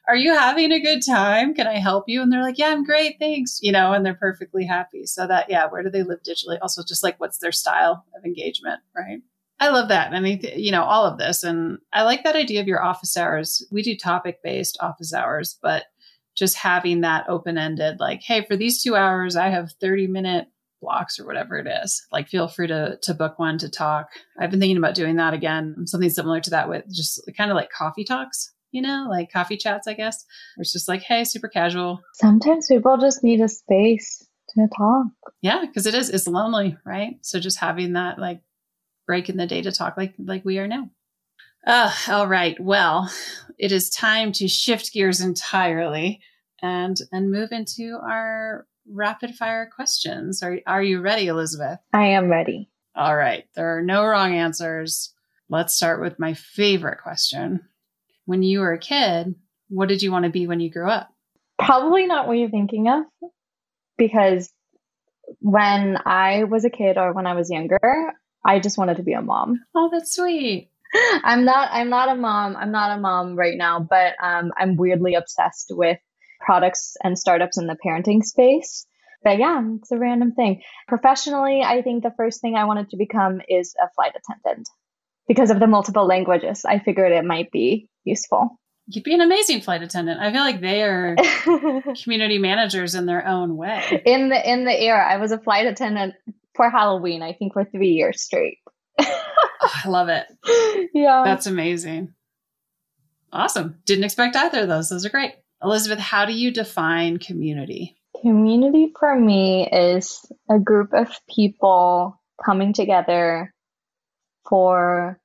are 0.08 0.16
you 0.16 0.34
having 0.34 0.72
a 0.72 0.80
good 0.80 1.06
time? 1.06 1.54
Can 1.54 1.68
I 1.68 1.80
help 1.80 2.06
you? 2.08 2.22
And 2.22 2.32
they're 2.32 2.42
like, 2.42 2.58
yeah, 2.58 2.68
I'm 2.68 2.86
great. 2.86 3.18
Thanks. 3.20 3.60
You 3.62 3.74
know, 3.74 3.92
and 3.92 4.06
they're 4.06 4.14
perfectly 4.14 4.66
happy. 4.66 5.06
So 5.06 5.28
that, 5.28 5.50
yeah, 5.50 5.68
where 5.68 5.84
do 5.84 5.90
they 5.90 6.04
live 6.04 6.20
digitally? 6.24 6.58
Also, 6.62 6.82
just 6.88 7.04
like 7.04 7.20
what's 7.20 7.40
their 7.40 7.52
style 7.52 8.06
of 8.16 8.24
engagement, 8.24 8.80
right? 8.96 9.20
I 9.60 9.70
love 9.70 9.90
that. 9.90 10.14
I 10.14 10.20
mean, 10.20 10.42
you 10.56 10.72
know, 10.72 10.84
all 10.84 11.06
of 11.06 11.18
this. 11.18 11.44
And 11.44 11.80
I 11.92 12.04
like 12.04 12.24
that 12.24 12.36
idea 12.36 12.62
of 12.62 12.68
your 12.68 12.84
office 12.84 13.18
hours. 13.18 13.66
We 13.72 13.82
do 13.82 13.96
topic 13.96 14.40
based 14.44 14.78
office 14.82 15.14
hours, 15.14 15.58
but 15.62 15.86
just 16.36 16.58
having 16.58 17.02
that 17.02 17.26
open 17.28 17.58
ended, 17.58 18.00
like, 18.00 18.22
hey, 18.22 18.46
for 18.46 18.56
these 18.56 18.84
two 18.84 18.96
hours, 18.96 19.36
I 19.36 19.50
have 19.50 19.72
30 19.82 20.08
minute 20.08 20.48
blocks 20.80 21.20
or 21.20 21.26
whatever 21.26 21.58
it 21.58 21.68
is. 21.84 22.06
Like, 22.12 22.30
feel 22.30 22.48
free 22.48 22.68
to, 22.68 23.00
to 23.02 23.14
book 23.16 23.40
one 23.40 23.58
to 23.58 23.70
talk. 23.70 24.10
I've 24.40 24.52
been 24.52 24.60
thinking 24.60 24.78
about 24.78 24.94
doing 24.94 25.16
that 25.16 25.34
again, 25.34 25.76
something 25.86 26.10
similar 26.12 26.40
to 26.42 26.50
that 26.52 26.70
with 26.70 26.86
just 26.94 27.20
kind 27.36 27.50
of 27.50 27.56
like 27.56 27.72
coffee 27.72 28.04
talks, 28.04 28.54
you 28.72 28.84
know, 28.84 29.08
like 29.10 29.32
coffee 29.32 29.58
chats, 29.58 29.88
I 29.88 29.94
guess. 29.94 30.24
It's 30.58 30.72
just 30.72 30.88
like, 30.88 31.02
hey, 31.02 31.24
super 31.24 31.48
casual. 31.48 32.02
Sometimes 32.14 32.68
people 32.68 32.98
just 32.98 33.24
need 33.24 33.42
a 33.42 33.50
space 33.50 34.24
to 34.50 34.68
talk. 34.78 35.08
Yeah, 35.42 35.66
because 35.66 35.88
it 35.88 35.96
is, 35.96 36.12
it's 36.12 36.28
lonely, 36.28 36.78
right? 36.86 37.16
So 37.22 37.40
just 37.40 37.60
having 37.60 37.94
that 37.94 38.20
like 38.20 38.42
break 39.08 39.30
in 39.30 39.38
the 39.38 39.48
day 39.48 39.62
to 39.64 39.72
talk 39.72 39.98
like 39.98 40.14
like 40.20 40.46
we 40.46 40.60
are 40.60 40.68
now. 40.68 40.90
Uh, 41.66 41.92
all 42.10 42.28
right. 42.28 42.58
Well, 42.60 43.12
it 43.58 43.72
is 43.72 43.90
time 43.90 44.32
to 44.34 44.48
shift 44.48 44.94
gears 44.94 45.22
entirely 45.22 46.22
and 46.62 46.98
and 47.12 47.32
move 47.32 47.52
into 47.52 47.98
our 48.02 48.68
rapid 48.90 49.36
fire 49.36 49.70
questions. 49.74 50.44
Are 50.44 50.60
are 50.68 50.84
you 50.84 51.02
ready, 51.02 51.28
Elisabeth? 51.28 51.80
I 51.94 52.08
am 52.08 52.30
ready. 52.30 52.70
All 52.96 53.16
right. 53.16 53.46
There 53.56 53.78
are 53.78 53.82
no 53.82 54.06
wrong 54.06 54.36
answers. 54.36 55.14
Let's 55.50 55.74
start 55.76 56.02
with 56.02 56.20
my 56.20 56.34
favorite 56.34 57.00
question. 57.02 57.62
When 58.26 58.44
you 58.44 58.60
were 58.60 58.74
a 58.74 58.80
kid, 58.80 59.36
what 59.70 59.88
did 59.88 60.02
you 60.02 60.12
want 60.12 60.26
to 60.26 60.32
be 60.32 60.48
when 60.48 60.60
you 60.60 60.70
grew 60.70 60.90
up? 60.90 61.10
Probably 61.58 62.06
not 62.06 62.28
what 62.28 62.38
you're 62.38 62.50
thinking 62.50 62.88
of 62.88 63.04
because 63.98 64.52
when 65.40 65.98
I 66.06 66.44
was 66.44 66.66
a 66.66 66.70
kid 66.70 66.98
or 66.98 67.14
when 67.14 67.28
I 67.28 67.34
was 67.34 67.50
younger, 67.50 68.14
I 68.48 68.60
just 68.60 68.78
wanted 68.78 68.98
to 68.98 69.04
be 69.04 69.14
a 69.14 69.22
mom. 69.22 69.60
Oh, 69.76 69.90
that's 69.92 70.16
sweet. 70.16 70.72
I'm 71.24 71.44
not 71.44 71.70
I'm 71.72 71.90
not 71.90 72.10
a 72.10 72.16
mom. 72.16 72.56
I'm 72.56 72.72
not 72.72 72.98
a 72.98 73.02
mom 73.02 73.36
right 73.36 73.58
now, 73.58 73.80
but 73.80 74.14
um, 74.24 74.52
I'm 74.58 74.78
weirdly 74.78 75.16
obsessed 75.16 75.68
with 75.70 76.00
products 76.40 76.96
and 77.04 77.20
startups 77.20 77.58
in 77.58 77.68
the 77.68 77.78
parenting 77.86 78.24
space. 78.24 78.88
But 79.24 79.40
yeah, 79.40 79.62
it's 79.76 79.92
a 79.92 79.98
random 79.98 80.32
thing. 80.32 80.62
Professionally, 80.88 81.62
I 81.62 81.82
think 81.82 82.04
the 82.04 82.14
first 82.16 82.40
thing 82.40 82.56
I 82.56 82.66
wanted 82.66 82.90
to 82.92 82.98
become 82.98 83.42
is 83.50 83.76
a 83.82 83.90
flight 83.96 84.14
attendant 84.16 84.70
because 85.28 85.52
of 85.52 85.60
the 85.60 85.68
multiple 85.68 86.06
languages. 86.06 86.64
I 86.64 86.80
figured 86.80 87.12
it 87.12 87.26
might 87.26 87.52
be 87.52 87.90
useful. 88.06 88.58
You'd 88.90 89.04
be 89.04 89.14
an 89.14 89.20
amazing 89.20 89.62
flight 89.62 89.84
attendant. 89.84 90.22
I 90.22 90.32
feel 90.32 90.42
like 90.42 90.62
they 90.62 90.82
are 90.84 91.18
community 92.04 92.38
managers 92.38 92.96
in 92.96 93.06
their 93.06 93.28
own 93.28 93.58
way. 93.58 94.02
In 94.06 94.30
the 94.30 94.50
in 94.50 94.64
the 94.64 94.72
air, 94.72 95.04
I 95.04 95.18
was 95.18 95.34
a 95.34 95.38
flight 95.38 95.66
attendant 95.66 96.14
for 96.58 96.70
Halloween, 96.70 97.22
I 97.22 97.32
think 97.34 97.54
for 97.54 97.64
three 97.64 97.92
years 97.92 98.22
straight. 98.22 98.58
oh, 99.00 99.24
I 99.86 99.88
love 99.88 100.10
it. 100.10 100.26
Yeah. 100.94 101.24
That's 101.26 101.48
amazing. 101.48 102.14
Awesome. 103.32 103.80
Didn't 103.86 104.04
expect 104.06 104.36
either 104.36 104.62
of 104.62 104.68
those. 104.68 104.90
Those 104.90 105.06
are 105.06 105.10
great. 105.10 105.34
Elisabeth, 105.64 106.00
how 106.00 106.26
do 106.26 106.34
you 106.34 106.52
define 106.52 107.18
community? 107.20 107.98
Community 108.22 108.94
for 108.98 109.20
me 109.20 109.68
is 109.72 110.26
a 110.50 110.60
group 110.60 110.94
of 110.94 111.10
people 111.34 112.20
coming 112.44 112.74
together 112.74 113.54
for 114.48 115.20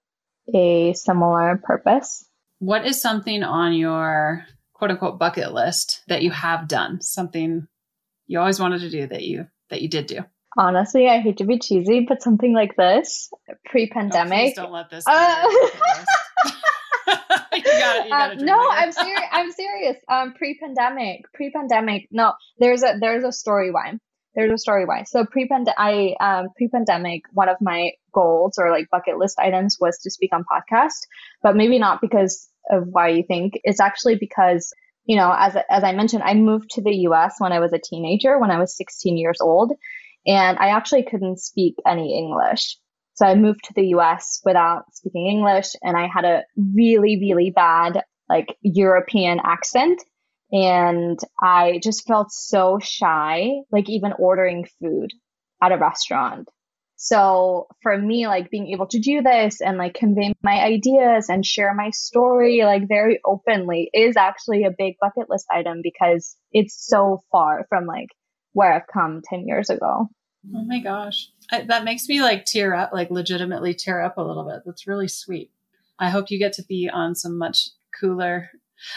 a 0.53 0.93
similar 0.95 1.61
purpose. 1.63 2.27
What 2.59 2.87
is 2.87 3.01
something 3.01 3.43
on 3.43 3.73
your 3.75 4.45
quote 4.75 4.91
unquote 4.91 5.19
bucket 5.19 5.53
list 5.53 6.03
that 6.09 6.23
you 6.23 6.31
have 6.31 6.69
done? 6.69 7.01
Something 7.01 7.67
you 8.27 8.39
always 8.41 8.61
wanted 8.61 8.81
to 8.81 8.91
do 8.91 9.07
that 9.07 9.23
you 9.23 9.47
that 9.71 9.83
you 9.83 9.89
did 9.89 10.07
do? 10.07 10.21
Honestly, 10.57 11.09
I 11.09 11.21
hate 11.21 11.39
to 11.39 11.45
be 11.45 11.59
cheesy, 11.59 12.07
but 12.09 12.23
something 12.23 12.55
like 12.55 12.77
this 12.77 13.31
pre-pandemic. 13.67 14.55
Oh, 14.59 14.63
don't 14.63 14.73
let 14.73 14.91
this. 14.91 15.05
Uh, 15.07 15.47
got 17.83 18.07
it, 18.07 18.07
you 18.07 18.15
um, 18.15 18.47
no, 18.47 18.71
I'm 18.71 18.93
serious. 18.93 19.23
I'm 19.33 19.53
serious. 19.53 19.97
Um, 20.09 20.35
pre-pandemic, 20.35 21.23
pre-pandemic. 21.35 22.09
No, 22.11 22.35
there's 22.59 22.83
a 22.83 22.97
there's 23.01 23.25
a 23.25 23.33
story 23.33 23.71
why. 23.71 23.95
There's 24.35 24.53
a 24.53 24.59
story 24.59 24.87
why. 24.87 25.05
So 25.05 25.27
pre-pandemic, 25.27 25.75
I 25.79 26.15
um, 26.21 26.49
pre-pandemic, 26.57 27.25
one 27.33 27.49
of 27.49 27.57
my 27.61 27.93
goals 28.13 28.55
or 28.59 28.71
like 28.71 28.89
bucket 28.91 29.19
list 29.19 29.39
items 29.39 29.77
was 29.81 29.99
to 29.99 30.11
speak 30.11 30.33
on 30.33 30.45
podcast, 30.45 31.07
but 31.43 31.57
maybe 31.57 31.79
not 31.79 32.01
because 32.01 32.49
of 32.71 32.87
why 32.87 33.09
you 33.09 33.25
think. 33.27 33.55
It's 33.65 33.81
actually 33.81 34.17
because 34.17 34.73
you 35.05 35.17
know, 35.17 35.35
as 35.37 35.57
as 35.69 35.85
I 35.85 35.93
mentioned, 35.93 36.23
I 36.23 36.35
moved 36.35 36.71
to 36.73 36.83
the 36.83 36.95
U.S. 37.09 37.37
when 37.39 37.53
I 37.53 37.59
was 37.59 37.73
a 37.73 37.79
teenager, 37.79 38.39
when 38.39 38.51
I 38.51 38.59
was 38.59 38.77
16 38.77 39.17
years 39.17 39.39
old, 39.41 39.73
and 40.27 40.59
I 40.59 40.69
actually 40.69 41.05
couldn't 41.05 41.41
speak 41.41 41.77
any 41.87 42.17
English. 42.17 42.79
So 43.15 43.27
I 43.27 43.35
moved 43.35 43.65
to 43.65 43.75
the 43.75 43.89
US 43.89 44.41
without 44.45 44.85
speaking 44.95 45.27
English 45.27 45.75
and 45.83 45.97
I 45.97 46.07
had 46.07 46.25
a 46.25 46.45
really, 46.57 47.19
really 47.21 47.51
bad 47.51 48.03
like 48.29 48.57
European 48.63 49.41
accent. 49.45 50.03
And 50.51 51.19
I 51.41 51.81
just 51.83 52.07
felt 52.07 52.31
so 52.31 52.79
shy, 52.79 53.51
like 53.71 53.89
even 53.89 54.13
ordering 54.19 54.67
food 54.81 55.13
at 55.63 55.73
a 55.73 55.79
restaurant. 55.79 56.49
So 56.97 57.67
for 57.83 57.99
me, 57.99 58.29
like 58.29 58.51
being 58.51 58.69
able 58.69 58.87
to 58.89 59.01
do 59.01 59.23
this 59.23 59.61
and 59.61 59.77
like 59.77 59.95
convey 59.95 60.35
my 60.43 60.61
ideas 60.61 61.29
and 61.29 61.45
share 61.45 61.75
my 61.75 61.91
story 61.91 62.63
like 62.65 62.87
very 62.87 63.19
openly 63.25 63.91
is 63.93 64.17
actually 64.17 64.65
a 64.65 64.71
big 64.77 64.95
bucket 65.01 65.29
list 65.29 65.47
item 65.51 65.81
because 65.83 66.37
it's 66.53 66.87
so 66.87 67.23
far 67.33 67.67
from 67.69 67.87
like 67.87 68.11
where 68.53 68.73
I've 68.73 68.87
come 68.87 69.23
10 69.29 69.47
years 69.47 69.71
ago. 69.71 70.09
Oh 70.55 70.65
my 70.65 70.81
gosh. 70.81 71.29
I, 71.51 71.63
that 71.63 71.85
makes 71.85 72.09
me 72.09 72.21
like 72.21 72.45
tear 72.45 72.75
up, 72.75 72.93
like 72.93 73.11
legitimately 73.11 73.75
tear 73.75 74.03
up 74.03 74.19
a 74.19 74.23
little 74.23 74.45
bit. 74.45 74.63
That's 74.67 74.87
really 74.87 75.09
sweet. 75.09 75.51
I 75.99 76.11
hope 76.11 76.31
you 76.31 76.39
get 76.39 76.53
to 76.55 76.65
be 76.65 76.91
on 76.93 77.15
some 77.15 77.39
much 77.39 77.69
cooler. 77.99 78.51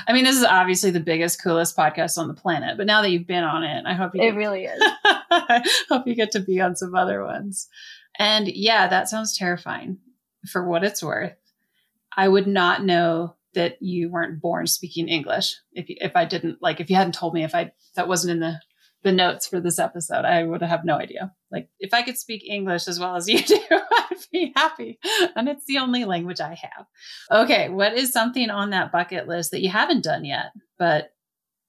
I 0.07 0.13
mean, 0.13 0.23
this 0.23 0.37
is 0.37 0.43
obviously 0.43 0.89
the 0.89 0.99
biggest, 0.99 1.43
coolest 1.43 1.77
podcast 1.77 2.17
on 2.17 2.27
the 2.27 2.33
planet, 2.33 2.77
but 2.77 2.87
now 2.87 3.03
that 3.03 3.11
you've 3.11 3.27
been 3.27 3.43
on 3.43 3.63
it, 3.63 3.85
I 3.85 3.93
hope 3.93 4.15
you 4.15 4.23
It 4.23 4.35
really 4.35 4.65
is. 4.65 4.81
hope 5.89 6.07
you 6.07 6.15
get 6.15 6.31
to 6.31 6.39
be 6.39 6.59
on 6.59 6.75
some 6.75 6.95
other 6.95 7.23
ones. 7.23 7.67
And 8.17 8.47
yeah, 8.47 8.87
that 8.87 9.09
sounds 9.09 9.37
terrifying 9.37 9.99
for 10.49 10.67
what 10.67 10.83
it's 10.83 11.03
worth. 11.03 11.35
I 12.17 12.27
would 12.27 12.47
not 12.47 12.83
know 12.83 13.35
that 13.53 13.81
you 13.81 14.09
weren't 14.09 14.41
born 14.41 14.67
speaking 14.67 15.07
English 15.07 15.55
if 15.71 15.85
if 15.87 16.15
I 16.15 16.25
didn't 16.25 16.61
like 16.61 16.79
if 16.79 16.89
you 16.89 16.95
hadn't 16.95 17.15
told 17.15 17.33
me 17.33 17.43
if 17.43 17.55
I 17.55 17.71
that 17.95 18.07
wasn't 18.07 18.33
in 18.33 18.39
the 18.39 18.59
the 19.05 19.11
notes 19.11 19.47
for 19.47 19.61
this 19.61 19.77
episode, 19.77 20.25
I 20.25 20.43
would 20.43 20.63
have 20.63 20.83
no 20.83 20.97
idea. 20.97 21.31
Like, 21.51 21.69
if 21.79 21.93
I 21.93 22.01
could 22.01 22.17
speak 22.17 22.43
English 22.43 22.87
as 22.87 22.99
well 22.99 23.15
as 23.15 23.29
you 23.29 23.39
do, 23.43 23.59
I'd 23.69 24.17
be 24.33 24.51
happy. 24.55 24.99
And 25.35 25.47
it's 25.47 25.65
the 25.65 25.77
only 25.77 26.05
language 26.05 26.41
I 26.41 26.55
have. 26.55 26.87
Okay, 27.31 27.69
what 27.69 27.93
is 27.93 28.11
something 28.11 28.49
on 28.49 28.71
that 28.71 28.91
bucket 28.91 29.27
list 29.27 29.51
that 29.51 29.61
you 29.61 29.69
haven't 29.69 30.03
done 30.03 30.25
yet, 30.25 30.47
but 30.79 31.13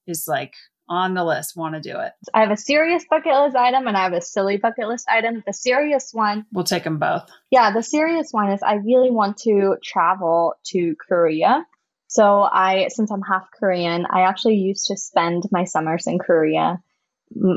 is 0.07 0.25
like 0.27 0.55
on 0.89 1.13
the 1.13 1.23
list, 1.23 1.55
want 1.55 1.75
to 1.75 1.79
do 1.79 1.99
it? 1.99 2.13
I 2.33 2.41
have 2.41 2.49
a 2.49 2.57
serious 2.57 3.05
bucket 3.07 3.33
list 3.35 3.55
item 3.55 3.85
and 3.87 3.95
I 3.95 4.01
have 4.01 4.13
a 4.13 4.21
silly 4.21 4.57
bucket 4.57 4.87
list 4.87 5.07
item. 5.07 5.43
The 5.45 5.53
serious 5.53 6.09
one, 6.13 6.47
we'll 6.51 6.63
take 6.63 6.85
them 6.85 6.97
both. 6.97 7.29
Yeah, 7.51 7.71
the 7.71 7.83
serious 7.83 8.29
one 8.31 8.51
is 8.51 8.63
I 8.63 8.75
really 8.75 9.11
want 9.11 9.37
to 9.43 9.75
travel 9.83 10.55
to 10.71 10.95
Korea. 11.07 11.63
So 12.07 12.41
I, 12.41 12.87
since 12.87 13.11
I'm 13.11 13.21
half 13.21 13.47
Korean, 13.59 14.07
I 14.09 14.21
actually 14.21 14.55
used 14.55 14.87
to 14.87 14.97
spend 14.97 15.43
my 15.51 15.65
summers 15.65 16.07
in 16.07 16.17
Korea 16.17 16.81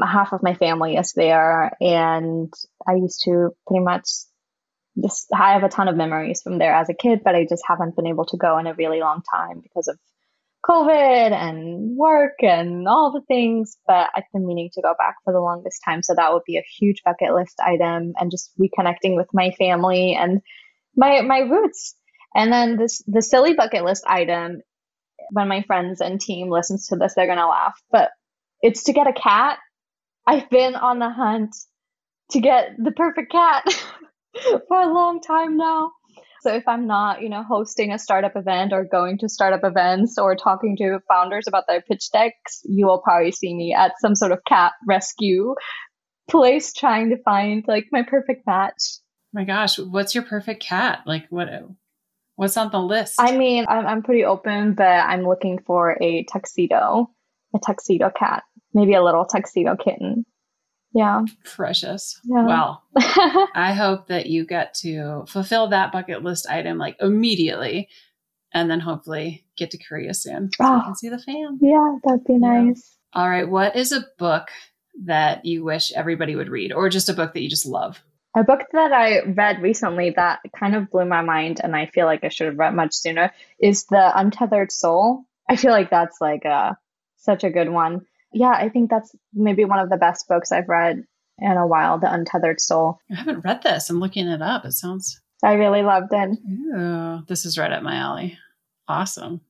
half 0.05 0.33
of 0.33 0.43
my 0.43 0.55
family 0.55 0.97
is 0.97 1.13
there 1.13 1.73
and 1.81 2.53
I 2.87 2.95
used 2.95 3.23
to 3.25 3.51
pretty 3.67 3.85
much 3.85 4.07
just 5.01 5.29
I 5.33 5.53
have 5.53 5.63
a 5.63 5.69
ton 5.69 5.89
of 5.89 5.97
memories 5.97 6.43
from 6.43 6.59
there 6.59 6.75
as 6.75 6.89
a 6.89 6.95
kid, 6.95 7.21
but 7.25 7.35
I 7.35 7.47
just 7.49 7.63
haven't 7.67 7.97
been 7.97 8.07
able 8.07 8.27
to 8.27 8.37
go 8.37 8.59
in 8.59 8.67
a 8.67 8.75
really 8.75 9.01
long 9.01 9.23
time 9.31 9.61
because 9.63 9.89
of 9.89 9.99
COVID 10.67 11.33
and 11.33 11.97
work 11.97 12.43
and 12.43 12.87
all 12.87 13.13
the 13.13 13.23
things. 13.27 13.79
But 13.87 14.11
I've 14.15 14.25
been 14.33 14.47
meaning 14.47 14.71
to 14.75 14.83
go 14.83 14.95
back 14.99 15.17
for 15.25 15.33
the 15.33 15.41
longest 15.41 15.81
time. 15.85 16.03
So 16.03 16.15
that 16.17 16.33
would 16.33 16.43
be 16.47 16.59
a 16.59 16.65
huge 16.79 17.03
bucket 17.05 17.33
list 17.33 17.61
item 17.65 18.13
and 18.19 18.31
just 18.31 18.53
reconnecting 18.59 19.17
with 19.17 19.29
my 19.33 19.53
family 19.53 20.15
and 20.15 20.41
my 20.97 21.23
my 21.23 21.41
roots. 21.41 21.95
And 22.35 22.53
then 22.53 22.77
this 22.77 23.03
the 23.07 23.23
silly 23.23 23.55
bucket 23.55 23.85
list 23.85 24.05
item, 24.07 24.61
when 25.31 25.49
my 25.49 25.63
friends 25.63 26.01
and 26.01 26.21
team 26.21 26.51
listens 26.51 26.89
to 26.89 26.97
this, 26.97 27.15
they're 27.15 27.27
gonna 27.27 27.49
laugh. 27.49 27.81
But 27.91 28.11
it's 28.63 28.85
to 28.85 28.93
get 28.93 29.07
a 29.07 29.13
cat. 29.13 29.59
I've 30.27 30.51
been 30.51 30.75
on 30.75 30.99
the 30.99 31.11
hunt 31.11 31.57
to 32.33 32.41
get 32.41 32.73
the 32.79 32.93
perfect 32.93 33.33
cat 33.33 33.65
for 34.69 34.81
a 34.81 34.93
long 34.93 35.21
time 35.21 35.57
now. 35.57 35.93
So 36.43 36.55
if 36.55 36.67
I'm 36.67 36.87
not, 36.87 37.21
you 37.21 37.29
know, 37.29 37.43
hosting 37.43 37.93
a 37.93 37.99
startup 37.99 38.35
event 38.35 38.73
or 38.73 38.85
going 38.85 39.19
to 39.19 39.29
startup 39.29 39.63
events 39.63 40.17
or 40.17 40.35
talking 40.37 40.77
to 40.79 41.01
founders 41.07 41.47
about 41.47 41.65
their 41.67 41.83
pitch 41.83 42.11
decks, 42.13 42.63
you 42.65 42.87
will 42.87 43.01
probably 43.01 43.33
see 43.33 43.55
me 43.55 43.75
at 43.75 43.93
some 44.01 44.15
sort 44.15 44.33
of 44.33 44.39
cat 44.49 44.73
rescue 44.89 45.55
place 46.31 46.73
trying 46.73 47.11
to 47.11 47.23
find 47.23 47.65
like 47.69 47.89
my 47.93 48.03
perfect 48.03 48.47
match. 48.47 48.81
Oh 48.81 49.41
my 49.41 49.45
gosh, 49.45 49.79
what's 49.79 50.15
your 50.15 50.25
perfect 50.25 50.63
cat? 50.63 51.01
Like 51.05 51.27
what 51.29 51.49
what's 52.37 52.57
on 52.57 52.71
the 52.71 52.81
list? 52.81 53.17
I 53.19 53.37
mean, 53.37 53.67
I'm 53.69 53.87
I'm 53.87 54.03
pretty 54.03 54.25
open, 54.25 54.73
but 54.73 54.85
I'm 54.85 55.25
looking 55.25 55.59
for 55.67 55.99
a 56.01 56.25
tuxedo, 56.25 57.11
a 57.55 57.59
tuxedo 57.59 58.11
cat 58.11 58.43
maybe 58.75 58.95
a 58.95 59.03
little 59.03 59.25
tuxedo 59.25 59.77
kitten. 59.77 60.25
Yeah. 60.93 61.23
Precious. 61.45 62.19
Yeah. 62.25 62.47
Well, 62.47 62.83
I 63.55 63.75
hope 63.75 64.09
that 64.09 64.27
you 64.27 64.45
get 64.45 64.75
to 64.75 65.25
fulfill 65.29 65.69
that 65.69 65.93
bucket 65.93 66.23
list 66.23 66.49
item 66.49 66.79
like 66.79 66.97
immediately 67.01 67.89
and 68.53 68.69
then 68.69 68.81
hopefully 68.81 69.45
get 69.57 69.71
to 69.71 69.79
Korea 69.79 70.15
soon 70.15 70.51
so 70.53 70.65
oh, 70.65 70.75
we 70.75 70.81
can 70.81 70.91
ah. 70.91 70.95
see 70.95 71.09
the 71.09 71.19
fam. 71.19 71.59
Yeah, 71.61 71.97
that'd 72.05 72.25
be 72.25 72.33
yeah. 72.35 72.63
nice. 72.63 72.97
All 73.13 73.29
right. 73.29 73.49
What 73.49 73.77
is 73.77 73.93
a 73.93 74.05
book 74.19 74.49
that 75.05 75.45
you 75.45 75.63
wish 75.63 75.93
everybody 75.93 76.35
would 76.35 76.49
read 76.49 76.73
or 76.73 76.89
just 76.89 77.09
a 77.09 77.15
book 77.15 77.35
that 77.35 77.43
you 77.43 77.49
just 77.49 77.67
love? 77.67 78.01
A 78.37 78.43
book 78.43 78.61
that 78.73 78.93
I 78.93 79.23
read 79.23 79.63
recently 79.63 80.11
that 80.11 80.41
kind 80.57 80.75
of 80.75 80.91
blew 80.91 81.05
my 81.05 81.23
mind 81.23 81.61
and 81.63 81.75
I 81.75 81.87
feel 81.87 82.07
like 82.07 82.25
I 82.25 82.29
should 82.29 82.47
have 82.47 82.59
read 82.59 82.75
much 82.75 82.95
sooner 82.95 83.33
is 83.61 83.87
The 83.87 84.13
Untethered 84.19 84.73
Soul. 84.73 85.25
I 85.49 85.57
feel 85.57 85.73
like 85.73 85.91
that's 85.91 86.21
like 86.21 86.45
a 86.45 86.77
such 87.21 87.45
a 87.45 87.51
good 87.51 87.71
one 87.71 88.03
yeah, 88.33 88.53
I 88.53 88.69
think 88.69 88.91
that's 88.91 89.15
maybe 89.35 89.65
one 89.65 89.79
of 89.79 89.91
the 89.91 89.97
best 89.97 90.29
books 90.29 90.53
I've 90.53 90.69
read 90.69 91.05
in 91.39 91.57
a 91.57 91.67
while, 91.67 91.99
The 91.99 92.13
Untethered 92.13 92.61
Soul. 92.61 93.01
I 93.11 93.17
haven't 93.17 93.45
read 93.45 93.63
this. 93.63 93.91
I'm 93.91 94.01
looking 94.01 94.29
it 94.29 94.43
up. 94.43 94.65
It 94.65 94.73
sounds. 94.73 95.21
I 95.43 95.55
really 95.55 95.83
loved 95.83 96.13
it. 96.13 96.39
Ooh, 96.77 97.25
this 97.27 97.45
is 97.45 97.59
right 97.59 97.73
up 97.73 97.83
my 97.83 97.97
alley. 97.97 98.39
Awesome. 98.87 99.41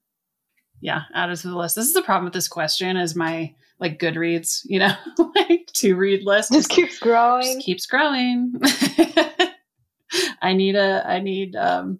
Yeah, 0.81 1.03
added 1.14 1.37
to 1.39 1.49
the 1.49 1.57
list. 1.57 1.77
This 1.77 1.87
is 1.87 1.93
the 1.93 2.03
problem 2.03 2.25
with 2.25 2.33
this 2.33 2.49
question 2.49 2.97
is 2.97 3.14
my 3.14 3.55
like 3.81 3.99
Goodreads, 3.99 4.61
you 4.64 4.79
know, 4.79 4.95
like 5.35 5.66
to 5.75 5.95
read 5.95 6.25
list 6.25 6.53
just, 6.53 6.71
just 6.71 6.71
keeps 6.71 6.99
growing. 6.99 7.43
Just 7.43 7.61
keeps 7.66 7.87
growing. 7.87 8.55
I 10.43 10.55
need 10.55 10.77
a 10.77 11.03
I 11.07 11.21
need 11.21 11.57
um 11.57 11.99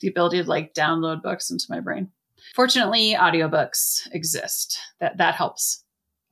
the 0.00 0.08
ability 0.08 0.42
to 0.42 0.48
like 0.48 0.74
download 0.74 1.22
books 1.22 1.50
into 1.50 1.66
my 1.68 1.80
brain. 1.80 2.10
Fortunately, 2.58 3.14
audiobooks 3.14 4.08
exist. 4.10 4.80
That 4.98 5.18
that 5.18 5.36
helps. 5.36 5.84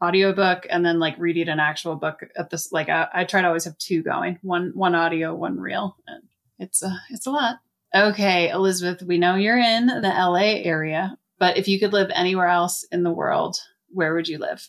Audiobook 0.05 0.67
and 0.69 0.85
then 0.85 0.99
like 0.99 1.17
reading 1.21 1.49
an 1.49 1.61
actual 1.61 1.95
book 1.95 2.19
at 2.37 2.51
this 2.51 2.73
like 2.73 2.89
I, 2.89 3.07
I 3.15 3.25
try 3.25 3.43
to 3.43 3.47
always 3.47 3.65
have 3.65 3.79
two 3.79 4.03
going. 4.03 4.41
One 4.43 4.73
one 4.75 4.97
audio 4.97 5.33
one 5.37 5.61
real 5.61 5.97
and 6.09 6.25
it's 6.59 6.83
a 6.83 7.01
it's 7.11 7.29
a 7.29 7.31
lot. 7.31 7.61
Okay 7.95 8.49
elisabeth 8.49 9.05
we 9.05 9.19
know 9.19 9.37
you're 9.37 9.57
in 9.57 9.87
the 9.87 10.09
la 10.09 10.35
area 10.35 11.17
but 11.39 11.59
if 11.59 11.69
you 11.69 11.79
could 11.79 11.93
live 11.93 12.11
anywhere 12.13 12.49
else 12.49 12.85
in 12.91 13.05
the 13.05 13.13
world 13.13 13.59
where 13.91 14.13
would 14.13 14.27
you 14.27 14.39
live? 14.39 14.69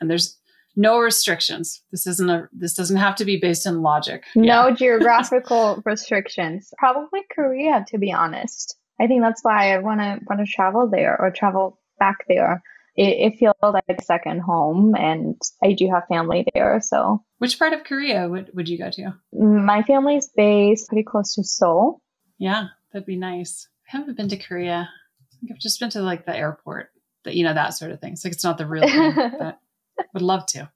And 0.00 0.08
there's 0.08 0.38
no 0.74 1.00
restrictions. 1.00 1.82
This 1.90 2.06
isn't 2.06 2.30
a 2.30 2.48
this 2.50 2.72
doesn't 2.72 2.96
have 2.96 3.16
to 3.16 3.26
be 3.26 3.36
based 3.36 3.66
in 3.66 3.82
logic. 3.82 4.24
No 4.34 4.68
yeah. 4.68 4.74
geographical 4.74 5.82
restrictions. 5.84 6.72
Probably 6.78 7.20
korea 7.30 7.84
to 7.88 7.98
be 7.98 8.10
honest 8.10 8.78
i 9.00 9.06
think 9.06 9.22
that's 9.22 9.42
why 9.42 9.74
i 9.74 9.78
want 9.78 10.00
to 10.00 10.20
want 10.28 10.40
to 10.40 10.46
travel 10.46 10.88
there 10.88 11.20
or 11.20 11.30
travel 11.30 11.78
back 11.98 12.24
there 12.28 12.62
it, 12.94 13.32
it, 13.32 13.38
feels 13.38 13.54
like 13.62 13.84
a 13.88 14.02
second 14.02 14.40
home 14.40 14.94
and 14.94 15.40
I 15.64 15.72
do 15.72 15.88
have 15.88 16.06
family 16.08 16.44
there. 16.52 16.80
So 16.82 17.24
which 17.38 17.58
part 17.58 17.72
of 17.72 17.84
Korea 17.84 18.28
would, 18.28 18.50
would 18.52 18.68
you 18.68 18.76
go 18.78 18.90
to? 18.90 19.14
My 19.32 19.82
family's 19.82 20.28
based 20.28 20.88
pretty 20.88 21.04
close 21.04 21.34
to 21.34 21.44
Seoul. 21.44 22.02
Yeah, 22.38 22.68
that'd 22.92 23.06
be 23.06 23.16
nice. 23.16 23.66
I 23.88 23.96
haven't 23.96 24.16
been 24.16 24.28
to 24.28 24.36
Korea. 24.36 24.88
I 24.90 25.36
think 25.40 25.52
I've 25.52 25.58
just 25.58 25.80
been 25.80 25.90
to 25.90 26.02
like 26.02 26.26
the 26.26 26.36
airport, 26.36 26.90
that 27.24 27.34
you 27.34 27.44
know, 27.44 27.54
that 27.54 27.74
sort 27.74 27.92
of 27.92 28.00
thing. 28.00 28.12
It's 28.12 28.24
like 28.24 28.34
it's 28.34 28.44
not 28.44 28.58
the 28.58 28.66
real 28.66 28.86
thing, 28.86 29.14
but 29.38 29.58
would 30.12 30.22
love 30.22 30.44
to. 30.46 30.70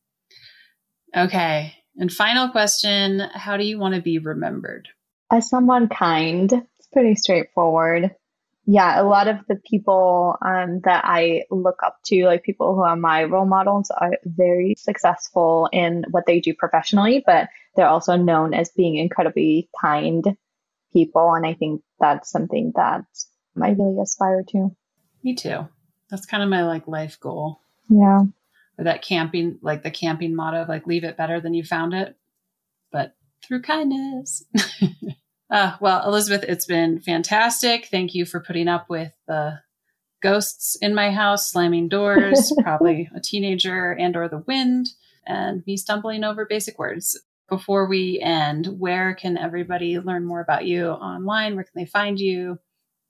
Okay. 1.14 1.74
And 1.98 2.12
final 2.12 2.48
question 2.50 3.20
How 3.20 3.56
do 3.56 3.64
you 3.64 3.78
want 3.78 3.94
to 3.94 4.00
be 4.00 4.18
remembered? 4.18 4.88
As 5.30 5.48
someone 5.50 5.88
kind. 5.88 6.66
It's 6.86 6.92
pretty 6.92 7.14
straightforward 7.16 8.14
yeah, 8.66 9.00
a 9.00 9.04
lot 9.04 9.28
of 9.28 9.38
the 9.48 9.56
people 9.56 10.36
um, 10.44 10.80
that 10.84 11.04
I 11.04 11.44
look 11.50 11.82
up 11.84 11.98
to, 12.06 12.26
like 12.26 12.42
people 12.42 12.74
who 12.74 12.82
are 12.82 12.96
my 12.96 13.22
role 13.22 13.46
models, 13.46 13.92
are 13.92 14.18
very 14.24 14.74
successful 14.76 15.68
in 15.72 16.04
what 16.10 16.26
they 16.26 16.40
do 16.40 16.52
professionally, 16.52 17.22
but 17.24 17.48
they're 17.76 17.86
also 17.86 18.16
known 18.16 18.54
as 18.54 18.70
being 18.70 18.96
incredibly 18.96 19.68
kind 19.80 20.36
people. 20.92 21.32
And 21.32 21.46
I 21.46 21.54
think 21.54 21.82
that's 22.00 22.28
something 22.28 22.72
that 22.74 23.04
I 23.60 23.70
really 23.70 24.00
aspire 24.02 24.42
to. 24.48 24.74
Me 25.22 25.36
too. 25.36 25.68
That's 26.10 26.26
kind 26.26 26.42
of 26.42 26.48
my 26.48 26.64
like 26.64 26.88
life 26.88 27.20
goal. 27.20 27.60
Yeah. 27.88 28.22
Or 28.78 28.84
that 28.84 29.02
camping, 29.02 29.60
like 29.62 29.84
the 29.84 29.92
camping 29.92 30.34
motto 30.34 30.62
of 30.62 30.68
like 30.68 30.88
leave 30.88 31.04
it 31.04 31.16
better 31.16 31.40
than 31.40 31.54
you 31.54 31.62
found 31.62 31.94
it, 31.94 32.16
but 32.90 33.14
through 33.46 33.62
kindness. 33.62 34.42
uh, 35.50 35.76
well, 35.80 36.06
Elisabeth, 36.06 36.44
it's 36.48 36.66
been 36.66 37.00
fantastic. 37.00 37.86
Thank 37.86 38.14
you 38.14 38.24
for 38.24 38.40
putting 38.40 38.68
up 38.68 38.88
with 38.88 39.12
the 39.28 39.60
ghosts 40.22 40.76
in 40.80 40.94
my 40.94 41.10
house, 41.10 41.50
slamming 41.50 41.88
doors, 41.88 42.52
probably 42.62 43.08
a 43.14 43.20
teenager 43.20 43.92
and 43.92 44.16
or 44.16 44.28
the 44.28 44.42
wind, 44.46 44.88
and 45.26 45.62
me 45.66 45.76
stumbling 45.76 46.24
over 46.24 46.46
basic 46.46 46.78
words. 46.78 47.20
Before 47.48 47.86
we 47.86 48.18
end, 48.20 48.66
where 48.80 49.14
can 49.14 49.38
everybody 49.38 50.00
learn 50.00 50.24
more 50.24 50.40
about 50.40 50.64
you 50.64 50.88
online? 50.88 51.54
Where 51.54 51.62
can 51.62 51.80
they 51.80 51.86
find 51.86 52.18
you? 52.18 52.58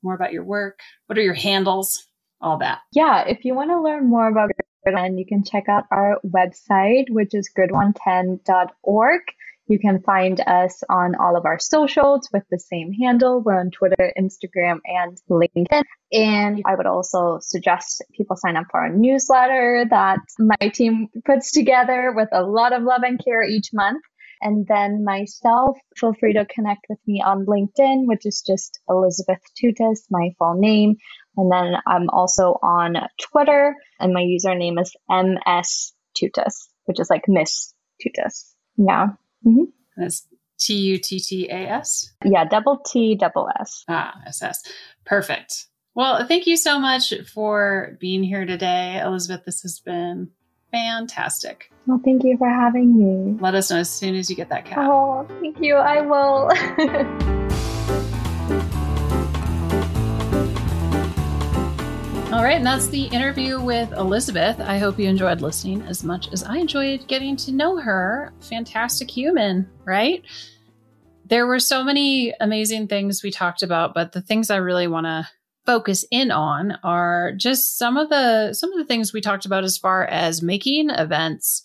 More 0.03 0.14
about 0.14 0.34
your 0.34 0.45
work? 0.45 0.80
What 1.07 1.18
are 1.18 1.22
your 1.22 1.32
handles? 1.34 2.07
All 2.43 2.59
that. 2.59 2.80
Yeah, 2.93 3.22
if 3.26 3.47
you 3.47 3.55
want 3.55 3.70
to 3.70 3.80
learn 3.80 4.11
more 4.11 4.28
about 4.28 4.51
Grid 4.84 4.95
One, 4.95 5.16
you 5.16 5.24
can 5.24 5.43
check 5.43 5.70
out 5.70 5.84
our 5.91 6.18
website, 6.26 7.09
which 7.09 7.34
is 7.34 7.51
grid110.org. 7.57 9.22
You 9.69 9.79
can 9.81 10.01
find 10.03 10.41
us 10.47 10.83
on 10.89 11.17
all 11.17 11.37
of 11.37 11.45
our 11.45 11.59
socials 11.59 12.29
with 12.33 12.45
the 12.51 12.59
same 12.59 12.93
handle. 12.93 13.41
We're 13.41 13.59
on 13.59 13.71
Twitter, 13.71 14.12
Instagram, 14.17 14.79
and 14.85 15.21
LinkedIn. 15.29 15.83
And 16.12 16.62
I 16.64 16.77
would 16.77 16.87
also 16.87 17.39
suggest 17.41 18.05
people 18.17 18.37
sign 18.37 18.57
up 18.57 18.67
for 18.71 18.81
our 18.81 18.89
newsletter 18.91 19.85
that 19.91 20.21
my 20.39 20.69
team 20.69 21.09
puts 21.25 21.51
together 21.51 22.12
with 22.14 22.29
a 22.33 22.45
lot 22.45 22.73
of 22.73 22.85
love 22.85 23.03
and 23.03 23.23
care 23.23 23.43
each 23.43 23.71
month. 23.73 24.03
And 24.41 24.67
then 24.69 25.03
myself, 25.03 25.79
feel 25.97 26.14
free 26.14 26.35
to 26.35 26.45
connect 26.45 26.87
with 26.89 26.99
me 27.07 27.23
on 27.25 27.47
LinkedIn, 27.47 28.07
which 28.07 28.27
is 28.27 28.43
just 28.47 28.79
Elisabeth 28.89 29.41
Tuttass, 29.61 30.05
my 30.11 30.31
full 30.39 30.55
name. 30.55 30.97
And 31.37 31.51
then 31.51 31.75
I'm 31.87 32.09
also 32.11 32.59
on 32.62 32.95
Twitter, 33.21 33.75
and 33.99 34.12
my 34.12 34.23
username 34.23 34.81
is 34.81 34.95
MS 35.11 35.93
Tuttass, 36.17 36.69
which 36.85 37.01
is 37.01 37.11
like 37.11 37.25
Miss 37.29 37.75
Tuttass. 38.01 38.53
Yeah. 38.77 39.09
Mm-hmm. 39.45 39.64
That's 39.97 40.26
T 40.59 40.74
U 40.74 40.99
T 40.99 41.18
T 41.18 41.49
A 41.51 41.68
S? 41.68 42.12
Yeah, 42.24 42.45
double 42.45 42.78
T, 42.78 43.14
double 43.14 43.49
S. 43.61 43.84
Ah, 43.89 44.14
S 44.26 44.43
S. 44.43 44.62
Perfect. 45.05 45.66
Well, 45.95 46.26
thank 46.26 46.47
you 46.47 46.57
so 46.57 46.78
much 46.78 47.12
for 47.32 47.97
being 48.01 48.22
here 48.22 48.45
today, 48.45 49.01
Elisabeth. 49.03 49.45
This 49.45 49.62
has 49.62 49.80
been 49.80 50.30
fantastic. 50.70 51.70
Well, 51.87 52.01
thank 52.05 52.22
you 52.22 52.37
for 52.37 52.49
having 52.49 52.99
me. 52.99 53.39
Let 53.41 53.55
us 53.55 53.70
know 53.70 53.78
as 53.78 53.91
soon 53.91 54.14
as 54.14 54.28
you 54.28 54.37
get 54.37 54.51
that 54.51 54.66
cat. 54.66 54.78
Oh, 54.80 55.26
thank 55.41 55.59
you. 55.61 55.76
I 55.76 56.03
will. 56.03 57.43
All 62.33 62.43
right, 62.43 62.57
and 62.57 62.66
that's 62.66 62.89
the 62.89 63.05
interview 63.05 63.61
with 63.61 63.93
Elisabeth. 63.93 64.59
I 64.61 64.79
hope 64.79 64.99
you 64.99 65.09
enjoyed 65.09 65.41
listening 65.41 65.83
as 65.83 66.03
much 66.03 66.33
as 66.33 66.43
I 66.43 66.57
enjoyed 66.57 67.07
getting 67.07 67.37
to 67.37 67.53
know 67.53 67.79
her. 67.79 68.33
Fantastic 68.41 69.09
human, 69.09 69.70
right? 69.85 70.24
There 71.24 71.47
were 71.47 71.61
so 71.61 71.85
many 71.85 72.35
amazing 72.41 72.89
things 72.89 73.22
we 73.22 73.31
talked 73.31 73.62
about, 73.62 73.95
but 73.95 74.11
the 74.11 74.20
things 74.20 74.51
I 74.51 74.57
really 74.57 74.89
want 74.89 75.07
to 75.07 75.29
focus 75.66 76.05
in 76.11 76.33
on 76.33 76.72
are 76.83 77.33
just 77.37 77.79
some 77.79 77.97
of 77.97 78.11
the 78.11 78.55
some 78.55 78.72
of 78.72 78.79
the 78.79 78.85
things 78.85 79.12
we 79.12 79.20
talked 79.20 79.47
about 79.47 79.62
as 79.62 79.79
far 79.79 80.05
as 80.07 80.43
making 80.43 80.91
events 80.91 81.64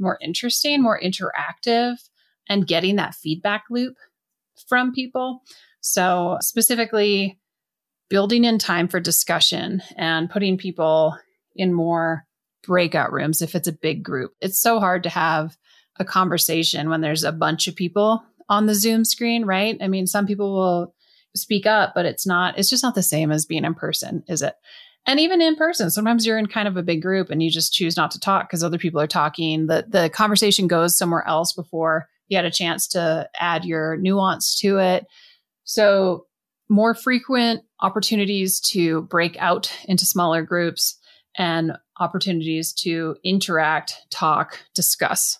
more 0.00 0.18
interesting, 0.20 0.82
more 0.82 1.00
interactive 1.00 1.94
and 2.48 2.66
getting 2.66 2.96
that 2.96 3.14
feedback 3.14 3.64
loop 3.70 3.94
from 4.68 4.92
people. 4.92 5.42
So, 5.80 6.38
specifically 6.40 7.38
building 8.14 8.44
in 8.44 8.58
time 8.58 8.86
for 8.86 9.00
discussion 9.00 9.82
and 9.96 10.30
putting 10.30 10.56
people 10.56 11.18
in 11.56 11.72
more 11.72 12.24
breakout 12.64 13.12
rooms 13.12 13.42
if 13.42 13.56
it's 13.56 13.66
a 13.66 13.72
big 13.72 14.04
group. 14.04 14.30
It's 14.40 14.60
so 14.60 14.78
hard 14.78 15.02
to 15.02 15.08
have 15.08 15.56
a 15.98 16.04
conversation 16.04 16.88
when 16.88 17.00
there's 17.00 17.24
a 17.24 17.32
bunch 17.32 17.66
of 17.66 17.74
people 17.74 18.22
on 18.48 18.66
the 18.66 18.74
Zoom 18.76 19.04
screen, 19.04 19.44
right? 19.44 19.76
I 19.80 19.88
mean, 19.88 20.06
some 20.06 20.28
people 20.28 20.54
will 20.54 20.94
speak 21.34 21.66
up, 21.66 21.90
but 21.92 22.06
it's 22.06 22.24
not, 22.24 22.56
it's 22.56 22.70
just 22.70 22.84
not 22.84 22.94
the 22.94 23.02
same 23.02 23.32
as 23.32 23.46
being 23.46 23.64
in 23.64 23.74
person, 23.74 24.22
is 24.28 24.42
it? 24.42 24.54
And 25.06 25.18
even 25.18 25.42
in 25.42 25.56
person, 25.56 25.90
sometimes 25.90 26.24
you're 26.24 26.38
in 26.38 26.46
kind 26.46 26.68
of 26.68 26.76
a 26.76 26.84
big 26.84 27.02
group 27.02 27.30
and 27.30 27.42
you 27.42 27.50
just 27.50 27.72
choose 27.72 27.96
not 27.96 28.12
to 28.12 28.20
talk 28.20 28.48
because 28.48 28.62
other 28.62 28.78
people 28.78 29.00
are 29.00 29.08
talking. 29.08 29.66
The 29.66 29.86
the 29.88 30.08
conversation 30.08 30.68
goes 30.68 30.96
somewhere 30.96 31.26
else 31.26 31.52
before 31.52 32.06
you 32.28 32.36
had 32.36 32.46
a 32.46 32.50
chance 32.52 32.86
to 32.90 33.28
add 33.36 33.64
your 33.64 33.96
nuance 33.96 34.56
to 34.60 34.78
it. 34.78 35.04
So 35.64 36.26
more 36.68 36.94
frequent 36.94 37.62
opportunities 37.80 38.60
to 38.60 39.02
break 39.02 39.36
out 39.38 39.70
into 39.86 40.04
smaller 40.06 40.42
groups 40.42 40.98
and 41.36 41.72
opportunities 42.00 42.72
to 42.72 43.16
interact, 43.24 43.96
talk, 44.10 44.60
discuss. 44.74 45.38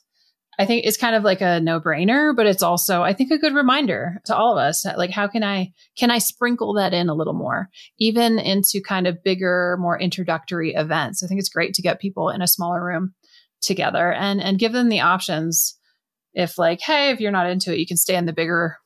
I 0.58 0.66
think 0.66 0.84
it's 0.84 0.96
kind 0.96 1.16
of 1.16 1.24
like 1.24 1.40
a 1.40 1.60
no-brainer, 1.60 2.34
but 2.36 2.46
it's 2.46 2.62
also 2.62 3.02
I 3.02 3.12
think 3.12 3.32
a 3.32 3.38
good 3.38 3.54
reminder 3.54 4.20
to 4.26 4.36
all 4.36 4.52
of 4.52 4.58
us 4.58 4.84
like 4.96 5.10
how 5.10 5.26
can 5.26 5.42
I 5.42 5.72
can 5.98 6.10
I 6.10 6.18
sprinkle 6.18 6.74
that 6.74 6.94
in 6.94 7.08
a 7.08 7.14
little 7.14 7.34
more 7.34 7.70
even 7.98 8.38
into 8.38 8.80
kind 8.80 9.06
of 9.06 9.22
bigger 9.24 9.76
more 9.80 9.98
introductory 9.98 10.74
events. 10.74 11.22
I 11.22 11.26
think 11.26 11.40
it's 11.40 11.48
great 11.48 11.74
to 11.74 11.82
get 11.82 12.00
people 12.00 12.28
in 12.28 12.40
a 12.40 12.46
smaller 12.46 12.84
room 12.84 13.14
together 13.62 14.12
and 14.12 14.40
and 14.40 14.58
give 14.58 14.72
them 14.72 14.90
the 14.90 15.00
options 15.00 15.76
if 16.34 16.58
like 16.58 16.80
hey 16.80 17.10
if 17.10 17.18
you're 17.18 17.32
not 17.32 17.48
into 17.48 17.72
it 17.72 17.78
you 17.78 17.86
can 17.86 17.96
stay 17.96 18.14
in 18.14 18.26
the 18.26 18.32
bigger 18.32 18.76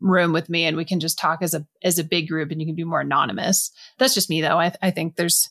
room 0.00 0.32
with 0.32 0.48
me 0.48 0.64
and 0.64 0.76
we 0.76 0.84
can 0.84 1.00
just 1.00 1.18
talk 1.18 1.40
as 1.42 1.54
a 1.54 1.66
as 1.82 1.98
a 1.98 2.04
big 2.04 2.28
group 2.28 2.50
and 2.50 2.60
you 2.60 2.66
can 2.66 2.74
be 2.74 2.84
more 2.84 3.00
anonymous. 3.00 3.70
That's 3.98 4.14
just 4.14 4.30
me 4.30 4.40
though. 4.40 4.58
I, 4.58 4.72
I 4.82 4.90
think 4.90 5.16
there's 5.16 5.48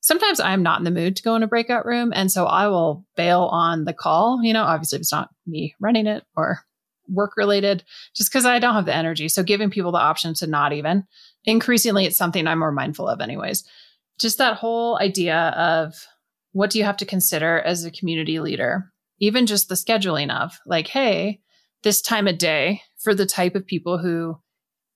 sometimes 0.00 0.40
I'm 0.40 0.62
not 0.62 0.78
in 0.78 0.84
the 0.84 0.90
mood 0.90 1.16
to 1.16 1.22
go 1.22 1.34
in 1.34 1.42
a 1.42 1.48
breakout 1.48 1.86
room. 1.86 2.12
And 2.14 2.30
so 2.30 2.46
I 2.46 2.68
will 2.68 3.04
bail 3.16 3.42
on 3.52 3.84
the 3.84 3.92
call. 3.92 4.42
You 4.42 4.52
know, 4.52 4.64
obviously 4.64 4.98
it's 4.98 5.12
not 5.12 5.30
me 5.46 5.74
running 5.80 6.06
it 6.06 6.24
or 6.36 6.60
work 7.08 7.36
related, 7.36 7.84
just 8.14 8.30
because 8.30 8.46
I 8.46 8.58
don't 8.58 8.74
have 8.74 8.86
the 8.86 8.94
energy. 8.94 9.28
So 9.28 9.42
giving 9.42 9.70
people 9.70 9.92
the 9.92 9.98
option 9.98 10.34
to 10.34 10.46
not 10.46 10.72
even 10.72 11.04
increasingly 11.44 12.06
it's 12.06 12.16
something 12.16 12.46
I'm 12.46 12.60
more 12.60 12.72
mindful 12.72 13.08
of 13.08 13.20
anyways. 13.20 13.64
Just 14.18 14.38
that 14.38 14.56
whole 14.56 14.98
idea 14.98 15.36
of 15.36 15.94
what 16.52 16.70
do 16.70 16.78
you 16.78 16.84
have 16.84 16.96
to 16.98 17.06
consider 17.06 17.60
as 17.60 17.84
a 17.84 17.90
community 17.90 18.40
leader? 18.40 18.92
Even 19.18 19.46
just 19.46 19.68
the 19.68 19.74
scheduling 19.74 20.30
of 20.34 20.58
like, 20.66 20.88
hey, 20.88 21.40
this 21.82 22.00
time 22.00 22.28
of 22.28 22.38
day 22.38 22.82
for 23.00 23.14
the 23.14 23.26
type 23.26 23.54
of 23.54 23.66
people 23.66 23.98
who 23.98 24.38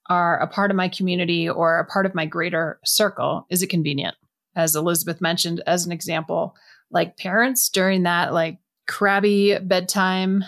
are 0.09 0.39
a 0.39 0.47
part 0.47 0.71
of 0.71 0.77
my 0.77 0.89
community 0.89 1.49
or 1.49 1.79
a 1.79 1.87
part 1.87 2.07
of 2.07 2.15
my 2.15 2.27
greater 2.27 2.79
circle 2.85 3.47
is 3.51 3.63
it 3.63 3.69
convenient? 3.69 4.17
As 4.55 4.77
elisabeth 4.77 5.21
mentioned 5.21 5.63
as 5.67 5.87
an 5.87 5.93
example 5.93 6.55
like 6.91 7.17
parents 7.17 7.69
during 7.69 8.05
that 8.05 8.33
like 8.33 8.59
crabby 8.87 9.59
bedtime 9.59 10.45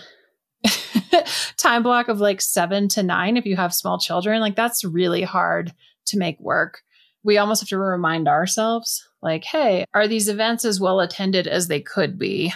time 1.57 1.83
block 1.83 2.07
of 2.07 2.19
like 2.19 2.41
7 2.41 2.87
to 2.89 3.03
9 3.03 3.37
if 3.37 3.45
you 3.45 3.55
have 3.55 3.73
small 3.73 3.99
children 3.99 4.39
like 4.41 4.55
that's 4.55 4.83
really 4.83 5.23
hard 5.23 5.73
to 6.05 6.17
make 6.17 6.39
work. 6.39 6.81
We 7.23 7.37
almost 7.37 7.61
have 7.61 7.69
to 7.69 7.77
remind 7.77 8.27
ourselves 8.27 9.03
like 9.21 9.43
hey 9.43 9.85
are 9.93 10.07
these 10.07 10.29
events 10.29 10.63
as 10.65 10.79
well 10.79 10.99
attended 10.99 11.47
as 11.47 11.67
they 11.67 11.81
could 11.81 12.19
be? 12.19 12.53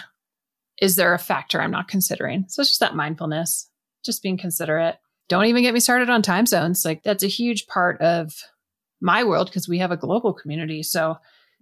Is 0.80 0.94
there 0.94 1.14
a 1.14 1.18
factor 1.18 1.60
i'm 1.60 1.72
not 1.72 1.88
considering? 1.88 2.44
So 2.48 2.60
it's 2.60 2.70
just 2.70 2.80
that 2.80 2.94
mindfulness 2.94 3.68
just 4.04 4.22
being 4.22 4.38
considerate. 4.38 4.96
Don't 5.28 5.46
even 5.46 5.62
get 5.62 5.74
me 5.74 5.80
started 5.80 6.10
on 6.10 6.22
time 6.22 6.46
zones. 6.46 6.84
Like 6.84 7.02
that's 7.02 7.22
a 7.22 7.28
huge 7.28 7.66
part 7.66 8.00
of 8.00 8.34
my 9.00 9.24
world 9.24 9.48
because 9.48 9.68
we 9.68 9.78
have 9.78 9.90
a 9.90 9.96
global 9.96 10.32
community. 10.32 10.82
So 10.82 11.16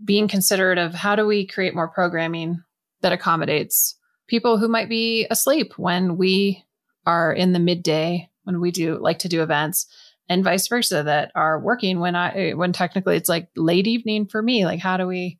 being 0.04 0.28
considerate 0.28 0.78
of 0.78 0.94
how 0.94 1.16
do 1.16 1.26
we 1.26 1.46
create 1.46 1.74
more 1.74 1.88
programming 1.88 2.62
that 3.02 3.12
accommodates 3.12 3.96
people 4.28 4.58
who 4.58 4.68
might 4.68 4.88
be 4.88 5.26
asleep 5.30 5.72
when 5.76 6.16
we 6.16 6.64
are 7.06 7.32
in 7.32 7.52
the 7.52 7.58
midday 7.58 8.28
when 8.44 8.60
we 8.60 8.70
do 8.70 8.98
like 8.98 9.18
to 9.20 9.28
do 9.28 9.42
events 9.42 9.86
and 10.28 10.44
vice 10.44 10.68
versa 10.68 11.02
that 11.02 11.32
are 11.34 11.60
working 11.60 11.98
when 11.98 12.14
I 12.14 12.52
when 12.52 12.72
technically 12.72 13.16
it's 13.16 13.28
like 13.28 13.48
late 13.56 13.86
evening 13.86 14.26
for 14.26 14.40
me. 14.40 14.64
Like 14.64 14.80
how 14.80 14.96
do 14.96 15.06
we 15.06 15.38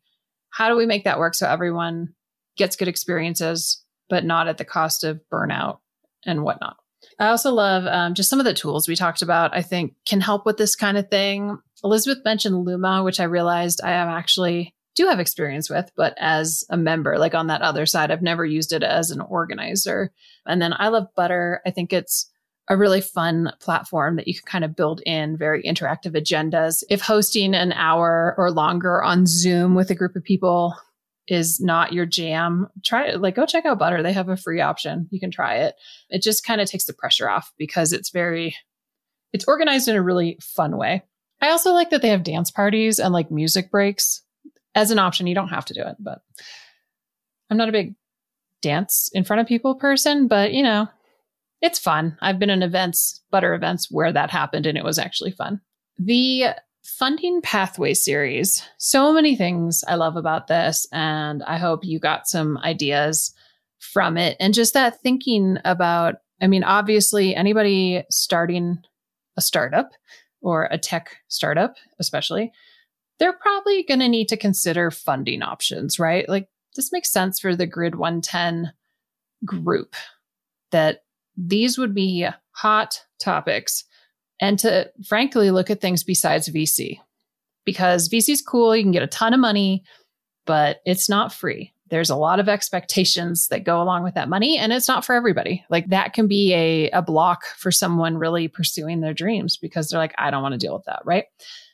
how 0.49 0.69
do 0.69 0.75
we 0.75 0.85
make 0.85 1.05
that 1.05 1.19
work 1.19 1.33
so 1.33 1.47
everyone 1.47 2.13
gets 2.57 2.75
good 2.75 2.89
experiences, 2.89 3.83
but 4.09 4.25
not 4.25 4.47
at 4.47 4.57
the 4.57 4.65
cost 4.65 5.03
of 5.03 5.21
burnout 5.31 5.79
and 6.25 6.43
whatnot? 6.43 6.75
I 7.19 7.27
also 7.27 7.53
love 7.53 7.85
um, 7.85 8.13
just 8.13 8.29
some 8.29 8.39
of 8.39 8.45
the 8.45 8.53
tools 8.53 8.87
we 8.87 8.95
talked 8.95 9.21
about, 9.21 9.55
I 9.55 9.61
think 9.61 9.93
can 10.05 10.21
help 10.21 10.45
with 10.45 10.57
this 10.57 10.75
kind 10.75 10.97
of 10.97 11.09
thing. 11.09 11.57
Elisabeth 11.83 12.23
mentioned 12.25 12.65
Luma, 12.65 13.03
which 13.03 13.19
I 13.19 13.25
realized 13.25 13.81
I 13.83 13.89
have 13.91 14.07
actually 14.07 14.75
do 14.95 15.07
have 15.07 15.19
experience 15.19 15.69
with, 15.69 15.89
but 15.95 16.13
as 16.17 16.63
a 16.69 16.77
member, 16.77 17.17
like 17.17 17.33
on 17.33 17.47
that 17.47 17.61
other 17.61 17.85
side, 17.85 18.11
I've 18.11 18.21
never 18.21 18.45
used 18.45 18.73
it 18.73 18.83
as 18.83 19.09
an 19.09 19.21
organizer. 19.21 20.11
And 20.45 20.61
then 20.61 20.73
I 20.77 20.89
love 20.89 21.07
Butter. 21.15 21.61
I 21.65 21.71
think 21.71 21.93
it's 21.93 22.29
a 22.67 22.77
really 22.77 23.01
fun 23.01 23.51
platform 23.59 24.17
that 24.17 24.27
you 24.27 24.33
can 24.33 24.43
kind 24.45 24.63
of 24.63 24.75
build 24.75 25.01
in 25.05 25.37
very 25.37 25.63
interactive 25.63 26.15
agendas. 26.15 26.83
If 26.89 27.01
hosting 27.01 27.53
an 27.53 27.73
hour 27.73 28.35
or 28.37 28.51
longer 28.51 29.01
on 29.01 29.25
Zoom 29.25 29.75
with 29.75 29.89
a 29.89 29.95
group 29.95 30.15
of 30.15 30.23
people 30.23 30.75
is 31.27 31.59
not 31.59 31.93
your 31.93 32.05
jam, 32.05 32.67
try. 32.83 33.11
Like, 33.11 33.35
go 33.35 33.45
check 33.45 33.65
out 33.65 33.79
Butter. 33.79 34.03
They 34.03 34.13
have 34.13 34.29
a 34.29 34.37
free 34.37 34.61
option. 34.61 35.07
You 35.11 35.19
can 35.19 35.31
try 35.31 35.55
it. 35.57 35.75
It 36.09 36.21
just 36.21 36.45
kind 36.45 36.61
of 36.61 36.69
takes 36.69 36.85
the 36.85 36.93
pressure 36.93 37.29
off 37.29 37.51
because 37.57 37.93
it's 37.93 38.09
very, 38.09 38.55
it's 39.33 39.45
organized 39.47 39.87
in 39.87 39.95
a 39.95 40.01
really 40.01 40.37
fun 40.41 40.77
way. 40.77 41.03
I 41.41 41.49
also 41.49 41.73
like 41.73 41.89
that 41.89 42.01
they 42.01 42.09
have 42.09 42.23
dance 42.23 42.51
parties 42.51 42.99
and 42.99 43.13
like 43.13 43.31
music 43.31 43.71
breaks 43.71 44.21
as 44.75 44.91
an 44.91 44.99
option. 44.99 45.27
You 45.27 45.35
don't 45.35 45.49
have 45.49 45.65
to 45.65 45.73
do 45.73 45.81
it, 45.81 45.95
but 45.99 46.21
I'm 47.49 47.57
not 47.57 47.69
a 47.69 47.73
big 47.73 47.95
dance 48.61 49.09
in 49.13 49.23
front 49.23 49.41
of 49.41 49.47
people 49.47 49.75
person, 49.75 50.27
but 50.27 50.53
you 50.53 50.63
know, 50.63 50.87
it's 51.61 51.79
fun. 51.79 52.17
I've 52.21 52.39
been 52.39 52.49
in 52.49 52.63
events, 52.63 53.21
butter 53.31 53.53
events 53.53 53.89
where 53.91 54.11
that 54.11 54.31
happened 54.31 54.65
and 54.65 54.77
it 54.77 54.83
was 54.83 54.99
actually 54.99 55.31
fun. 55.31 55.61
The 55.97 56.55
funding 56.83 57.41
pathway 57.41 57.93
series. 57.93 58.63
So 58.77 59.13
many 59.13 59.35
things 59.35 59.83
I 59.87 59.95
love 59.95 60.15
about 60.15 60.47
this 60.47 60.87
and 60.91 61.43
I 61.43 61.57
hope 61.57 61.83
you 61.83 61.99
got 61.99 62.27
some 62.27 62.57
ideas 62.59 63.33
from 63.79 64.17
it 64.17 64.37
and 64.39 64.53
just 64.53 64.73
that 64.75 65.01
thinking 65.01 65.57
about 65.65 66.15
I 66.39 66.47
mean 66.47 66.63
obviously 66.63 67.35
anybody 67.35 68.03
starting 68.11 68.79
a 69.37 69.41
startup 69.41 69.91
or 70.41 70.67
a 70.69 70.77
tech 70.77 71.17
startup 71.29 71.77
especially 71.99 72.51
they're 73.21 73.33
probably 73.33 73.83
going 73.83 73.99
to 73.99 74.09
need 74.09 74.29
to 74.29 74.35
consider 74.35 74.89
funding 74.89 75.43
options, 75.43 75.99
right? 75.99 76.27
Like 76.27 76.49
this 76.75 76.91
makes 76.91 77.11
sense 77.11 77.39
for 77.39 77.55
the 77.55 77.67
grid 77.67 77.93
110 77.93 78.73
group 79.45 79.95
that 80.71 81.03
these 81.37 81.77
would 81.77 81.93
be 81.93 82.27
hot 82.49 83.05
topics 83.19 83.83
and 84.41 84.59
to 84.59 84.91
frankly 85.07 85.51
look 85.51 85.69
at 85.69 85.79
things 85.79 86.03
besides 86.03 86.49
VC 86.49 86.99
because 87.63 88.09
VC 88.09 88.29
is 88.29 88.41
cool. 88.41 88.75
You 88.75 88.83
can 88.83 88.91
get 88.91 89.03
a 89.03 89.07
ton 89.07 89.33
of 89.33 89.39
money, 89.39 89.83
but 90.45 90.81
it's 90.85 91.07
not 91.07 91.31
free. 91.31 91.71
There's 91.89 92.09
a 92.09 92.15
lot 92.15 92.39
of 92.39 92.49
expectations 92.49 93.49
that 93.49 93.65
go 93.65 93.81
along 93.81 94.03
with 94.03 94.13
that 94.15 94.29
money, 94.29 94.57
and 94.57 94.71
it's 94.71 94.87
not 94.87 95.05
for 95.05 95.13
everybody. 95.13 95.63
Like 95.69 95.89
that 95.89 96.13
can 96.13 96.27
be 96.27 96.53
a, 96.53 96.89
a 96.91 97.01
block 97.01 97.45
for 97.57 97.71
someone 97.71 98.17
really 98.17 98.47
pursuing 98.47 99.01
their 99.01 99.13
dreams 99.13 99.57
because 99.57 99.89
they're 99.89 99.99
like, 99.99 100.15
I 100.17 100.31
don't 100.31 100.41
want 100.41 100.53
to 100.53 100.57
deal 100.57 100.73
with 100.73 100.85
that, 100.85 101.01
right? 101.05 101.25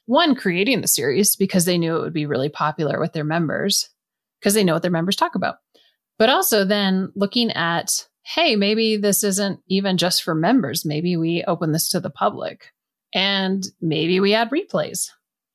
One, 0.05 0.35
creating 0.35 0.81
the 0.81 0.87
series 0.87 1.35
because 1.35 1.65
they 1.65 1.77
knew 1.77 1.95
it 1.95 2.01
would 2.01 2.13
be 2.13 2.25
really 2.25 2.49
popular 2.49 2.99
with 2.99 3.13
their 3.13 3.23
members 3.23 3.89
because 4.39 4.53
they 4.53 4.63
know 4.63 4.73
what 4.73 4.81
their 4.81 4.91
members 4.91 5.15
talk 5.15 5.35
about. 5.35 5.57
But 6.17 6.29
also 6.29 6.65
then 6.65 7.11
looking 7.15 7.51
at, 7.51 8.07
hey, 8.35 8.57
maybe 8.57 8.97
this 8.97 9.23
isn't 9.23 9.61
even 9.67 9.97
just 9.97 10.21
for 10.21 10.35
members. 10.35 10.85
Maybe 10.85 11.15
we 11.15 11.45
open 11.47 11.71
this 11.71 11.87
to 11.89 11.99
the 12.01 12.09
public. 12.09 12.73
And 13.13 13.65
maybe 13.79 14.19
we 14.19 14.33
add 14.33 14.49
replays 14.49 15.09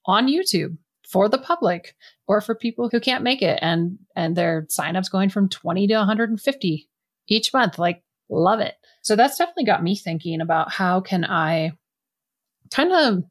on 0.07 0.27
YouTube 0.27 0.79
for 1.07 1.29
the 1.29 1.37
public 1.37 1.95
or 2.27 2.41
for 2.41 2.55
people 2.55 2.89
who 2.89 2.99
can't 2.99 3.23
make 3.23 3.43
it. 3.43 3.59
And 3.61 3.99
and 4.17 4.35
their 4.35 4.63
signups 4.71 5.11
going 5.11 5.29
from 5.29 5.51
20 5.51 5.87
to 5.89 5.97
150 5.97 6.89
each 7.29 7.53
month. 7.53 7.79
Like 7.79 8.03
love 8.31 8.61
it. 8.61 8.75
So 9.03 9.17
that's 9.17 9.37
definitely 9.37 9.65
got 9.65 9.83
me 9.83 9.95
thinking 9.95 10.41
about 10.41 10.73
how 10.73 11.01
can 11.01 11.25
i 11.25 11.73
kind 12.71 12.93
of 12.93 13.25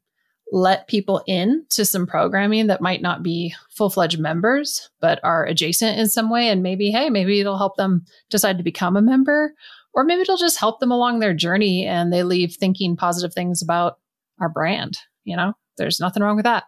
let 0.52 0.86
people 0.86 1.24
in 1.26 1.64
to 1.70 1.84
some 1.84 2.06
programming 2.06 2.66
that 2.66 2.82
might 2.82 3.00
not 3.00 3.22
be 3.22 3.54
full-fledged 3.70 4.20
members 4.20 4.90
but 5.00 5.18
are 5.24 5.46
adjacent 5.46 5.98
in 5.98 6.08
some 6.08 6.30
way. 6.30 6.48
And 6.48 6.62
maybe 6.62 6.90
hey 6.90 7.10
maybe 7.10 7.40
it'll 7.40 7.58
help 7.58 7.76
them 7.76 8.04
decide 8.30 8.58
to 8.58 8.64
become 8.64 8.96
a 8.96 9.02
member 9.02 9.54
or 9.94 10.04
maybe 10.04 10.20
it'll 10.20 10.36
just 10.36 10.58
help 10.58 10.78
them 10.78 10.92
along 10.92 11.18
their 11.18 11.34
journey 11.34 11.86
and 11.86 12.12
they 12.12 12.22
leave 12.22 12.54
thinking 12.54 12.96
positive 12.96 13.34
things 13.34 13.62
about 13.62 13.98
our 14.40 14.48
brand 14.48 14.98
you 15.24 15.36
know? 15.36 15.54
There's 15.78 16.00
nothing 16.00 16.22
wrong 16.22 16.36
with 16.36 16.44
that. 16.44 16.64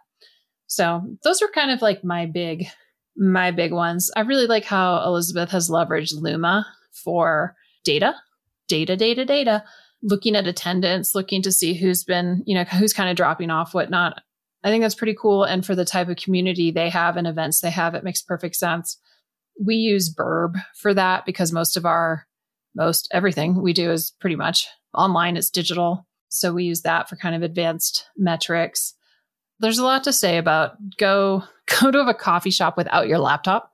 So 0.67 1.01
those 1.23 1.41
are 1.41 1.47
kind 1.49 1.71
of 1.71 1.81
like 1.81 2.03
my 2.03 2.25
big 2.25 2.67
my 3.17 3.51
big 3.51 3.71
ones. 3.71 4.11
I 4.15 4.21
really 4.21 4.47
like 4.47 4.65
how 4.65 5.01
elisabeth 5.05 5.49
has 5.51 5.69
leveraged 5.69 6.21
luma 6.21 6.65
for 6.91 7.55
data 7.83 8.15
data 8.67 8.97
data 8.97 9.25
data 9.25 9.63
looking 10.05 10.35
at 10.35 10.47
attendance, 10.47 11.15
looking 11.15 11.41
to 11.41 11.51
see 11.51 11.73
who's 11.73 12.03
been, 12.03 12.43
you 12.45 12.53
know, 12.55 12.63
who's 12.63 12.93
kind 12.93 13.09
of 13.09 13.17
dropping 13.17 13.49
off, 13.49 13.73
whatnot. 13.73 14.21
I 14.63 14.69
think 14.69 14.83
that's 14.83 14.95
pretty 14.95 15.15
cool. 15.19 15.43
And 15.43 15.65
for 15.65 15.75
the 15.75 15.83
type 15.83 16.09
of 16.09 16.17
community 16.17 16.71
they 16.71 16.89
have 16.89 17.17
and 17.17 17.27
events 17.27 17.59
they 17.59 17.71
have, 17.71 17.95
it 17.95 18.03
makes 18.03 18.21
perfect 18.21 18.55
sense. 18.55 18.99
We 19.59 19.75
use 19.75 20.13
Burb 20.13 20.55
for 20.79 20.93
that 20.93 21.25
because 21.25 21.51
most 21.51 21.75
of 21.75 21.85
our, 21.85 22.27
most 22.75 23.07
everything 23.11 23.61
we 23.61 23.73
do 23.73 23.91
is 23.91 24.11
pretty 24.19 24.35
much 24.35 24.67
online, 24.93 25.37
it's 25.37 25.49
digital. 25.49 26.05
So 26.29 26.53
we 26.53 26.65
use 26.65 26.81
that 26.81 27.09
for 27.09 27.15
kind 27.15 27.35
of 27.35 27.41
advanced 27.41 28.05
metrics. 28.15 28.93
There's 29.59 29.79
a 29.79 29.85
lot 29.85 30.03
to 30.03 30.13
say 30.13 30.37
about 30.37 30.73
go 30.97 31.43
go 31.81 31.89
to 31.89 32.01
a 32.01 32.13
coffee 32.13 32.51
shop 32.51 32.77
without 32.77 33.07
your 33.07 33.19
laptop. 33.19 33.71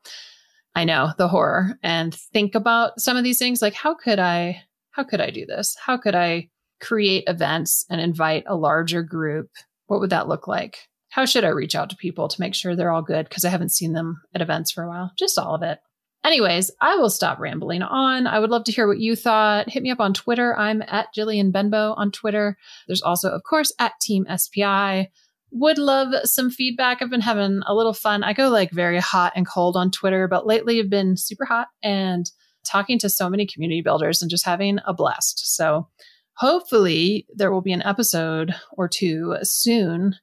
I 0.75 0.86
know 0.86 1.11
the 1.17 1.27
horror 1.27 1.77
and 1.84 2.15
think 2.15 2.55
about 2.55 3.01
some 3.01 3.17
of 3.17 3.25
these 3.25 3.39
things 3.39 3.61
like 3.61 3.73
how 3.73 3.95
could 3.95 4.19
I 4.19 4.63
how 4.91 5.03
could 5.03 5.21
I 5.21 5.29
do 5.29 5.45
this? 5.45 5.75
How 5.83 5.97
could 5.97 6.15
I 6.15 6.49
create 6.81 7.23
events 7.27 7.85
and 7.89 8.01
invite 8.01 8.43
a 8.47 8.55
larger 8.55 9.03
group? 9.03 9.49
What 9.87 9.99
would 9.99 10.09
that 10.09 10.27
look 10.27 10.47
like? 10.47 10.77
How 11.09 11.25
should 11.25 11.43
I 11.43 11.49
reach 11.49 11.75
out 11.75 11.89
to 11.89 11.95
people 11.95 12.27
to 12.27 12.39
make 12.39 12.55
sure 12.55 12.75
they're 12.75 12.91
all 12.91 13.01
good? 13.01 13.27
Because 13.27 13.43
I 13.43 13.49
haven't 13.49 13.73
seen 13.73 13.93
them 13.93 14.21
at 14.33 14.41
events 14.41 14.71
for 14.71 14.83
a 14.83 14.87
while. 14.87 15.11
Just 15.17 15.37
all 15.37 15.55
of 15.55 15.61
it. 15.63 15.79
Anyways, 16.23 16.69
I 16.79 16.95
will 16.97 17.09
stop 17.09 17.39
rambling 17.39 17.81
on. 17.81 18.27
I 18.27 18.39
would 18.39 18.51
love 18.51 18.63
to 18.65 18.71
hear 18.71 18.87
what 18.87 18.99
you 18.99 19.15
thought. 19.15 19.69
Hit 19.69 19.81
me 19.81 19.89
up 19.89 19.99
on 19.99 20.13
Twitter. 20.13 20.55
I'm 20.55 20.83
at 20.83 21.07
Jillian 21.17 21.51
Benbow 21.51 21.93
on 21.97 22.11
Twitter. 22.11 22.57
There's 22.87 23.01
also, 23.01 23.29
of 23.29 23.41
course, 23.43 23.73
at 23.79 23.99
Team 23.99 24.25
SPI. 24.33 25.09
Would 25.53 25.77
love 25.77 26.13
some 26.23 26.51
feedback. 26.51 27.01
I've 27.01 27.09
been 27.09 27.21
having 27.21 27.61
a 27.65 27.73
little 27.73 27.93
fun. 27.93 28.23
I 28.23 28.33
go 28.33 28.49
like 28.49 28.71
very 28.71 28.99
hot 28.99 29.33
and 29.35 29.47
cold 29.47 29.75
on 29.75 29.89
Twitter, 29.89 30.27
but 30.27 30.45
lately 30.45 30.79
I've 30.79 30.89
been 30.89 31.17
super 31.17 31.43
hot 31.43 31.67
and 31.83 32.29
talking 32.64 32.99
to 32.99 33.09
so 33.09 33.30
many 33.30 33.45
community 33.45 33.82
builders 33.82 34.22
and 34.22 34.32
just 34.32 34.45
having 34.45 34.80
a 34.86 34.93
blast. 34.93 35.55
So 35.55 35.88
hopefully 36.36 37.26
there 37.34 37.51
will 37.51 37.62
be 37.62 37.74
an 37.74 37.84
episode 37.84 38.53
or 38.74 38.88
two 38.88 39.36
soon 39.43 40.16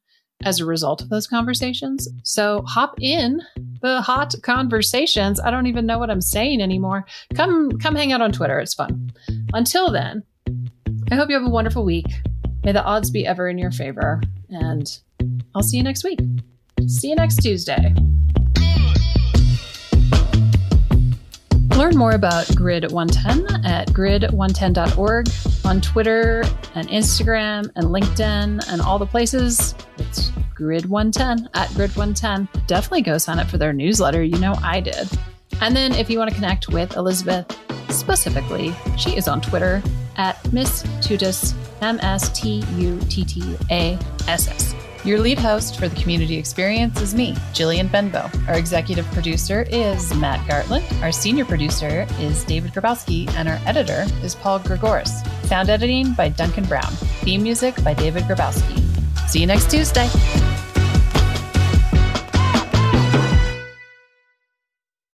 as 0.45 0.61
a 0.61 0.67
result 0.67 1.03
of 1.03 1.09
those 1.09 1.27
conversations. 1.27 2.09
So 2.23 2.63
hop 2.67 2.95
in 3.01 3.41
the 3.83 4.01
hot 4.01 4.35
conversations. 4.43 5.41
I 5.41 5.51
don't 5.51 5.67
even 5.67 5.87
know 5.87 5.99
what 5.99 6.11
I'm 6.11 6.21
saying 6.21 6.61
anymore. 6.61 7.07
Come 7.35 7.79
come 7.79 7.97
hang 7.97 8.13
out 8.13 8.21
on 8.21 8.33
Twitter. 8.33 8.59
It's 8.61 8.75
fun. 8.75 9.11
Until 9.53 9.91
then, 9.91 10.23
I 11.11 11.17
hope 11.17 11.29
you 11.29 11.35
have 11.35 11.47
a 11.47 11.51
wonderful 11.51 11.85
week. 11.85 12.07
May 12.65 12.73
the 12.73 12.85
odds 12.85 13.11
be 13.11 13.27
ever 13.27 13.49
in 13.49 13.59
your 13.59 13.73
favor 13.73 14.21
and 14.51 14.87
I'll 15.55 15.63
see 15.63 15.77
you 15.77 15.83
next 15.83 16.05
week. 16.05 16.21
See 16.87 17.09
you 17.09 17.17
next 17.17 17.37
Tuesday. 17.43 17.95
Learn 21.79 21.97
more 21.97 22.11
about 22.11 22.53
Grid 22.57 22.91
110 22.91 23.65
at 23.65 23.87
grid110.org 23.91 25.29
on 25.65 25.81
Twitter 25.81 26.41
and 26.75 26.89
Instagram 26.89 27.71
and 27.77 27.87
LinkedIn 27.87 28.69
and 28.69 28.81
all 28.81 28.99
the 28.99 29.07
places. 29.07 29.77
It's 29.97 30.33
Grid 30.57 30.87
110 30.87 31.49
at 31.55 31.73
Grid 31.75 31.95
110. 31.95 32.49
Definitely 32.67 33.03
go 33.03 33.17
sign 33.17 33.39
up 33.39 33.47
for 33.47 33.59
their 33.59 33.73
newsletter. 33.73 34.25
You 34.25 34.39
know 34.39 34.57
I 34.61 34.81
did. 34.81 35.09
And 35.61 35.77
then 35.77 35.95
if 35.95 36.11
you 36.11 36.19
want 36.19 36.31
to 36.31 36.35
connect 36.35 36.69
with 36.69 36.97
Elisabeth 36.97 37.57
specifically, 37.91 38.75
she 38.97 39.17
is 39.17 39.29
on 39.29 39.41
Twitter 39.41 39.81
at 40.17 40.53
Miss 40.53 40.83
Tuttass, 41.01 41.55
M 41.81 42.01
S 42.01 42.29
T 42.31 42.65
U 42.75 42.99
T 43.09 43.25
T 43.25 43.57
A 43.71 43.97
S 44.27 44.49
S. 44.49 44.78
Your 45.09 45.21
lead 45.21 45.39
host 45.39 45.79
for 45.79 45.89
the 45.89 45.97
community 45.97 46.37
experience 46.37 47.01
is 47.01 47.15
me, 47.15 47.33
Jillian 47.55 47.91
Benbow. 47.91 48.29
Our 48.47 48.59
executive 48.59 49.07
producer 49.07 49.63
is 49.71 50.15
Matt 50.17 50.47
Gartland. 50.47 50.85
Our 51.03 51.13
senior 51.13 51.47
producer 51.47 52.07
is 52.21 52.45
David 52.45 52.75
Grabowski, 52.75 53.27
and 53.31 53.49
our 53.49 53.59
editor 53.65 54.05
is 54.23 54.35
Paul 54.35 54.61
Gregoris. 54.61 55.27
Sound 55.47 55.71
editing 55.71 56.13
by 56.13 56.29
Duncan 56.29 56.65
Brown. 56.65 56.93
Theme 57.23 57.43
music 57.43 57.83
by 57.83 57.95
David 57.95 58.25
Grabowski. 58.25 58.85
See 59.31 59.41
you 59.41 59.47
next 59.47 59.71
Tuesday. 59.71 60.11